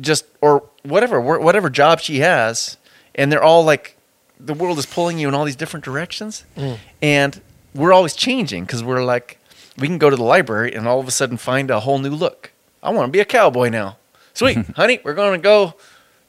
[0.00, 2.76] just or whatever whatever job she has
[3.16, 3.96] and they're all like
[4.38, 6.78] the world is pulling you in all these different directions mm.
[7.02, 7.40] and
[7.74, 9.40] we're always changing because we're like
[9.76, 12.10] we can go to the library and all of a sudden find a whole new
[12.10, 13.96] look i want to be a cowboy now
[14.36, 15.74] sweet honey we're going to go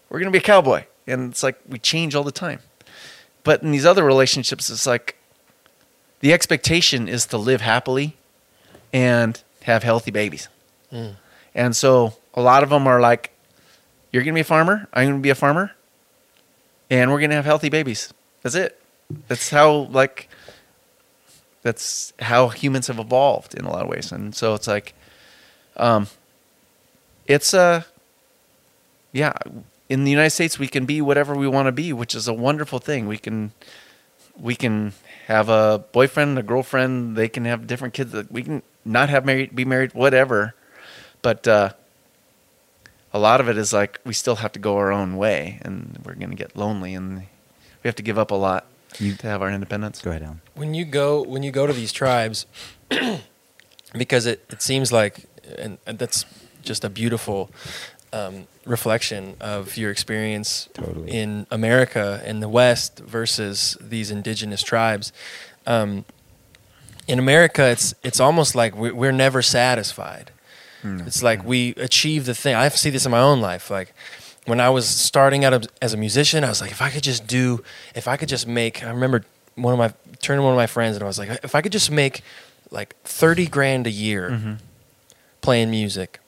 [0.10, 0.84] we're going to be a cowboy.
[1.06, 2.60] And it's like we change all the time.
[3.44, 5.18] But in these other relationships it's like
[6.20, 8.18] the expectation is to live happily
[8.92, 10.50] and have healthy babies.
[11.54, 13.32] And so a lot of them are like
[14.12, 15.74] you're going to be a farmer i'm going to be a farmer
[16.90, 18.14] and we're going to have healthy babies.
[18.42, 18.82] That's it.
[19.28, 20.30] That's how like
[21.62, 24.12] that's how humans have evolved in a lot of ways.
[24.12, 24.94] And so it's like
[25.76, 26.08] um
[27.26, 27.84] it's uh
[29.12, 29.34] yeah
[29.90, 32.34] in the united states we can be whatever we want to be which is a
[32.34, 33.08] wonderful thing.
[33.08, 33.52] We can
[34.40, 34.94] we can
[35.28, 39.26] have a boyfriend a girlfriend they can have different kids that we can not have
[39.26, 40.54] married be married whatever.
[41.22, 41.70] But uh
[43.14, 45.98] a lot of it is like we still have to go our own way and
[46.06, 48.66] we're going to get lonely and we have to give up a lot
[49.00, 50.02] You- to have our independence.
[50.02, 50.42] Go ahead, Alan.
[50.56, 52.46] when you go when you go to these tribes
[53.98, 55.26] because it, it seems like
[55.58, 56.26] and, and that's
[56.62, 57.50] just a beautiful
[58.12, 61.12] um, reflection of your experience Totally.
[61.12, 65.12] in America in the West versus these indigenous tribes.
[65.66, 66.06] Um,
[67.08, 70.32] in America, it's it's almost like we- we're never satisfied.
[70.84, 72.56] It's like we achieve the thing.
[72.56, 73.70] I see this in my own life.
[73.70, 73.94] Like
[74.46, 77.28] when I was starting out as- a musician, I was like, if I could just
[77.28, 77.62] do,
[77.94, 78.84] if I could just make.
[78.86, 79.26] I remember
[79.56, 79.92] one of my
[80.22, 82.22] turning to one of my friends and I was like, if I could just make
[82.72, 84.58] like thirty grand a year
[85.42, 86.20] playing music,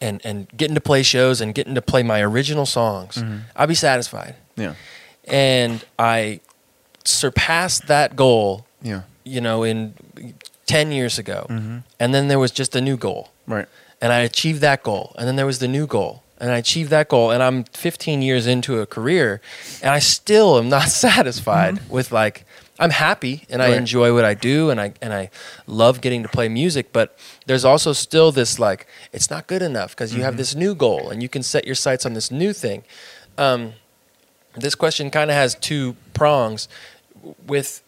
[0.00, 3.22] and and getting to play shows and getting to play my original songs,
[3.56, 4.36] I'd be satisfied.
[4.56, 4.74] yeah
[5.24, 6.40] And I
[7.04, 9.94] surpassed that goal yeah you know, in
[10.66, 11.46] 10 years ago.
[11.48, 11.78] Mm-hmm.
[11.98, 13.30] And then there was just a new goal.
[13.46, 13.66] Right.
[14.00, 15.14] And I achieved that goal.
[15.18, 16.22] And then there was the new goal.
[16.38, 17.30] And I achieved that goal.
[17.30, 19.40] And I'm 15 years into a career
[19.82, 22.44] and I still am not satisfied with like,
[22.78, 25.30] I'm happy and I enjoy what I do and I and I
[25.66, 29.90] love getting to play music, but there's also still this like it's not good enough
[29.90, 32.52] because you have this new goal and you can set your sights on this new
[32.52, 32.82] thing.
[33.38, 33.74] Um,
[34.56, 36.68] this question kind of has two prongs
[37.46, 37.82] with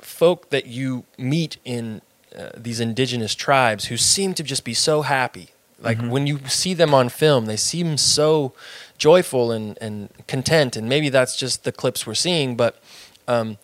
[0.00, 2.02] folk that you meet in
[2.36, 5.50] uh, these indigenous tribes who seem to just be so happy.
[5.80, 8.52] Like when you see them on film, they seem so
[8.98, 10.76] joyful and, and content.
[10.76, 12.82] And maybe that's just the clips we're seeing, but
[13.28, 13.58] um,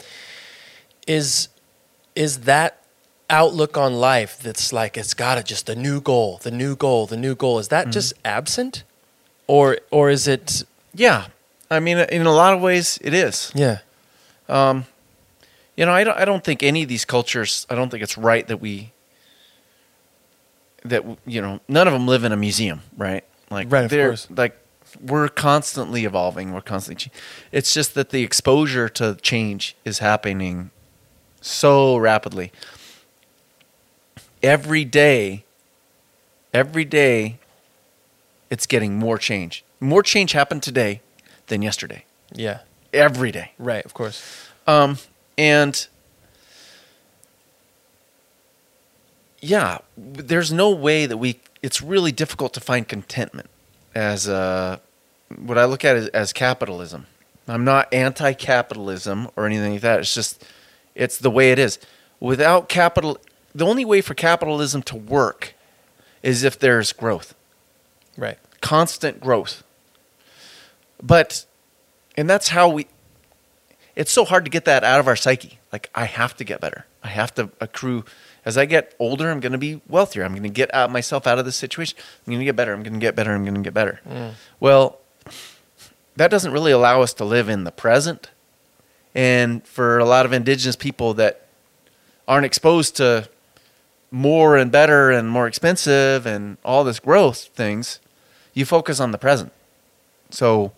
[1.06, 1.48] is
[2.14, 2.80] is that
[3.30, 7.06] outlook on life that's like it's got to just the new goal, the new goal,
[7.06, 7.58] the new goal.
[7.58, 8.84] Is that just absent,
[9.46, 10.64] or or is it?
[10.94, 11.26] Yeah.
[11.70, 13.50] I mean, in a lot of ways, it is.
[13.54, 13.78] Yeah,
[14.48, 14.84] Um,
[15.76, 18.16] you know, I don't, I don't think any of these cultures, I don't think it's
[18.18, 18.92] right that we,
[20.84, 23.24] that, you know, none of them live in a museum, right?
[23.50, 24.28] Like, Right, of they're- course.
[24.30, 24.56] Like,
[25.00, 26.52] we're constantly evolving.
[26.52, 27.10] We're constantly,
[27.50, 30.70] it's just that the exposure to change is happening
[31.44, 32.50] so rapidly.
[34.42, 35.44] Every day,
[36.52, 37.38] every day,
[38.50, 39.64] it's getting more change.
[39.80, 41.00] More change happened today
[41.48, 42.04] than yesterday.
[42.32, 42.60] yeah,
[42.92, 43.52] Every day.
[43.58, 43.84] right.
[43.84, 44.22] Of course.
[44.66, 44.98] Um,
[45.36, 45.86] and
[49.40, 51.40] yeah, there's no way that we.
[51.62, 53.48] It's really difficult to find contentment
[53.94, 54.78] as uh,
[55.36, 57.06] what I look at as, as capitalism.
[57.48, 60.00] I'm not anti-capitalism or anything like that.
[60.00, 60.42] It's just
[60.94, 61.78] it's the way it is.
[62.20, 63.18] Without capital,
[63.54, 65.54] the only way for capitalism to work
[66.22, 67.34] is if there's growth
[68.16, 68.38] Right.
[68.60, 69.62] constant growth.
[71.02, 71.44] But,
[72.16, 72.86] and that's how we,
[73.96, 75.58] it's so hard to get that out of our psyche.
[75.72, 76.86] Like, I have to get better.
[77.02, 78.04] I have to accrue.
[78.44, 80.24] As I get older, I'm going to be wealthier.
[80.24, 81.98] I'm going to get out, myself out of this situation.
[82.26, 82.72] I'm going to get better.
[82.72, 83.34] I'm going to get better.
[83.34, 84.00] I'm going to get better.
[84.08, 84.32] Mm.
[84.60, 84.98] Well,
[86.16, 88.30] that doesn't really allow us to live in the present.
[89.14, 91.46] And for a lot of indigenous people that
[92.26, 93.28] aren't exposed to
[94.10, 98.00] more and better and more expensive and all this growth things,
[98.52, 99.52] you focus on the present.
[100.30, 100.72] So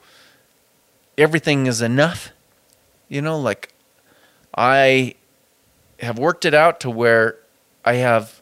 [1.16, 2.30] everything is enough.
[3.08, 3.72] You know, like
[4.54, 5.14] I
[6.00, 7.36] have worked it out to where
[7.84, 8.40] I have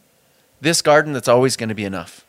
[0.59, 2.25] this garden that's always going to be enough.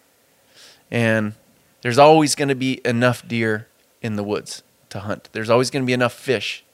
[0.90, 1.34] And
[1.82, 3.68] there's always going to be enough deer
[4.02, 5.28] in the woods to hunt.
[5.32, 6.64] There's always going to be enough fish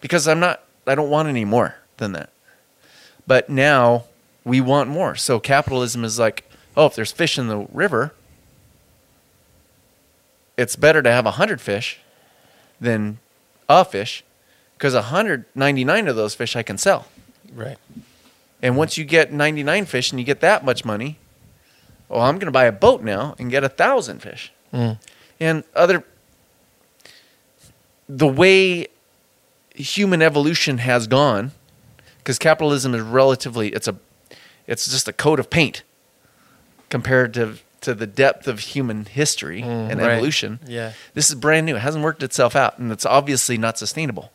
[0.00, 2.30] because I'm not I don't want any more than that.
[3.26, 4.04] But now
[4.44, 5.14] we want more.
[5.14, 8.12] So capitalism is like, oh, if there's fish in the river,
[10.56, 12.00] it's better to have 100 fish
[12.80, 13.18] than
[13.68, 14.24] a fish
[14.76, 17.06] because 199 of those fish I can sell.
[17.54, 17.78] Right.
[18.62, 21.18] And once you get 99 fish and you get that much money,
[22.08, 24.52] well, I'm going to buy a boat now and get a thousand fish.
[24.72, 24.98] Mm.
[25.38, 26.04] And other,
[28.08, 28.88] the way
[29.80, 31.52] human evolution has gone,
[32.18, 33.96] because capitalism is relatively, it's a,
[34.66, 35.82] it's just a coat of paint
[36.88, 40.10] compared to to the depth of human history Mm, and right.
[40.10, 40.60] evolution.
[40.66, 40.92] Yeah.
[41.14, 41.76] This is brand new.
[41.76, 44.30] It hasn't worked itself out, and it's obviously not sustainable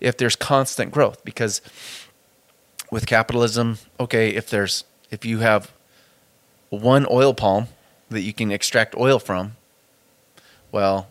[0.00, 1.22] if there's constant growth.
[1.22, 1.60] Because
[2.90, 5.70] with capitalism, okay, if there's if you have
[6.70, 7.68] one oil palm
[8.08, 9.52] that you can extract oil from,
[10.72, 11.08] well,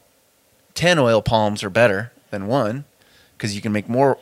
[0.73, 2.85] ten oil palms are better than one
[3.37, 4.17] because you can make more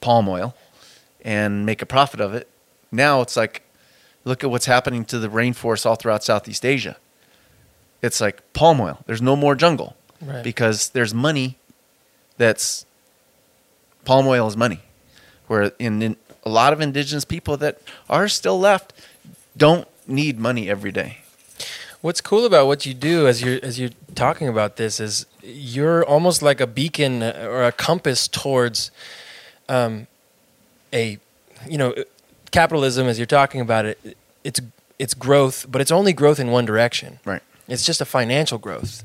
[0.00, 0.54] palm oil
[1.24, 2.48] and make a profit of it.
[2.90, 3.62] Now it's like,
[4.24, 6.96] look at what's happening to the rainforests all throughout Southeast Asia.
[8.02, 8.98] It's like palm oil.
[9.06, 10.42] There's no more jungle Right.
[10.44, 11.58] because there's money
[12.38, 12.84] that's
[14.04, 14.80] palm oil is money.
[15.46, 18.92] Where in, in a lot of indigenous people that are still left
[19.56, 21.18] don't need money every day.
[22.04, 26.04] What's cool about what you do as you're as you're talking about this is you're
[26.04, 28.90] almost like a beacon uh, or a compass towards
[29.70, 30.06] um,
[30.92, 31.18] a
[31.66, 31.94] you know
[32.50, 34.18] capitalism as you're talking about it.
[34.44, 34.60] It's
[34.98, 37.20] it's growth but it's only growth in one direction.
[37.24, 37.40] Right.
[37.68, 39.02] it's just a financial growth.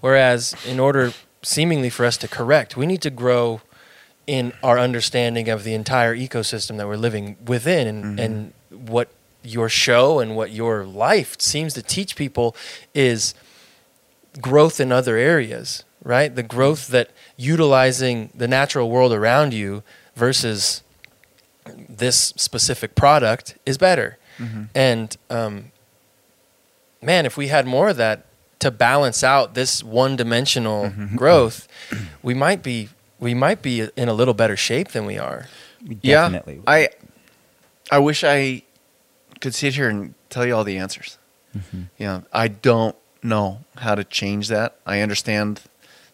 [0.00, 1.12] Whereas in order
[1.42, 3.60] seemingly for us to correct we need to grow
[4.26, 9.08] in our understanding of the entire ecosystem that we're living within and, and what
[9.42, 12.54] your show and what your life seems to teach people
[12.94, 13.34] is
[14.40, 16.34] growth in other areas right?
[16.34, 19.82] The growth that utilizing the natural world around you
[20.14, 20.82] versus
[21.88, 24.16] this specific product is better.
[24.74, 25.70] And um,
[27.02, 28.24] man if we had more of that
[28.60, 31.68] to balance out this one-dimensional growth
[32.22, 32.88] we might be
[33.18, 35.46] we might be in a little better shape than we are.
[36.02, 36.54] Definitely.
[36.54, 36.88] Yeah, I
[37.90, 38.62] I wish I
[39.40, 41.18] could sit here and tell you all the answers.
[41.56, 41.82] Mm-hmm.
[41.98, 44.76] You know, I don't know how to change that.
[44.86, 45.62] I understand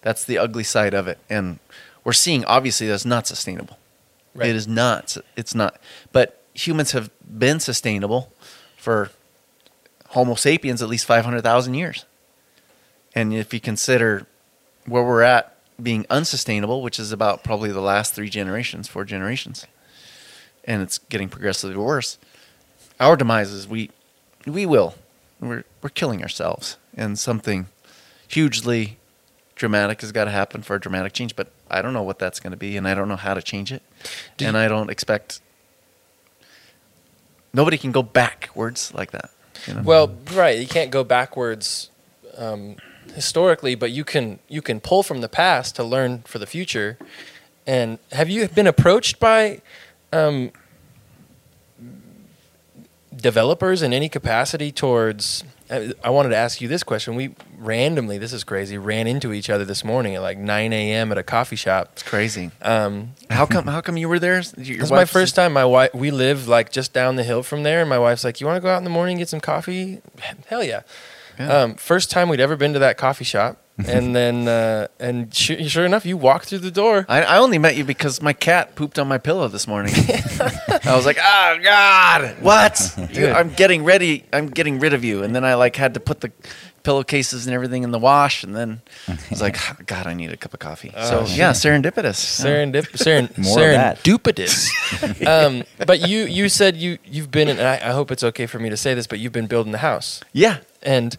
[0.03, 1.59] that's the ugly side of it, and
[2.05, 3.79] we're seeing obviously that's not sustainable.
[4.35, 4.51] Right.
[4.51, 5.17] It is not.
[5.37, 5.81] It's not.
[6.13, 8.33] But humans have been sustainable
[8.77, 9.11] for
[10.11, 12.05] Homo sapiens at least five hundred thousand years,
[13.15, 14.27] and if you consider
[14.87, 19.67] where we're at being unsustainable, which is about probably the last three generations, four generations,
[20.65, 22.19] and it's getting progressively worse.
[23.01, 23.91] Our demise is we
[24.47, 24.95] we will
[25.41, 27.67] we're we're killing ourselves, and something
[28.29, 28.99] hugely
[29.55, 31.37] dramatic has got to happen for a dramatic change.
[31.37, 33.43] But I don't know what that's going to be, and I don't know how to
[33.43, 33.83] change it,
[34.37, 35.41] Do and you- I don't expect
[37.53, 39.31] nobody can go backwards like that.
[39.67, 39.83] You know?
[39.83, 40.59] Well, right.
[40.59, 41.91] You can't go backwards
[42.37, 42.77] um,
[43.15, 46.99] historically, but you can you can pull from the past to learn for the future.
[47.67, 49.61] And have you been approached by
[50.13, 50.53] um,
[53.17, 55.45] developers in any capacity towards?
[55.69, 57.17] I wanted to ask you this question.
[57.17, 61.11] We randomly, this is crazy, ran into each other this morning at like 9 a.m.
[61.11, 61.91] at a coffee shop.
[61.95, 62.53] it's crazy.
[62.63, 63.67] Um, How come?
[63.67, 64.35] How come you were there?
[64.35, 64.43] Your
[64.79, 65.53] this is my first time.
[65.53, 68.41] My wife, we live like just down the hill from there, and my wife's like,
[68.41, 70.01] "You want to go out in the morning and get some coffee?"
[70.47, 70.83] Hell yeah!
[71.39, 71.49] Yeah.
[71.63, 75.63] Um, first time we'd ever been to that coffee shop, and then uh, and sure,
[75.69, 77.05] sure enough, you walk through the door.
[77.09, 79.93] I, I only met you because my cat pooped on my pillow this morning.
[80.85, 82.95] I was like, "Oh God, what?
[83.13, 84.25] Dude, I'm getting ready.
[84.33, 86.33] I'm getting rid of you." And then I like had to put the
[86.85, 90.31] pillowcases and everything in the wash, and then I was like, "Ah, "God, I need
[90.33, 92.17] a cup of coffee." so Oh, yeah, serendipitous.
[92.17, 94.03] Serendip, seren, More of that.
[94.03, 95.27] serendipitous.
[95.27, 98.47] um, but you you said you you've been, in, and I, I hope it's okay
[98.47, 100.23] for me to say this, but you've been building the house.
[100.33, 100.59] Yeah.
[100.83, 101.17] and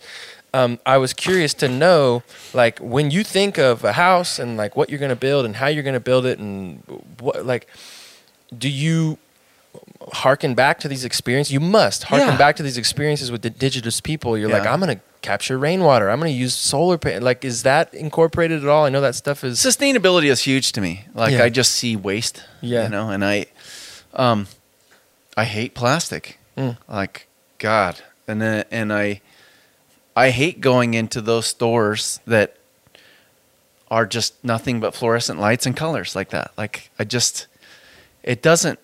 [0.57, 2.23] um, I was curious to know,
[2.53, 5.55] like, when you think of a house and like what you're going to build and
[5.61, 6.81] how you're going to build it, and
[7.19, 7.67] what, like,
[8.57, 9.17] do you
[10.13, 11.51] harken back to these experiences?
[11.53, 12.38] You must harken Yeah.
[12.38, 14.38] back to these experiences with the indigenous people.
[14.38, 16.09] You're like, I'm going to capture rainwater.
[16.09, 16.97] I'm going to use solar.
[16.97, 17.19] Pa-.
[17.21, 18.85] Like, is that incorporated at all?
[18.85, 19.59] I know that stuff is.
[19.59, 21.05] Sustainability is huge to me.
[21.13, 21.43] Like Yeah.
[21.43, 22.43] I just see waste.
[22.61, 22.84] Yeah.
[22.85, 23.45] You know, and I,
[24.13, 24.47] um,
[25.35, 26.39] I hate plastic.
[26.57, 26.77] Mm.
[26.88, 27.27] Like
[27.59, 29.21] God, and then, and I,
[30.18, 32.57] I hate going into those stores that
[33.91, 36.52] are just nothing but fluorescent lights and colors like that.
[36.57, 37.45] Like I just,
[38.23, 38.80] it doesn't.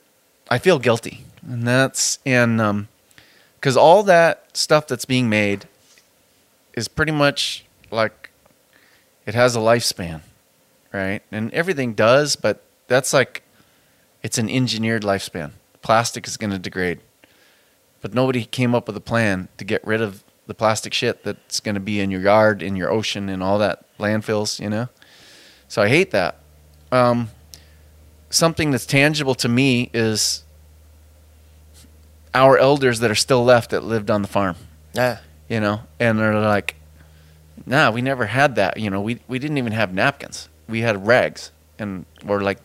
[0.52, 2.88] I feel guilty, and that's and um,
[3.56, 5.66] because all that stuff that's being made
[6.76, 8.30] is pretty much like
[9.26, 10.22] it has a lifespan,
[10.94, 11.24] right?
[11.32, 13.42] And everything does, but that's like
[14.22, 15.54] it's an engineered lifespan.
[15.82, 17.00] Plastic is going to degrade.
[18.02, 21.60] But nobody came up with a plan to get rid of the plastic shit that's
[21.60, 24.90] going to be in your yard, in your ocean, and all that landfills, you know?
[25.68, 26.40] So I hate that.
[26.92, 27.30] Um,
[28.30, 30.44] something that's tangible to me is
[32.34, 34.56] our elders that are still left that lived on the farm
[34.94, 35.20] Yeah.
[35.48, 36.76] you know, and they're like,
[37.66, 38.78] nah, we never had that.
[38.80, 40.50] You know, we, we didn't even have napkins.
[40.68, 42.58] We had rags and or like,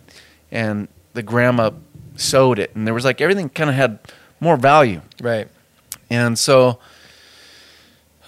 [0.50, 1.70] and the grandma
[2.16, 3.98] sewed it and there was like everything kind of had
[4.40, 5.00] more value.
[5.20, 5.48] right.
[6.10, 6.78] And so,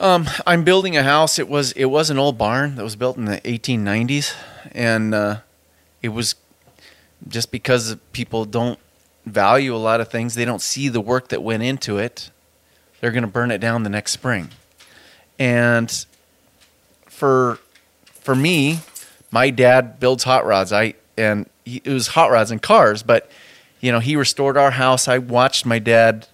[0.00, 1.38] um, I'm building a house.
[1.38, 4.34] It was, it was an old barn that was built in the 1890s
[4.72, 5.36] and, uh,
[6.02, 6.34] it was
[7.28, 8.78] just because people don't
[9.26, 10.34] value a lot of things.
[10.34, 12.30] They don't see the work that went into it
[13.00, 14.50] they're going to burn it down the next spring.
[15.38, 16.06] And
[17.06, 17.58] for
[18.04, 18.80] for me,
[19.30, 20.72] my dad builds hot rods.
[20.72, 23.30] I and he, it was hot rods and cars, but
[23.80, 25.08] you know, he restored our house.
[25.08, 26.28] I watched my dad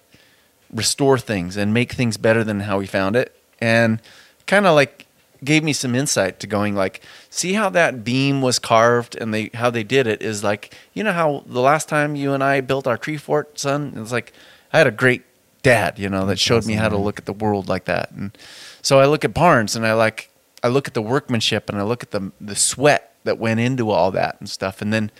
[0.71, 4.01] restore things and make things better than how he found it and
[4.45, 5.07] kind of like
[5.43, 9.49] gave me some insight to going like see how that beam was carved and they
[9.53, 12.61] how they did it is like you know how the last time you and I
[12.61, 13.93] built our tree fort son?
[13.97, 14.33] It's like
[14.73, 15.23] I had a great
[15.63, 18.11] dad you know that showed me how to look at the world like that.
[18.11, 18.37] And
[18.81, 20.29] so I look at barns and I like
[20.63, 23.91] I look at the workmanship and I look at the the sweat that went into
[23.91, 24.81] all that and stuff.
[24.81, 25.11] And then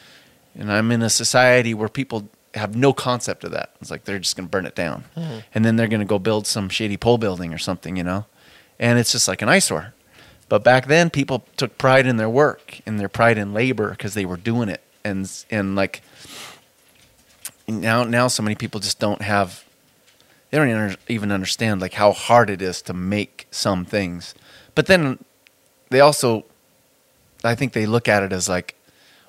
[0.55, 3.75] and I'm in a society where people have no concept of that.
[3.81, 5.39] It's like they're just going to burn it down, mm-hmm.
[5.53, 8.25] and then they're going to go build some shady pole building or something, you know,
[8.79, 9.93] and it's just like an eyesore.
[10.49, 14.13] But back then, people took pride in their work and their pride in labor because
[14.13, 16.01] they were doing it, and and like
[17.67, 19.65] now now so many people just don't have
[20.49, 24.33] they don't even understand like how hard it is to make some things.
[24.75, 25.23] But then
[25.89, 26.45] they also
[27.43, 28.75] I think they look at it as like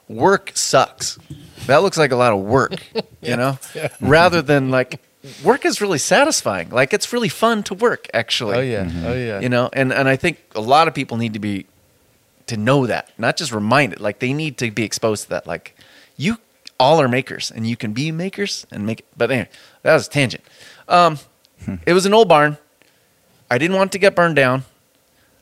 [0.08, 1.18] work sucks.
[1.66, 2.74] That looks like a lot of work,
[3.20, 3.58] you know?
[4.00, 5.00] Rather than like
[5.44, 6.70] work is really satisfying.
[6.70, 8.56] Like it's really fun to work actually.
[8.56, 8.90] Oh yeah.
[9.04, 9.40] Oh yeah.
[9.40, 11.66] You know, and and I think a lot of people need to be
[12.46, 14.00] to know that, not just reminded.
[14.00, 15.46] Like they need to be exposed to that.
[15.46, 15.76] Like
[16.16, 16.38] you
[16.80, 19.06] all are makers, and you can be makers and make it.
[19.16, 19.48] But anyway,
[19.82, 20.44] that was a tangent.
[20.88, 21.18] Um,
[21.86, 22.56] it was an old barn.
[23.50, 24.64] I didn't want it to get burned down.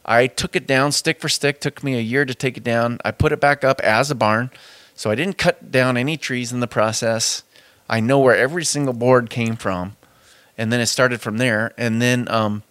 [0.06, 1.60] I took it down stick for stick.
[1.60, 2.98] Took me a year to take it down.
[3.04, 4.50] I put it back up as a barn,
[4.94, 7.42] so I didn't cut down any trees in the process.
[7.90, 9.96] I know where every single board came from,
[10.56, 11.72] and then it started from there.
[11.76, 12.62] And then, um,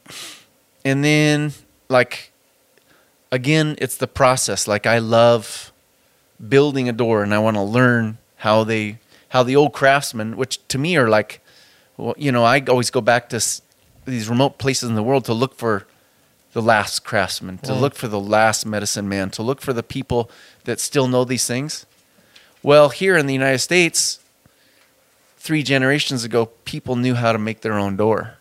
[0.86, 1.54] and then
[1.90, 2.32] like
[3.32, 4.68] again, it's the process.
[4.68, 5.74] Like I love
[6.48, 9.00] building a door, and I want to learn how they
[9.30, 11.42] how the old craftsmen, which to me are like,
[11.98, 13.44] well, you know, I always go back to
[14.06, 15.86] these remote places in the world to look for
[16.56, 20.32] the last craftsman, to look for the last medicine man, to look for the people
[20.64, 21.86] that still know these things.
[22.64, 24.22] Well, here in the United States,
[25.36, 28.38] three generations ago, people knew how to make their own door.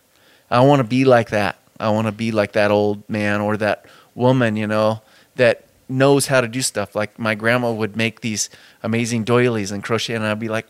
[0.48, 1.58] I want to be like that.
[1.80, 3.84] I want to be like that old man or that
[4.14, 5.02] woman, you know,
[5.34, 6.94] that knows how to do stuff.
[6.94, 8.48] Like my grandma would make these
[8.84, 10.68] amazing doilies and crochet, and I'd be like,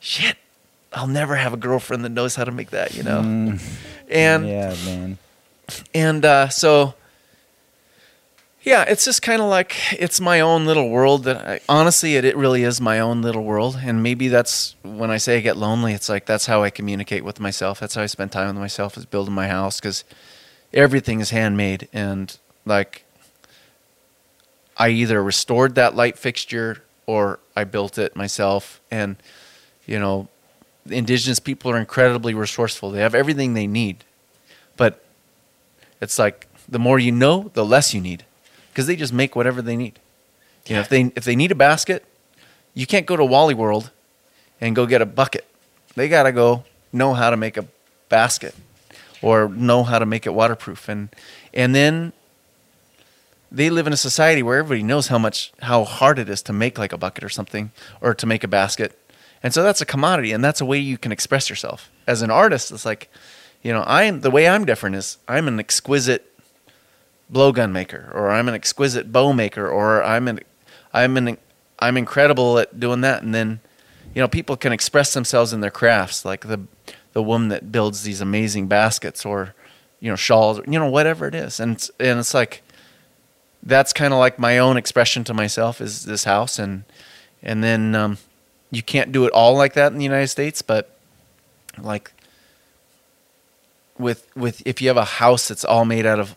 [0.00, 0.36] shit,
[0.92, 3.20] I'll never have a girlfriend that knows how to make that, you know?
[3.20, 3.62] Mm.
[4.10, 5.18] And yeah, man.
[5.94, 6.94] And uh, so
[8.62, 12.24] yeah it's just kind of like it's my own little world that I, honestly it,
[12.24, 13.78] it really is my own little world.
[13.82, 17.24] And maybe that's when i say i get lonely it's like that's how i communicate
[17.24, 17.80] with myself.
[17.80, 20.04] That's how i spend time with myself is building my house because
[20.74, 21.88] everything is handmade.
[21.92, 23.04] And like
[24.76, 28.80] i either restored that light fixture or i built it myself.
[28.90, 29.16] And
[29.86, 30.28] you know
[30.90, 32.90] indigenous people are incredibly resourceful.
[32.90, 34.04] They have everything they need.
[34.76, 35.05] But
[36.00, 38.24] it's like the more you know, the less you need,
[38.70, 39.98] because they just make whatever they need.
[40.66, 42.04] You know, if they if they need a basket,
[42.74, 43.90] you can't go to Wally World
[44.60, 45.46] and go get a bucket.
[45.94, 47.66] They gotta go know how to make a
[48.08, 48.54] basket
[49.22, 51.08] or know how to make it waterproof, and
[51.54, 52.12] and then
[53.50, 56.52] they live in a society where everybody knows how much how hard it is to
[56.52, 57.70] make like a bucket or something
[58.00, 58.98] or to make a basket.
[59.42, 61.90] And so that's a commodity and that's a way you can express yourself.
[62.06, 63.08] As an artist, it's like,
[63.66, 66.32] you know, I'm the way I'm different is I'm an exquisite
[67.32, 70.38] blowgun maker or I'm an exquisite bow maker or I'm an
[70.94, 71.36] I'm an
[71.80, 73.58] I'm incredible at doing that and then
[74.14, 76.60] you know, people can express themselves in their crafts like the
[77.12, 79.52] the woman that builds these amazing baskets or
[79.98, 81.58] you know, shawls, you know, whatever it is.
[81.58, 82.62] And it's, and it's like
[83.64, 86.84] that's kind of like my own expression to myself is this house and
[87.42, 88.18] and then um,
[88.70, 90.96] you can't do it all like that in the United States but
[91.82, 92.12] like
[93.98, 96.36] with with if you have a house that's all made out of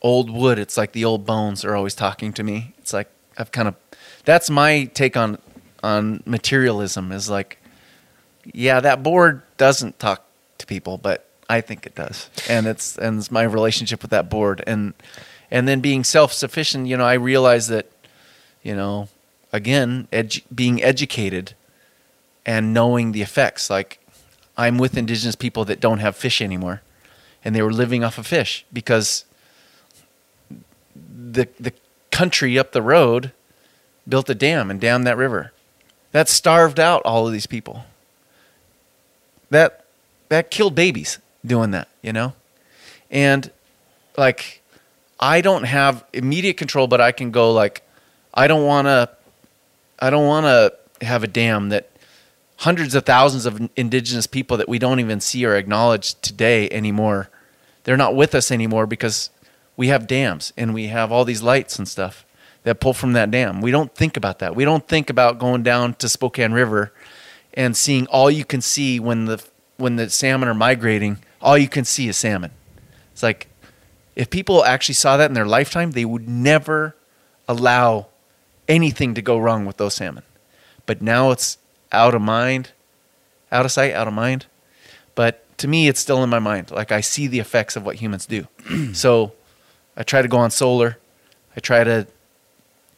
[0.00, 2.74] old wood it's like the old bones are always talking to me.
[2.78, 3.76] It's like I've kind of
[4.24, 5.38] that's my take on
[5.82, 7.58] on materialism is like
[8.52, 10.24] yeah that board doesn't talk
[10.58, 12.30] to people but I think it does.
[12.48, 14.64] And it's and it's my relationship with that board.
[14.66, 14.94] And
[15.50, 17.90] and then being self-sufficient you know I realize that
[18.62, 19.08] you know
[19.52, 21.54] again edu- being educated
[22.46, 23.98] and knowing the effects like
[24.56, 26.82] i'm with indigenous people that don't have fish anymore.
[27.44, 29.24] And they were living off of fish because
[30.94, 31.72] the the
[32.10, 33.32] country up the road
[34.08, 35.52] built a dam and dammed that river.
[36.12, 37.84] That starved out all of these people.
[39.50, 39.84] That
[40.28, 42.34] that killed babies doing that you know?
[43.10, 43.50] And
[44.16, 44.60] like
[45.18, 47.82] i don't have immediate control but i can go like
[48.34, 49.08] i don't want to
[50.00, 51.88] i don't want to have a dam that
[52.62, 57.28] hundreds of thousands of indigenous people that we don't even see or acknowledge today anymore.
[57.82, 59.30] They're not with us anymore because
[59.76, 62.24] we have dams and we have all these lights and stuff
[62.62, 63.60] that pull from that dam.
[63.62, 64.54] We don't think about that.
[64.54, 66.92] We don't think about going down to spokane river
[67.52, 69.44] and seeing all you can see when the
[69.76, 71.18] when the salmon are migrating.
[71.40, 72.52] All you can see is salmon.
[73.10, 73.48] It's like
[74.14, 76.94] if people actually saw that in their lifetime they would never
[77.48, 78.06] allow
[78.68, 80.22] anything to go wrong with those salmon.
[80.86, 81.58] But now it's
[81.92, 82.72] out of mind
[83.52, 84.46] out of sight out of mind.
[85.14, 86.70] But to me it's still in my mind.
[86.70, 88.48] Like i see the effects of what humans do.
[88.94, 89.32] So
[89.96, 90.98] i try to go on solar.
[91.54, 92.06] I try to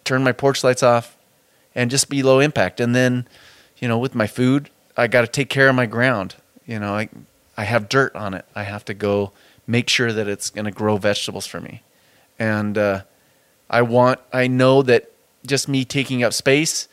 [0.04, 1.16] turn my porch lights off
[1.74, 2.80] and just be low impact.
[2.80, 3.26] And then
[3.78, 6.36] you know with my food i got to take care of my ground.
[6.64, 7.08] You know i
[7.56, 8.46] i have dirt on it.
[8.54, 9.32] I have to go
[9.66, 11.82] make sure that it's going to grow vegetables for me.
[12.38, 13.02] And uh,
[13.68, 15.10] i want i know that
[15.46, 16.88] just me taking up space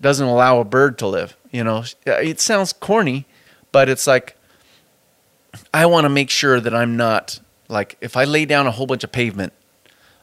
[0.00, 1.82] doesn't allow a bird to live you know?
[2.04, 3.26] It sounds corny
[3.72, 4.36] but it's like
[5.72, 8.86] i want to make sure that i'm not like if i lay down a whole
[8.86, 9.52] bunch of pavement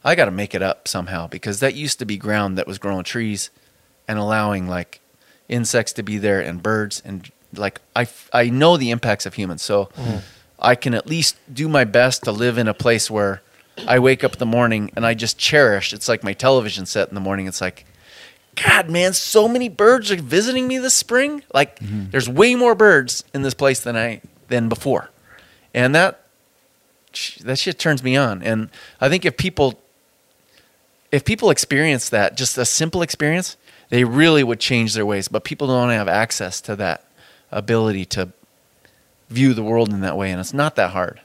[0.04, 2.78] i got to make it up somehow because that used to be ground that was
[2.78, 3.50] growing trees
[4.08, 5.00] and allowing like
[5.48, 9.62] insects to be there and birds and like I I know the impacts of humans
[9.62, 10.18] so mm-hmm.
[10.60, 13.42] i can at least do my best to live in a place where
[13.88, 15.94] i wake up in the morning and i just cherish.
[15.94, 17.48] It's like my television set in the morning.
[17.48, 17.86] It's like
[18.56, 21.44] God, man, so many birds are visiting me this spring.
[21.54, 22.10] Like, mm-hmm.
[22.12, 25.10] there's way more birds in this place than I than before,
[25.74, 26.26] and that
[27.44, 28.42] that shit turns me on.
[28.42, 28.70] And
[29.02, 29.80] I think if people
[31.12, 33.58] if people experience that, just a simple experience,
[33.90, 35.28] they really would change their ways.
[35.28, 37.06] But people don't have access to that
[37.52, 38.30] ability to
[39.30, 41.22] view the world in that way, and it's not that hard.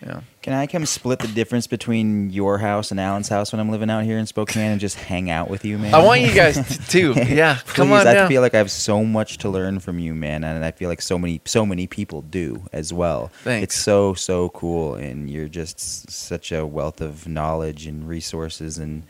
[0.00, 0.20] Yeah.
[0.42, 3.90] Can I come split the difference between your house and Alan's house when I'm living
[3.90, 5.92] out here in Spokane and just hang out with you, man?
[5.92, 7.14] I want you guys to, too.
[7.28, 8.28] Yeah, come on I down.
[8.28, 11.02] feel like I have so much to learn from you, man, and I feel like
[11.02, 13.30] so many so many people do as well.
[13.42, 13.64] Thanks.
[13.64, 19.02] It's so so cool, and you're just such a wealth of knowledge and resources and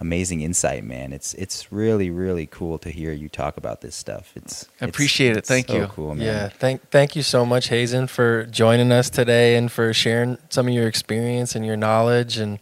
[0.00, 1.12] amazing insight, man.
[1.12, 4.32] It's it's really really cool to hear you talk about this stuff.
[4.36, 5.38] It's I it's- appreciate it.
[5.38, 5.86] it's Thank so you.
[5.86, 6.26] Cool, man.
[6.26, 10.68] Yeah, thank thank you so much, Hazen, for joining us today and for sharing some
[10.68, 12.58] of your experience and your knowledge and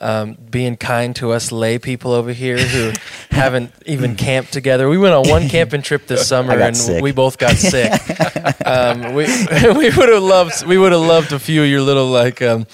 [0.00, 2.92] um, being kind to us lay people over here who
[3.30, 4.88] haven't even camped together.
[4.88, 7.02] We went on one camping trip this summer and sick.
[7.02, 7.92] we both got sick.
[8.66, 12.06] um, we we would have loved we would have loved a few of your little
[12.06, 12.66] like um,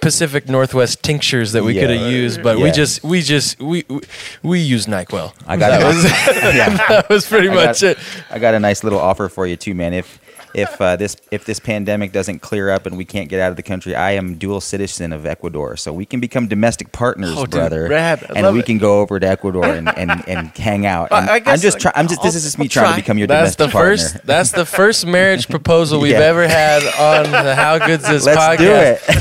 [0.00, 1.80] Pacific Northwest tinctures that we Yeah.
[1.86, 4.00] could have used, but we just we just we we,
[4.42, 5.32] we use Nyquil.
[5.46, 5.84] I got that it.
[5.86, 6.04] was
[6.54, 6.76] yeah.
[6.88, 7.98] that was pretty I much got, it.
[8.30, 9.92] I got a nice little offer for you too, man.
[9.94, 10.18] If
[10.54, 13.56] if uh, this if this pandemic doesn't clear up and we can't get out of
[13.56, 17.46] the country, I am dual citizen of Ecuador, so we can become domestic partners, Oh,
[17.46, 17.88] brother.
[17.88, 18.24] rad.
[18.30, 18.66] I and we it.
[18.66, 21.10] can go over to Ecuador and, and, and hang out.
[21.12, 21.94] I- And I I'm just trying.
[21.96, 22.22] I'm just.
[22.22, 22.96] This I'll- is just me I'll trying try.
[22.96, 23.96] to become your That's domestic the partner.
[23.96, 24.26] first.
[24.26, 26.18] That's the first marriage proposal we've Yeah.
[26.20, 28.58] ever had on the How Good's This Let's podcast.
[28.58, 28.72] do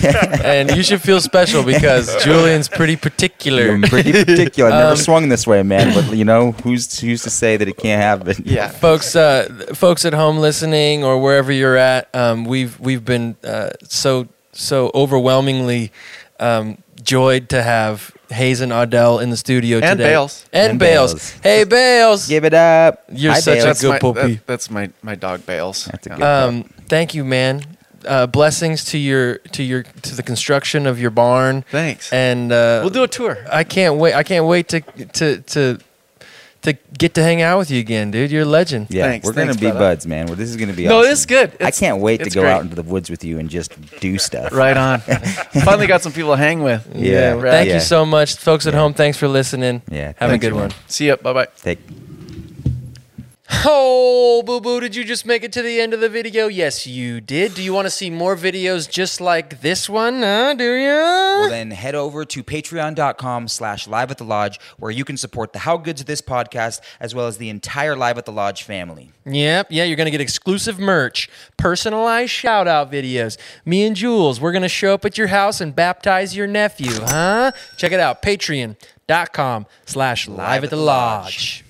[0.07, 0.41] it.
[0.45, 3.71] and you should feel special because Julian's pretty particular.
[3.71, 4.69] I'm pretty particular.
[4.71, 5.93] I've never Um, swung this way, man.
[5.93, 8.43] But you know, who's who's to say that it can't happen?
[8.45, 8.67] Yeah.
[8.69, 13.69] folks, uh, folks at home listening or wherever you're at, um, we've we've been uh,
[13.83, 15.91] so so overwhelmingly
[16.39, 20.09] um, joyed to have Hazen Audel in the studio And today.
[20.11, 20.45] Bales.
[20.51, 21.13] and, And Bales.
[21.13, 21.31] Bales.
[21.43, 23.03] Hey Bales, Give it up.
[23.11, 23.81] You're Hi, such a Bales.
[23.81, 24.33] good my, puppy.
[24.35, 25.85] that- that's my, my dog Bales.
[25.85, 27.63] That's a good- um, thank you, man.
[28.07, 31.63] Uh, blessings to your to your to the construction of your barn.
[31.69, 32.11] Thanks.
[32.11, 33.37] And uh, we'll do a tour.
[33.51, 34.15] I can't wait.
[34.15, 35.77] I can't wait to to to
[36.63, 38.29] to get to hang out with you again, dude.
[38.31, 38.87] You're a legend.
[38.89, 39.79] Yeah, Thanks, we're gonna be brother.
[39.79, 40.27] buds, man.
[40.27, 40.85] Well, this is gonna be.
[40.87, 41.11] No, awesome.
[41.11, 41.51] it's good.
[41.59, 42.51] I can't wait to go great.
[42.51, 44.51] out into the woods with you and just do stuff.
[44.53, 44.99] Right on.
[45.65, 46.87] Finally got some people to hang with.
[46.95, 47.33] Yeah.
[47.35, 47.75] well, Thank Yeah.
[47.75, 48.79] you so much, folks at Yeah.
[48.79, 48.93] home.
[48.93, 49.81] Thanks for listening.
[49.89, 50.61] Yeah, Have a thanks, good man.
[50.61, 50.71] one.
[50.87, 51.15] See ya.
[51.15, 51.47] Bye bye.
[51.61, 52.20] Take.
[53.53, 56.47] Oh, boo boo, did you just make it to the end of the video?
[56.47, 57.53] Yes, you did.
[57.53, 60.21] Do you want to see more videos just like this one?
[60.21, 60.55] Huh?
[60.55, 60.87] Do you?
[60.87, 65.53] Well, then head over to patreon.com slash live at the lodge where you can support
[65.53, 69.11] the How Good's This podcast as well as the entire Live at the Lodge family.
[69.25, 73.37] Yep, yeah, you're gonna get exclusive merch, personalized shout out videos.
[73.65, 77.51] Me and Jules, we're gonna show up at your house and baptize your nephew, huh?
[77.77, 81.60] Check it out, patreon.com slash live at the lodge.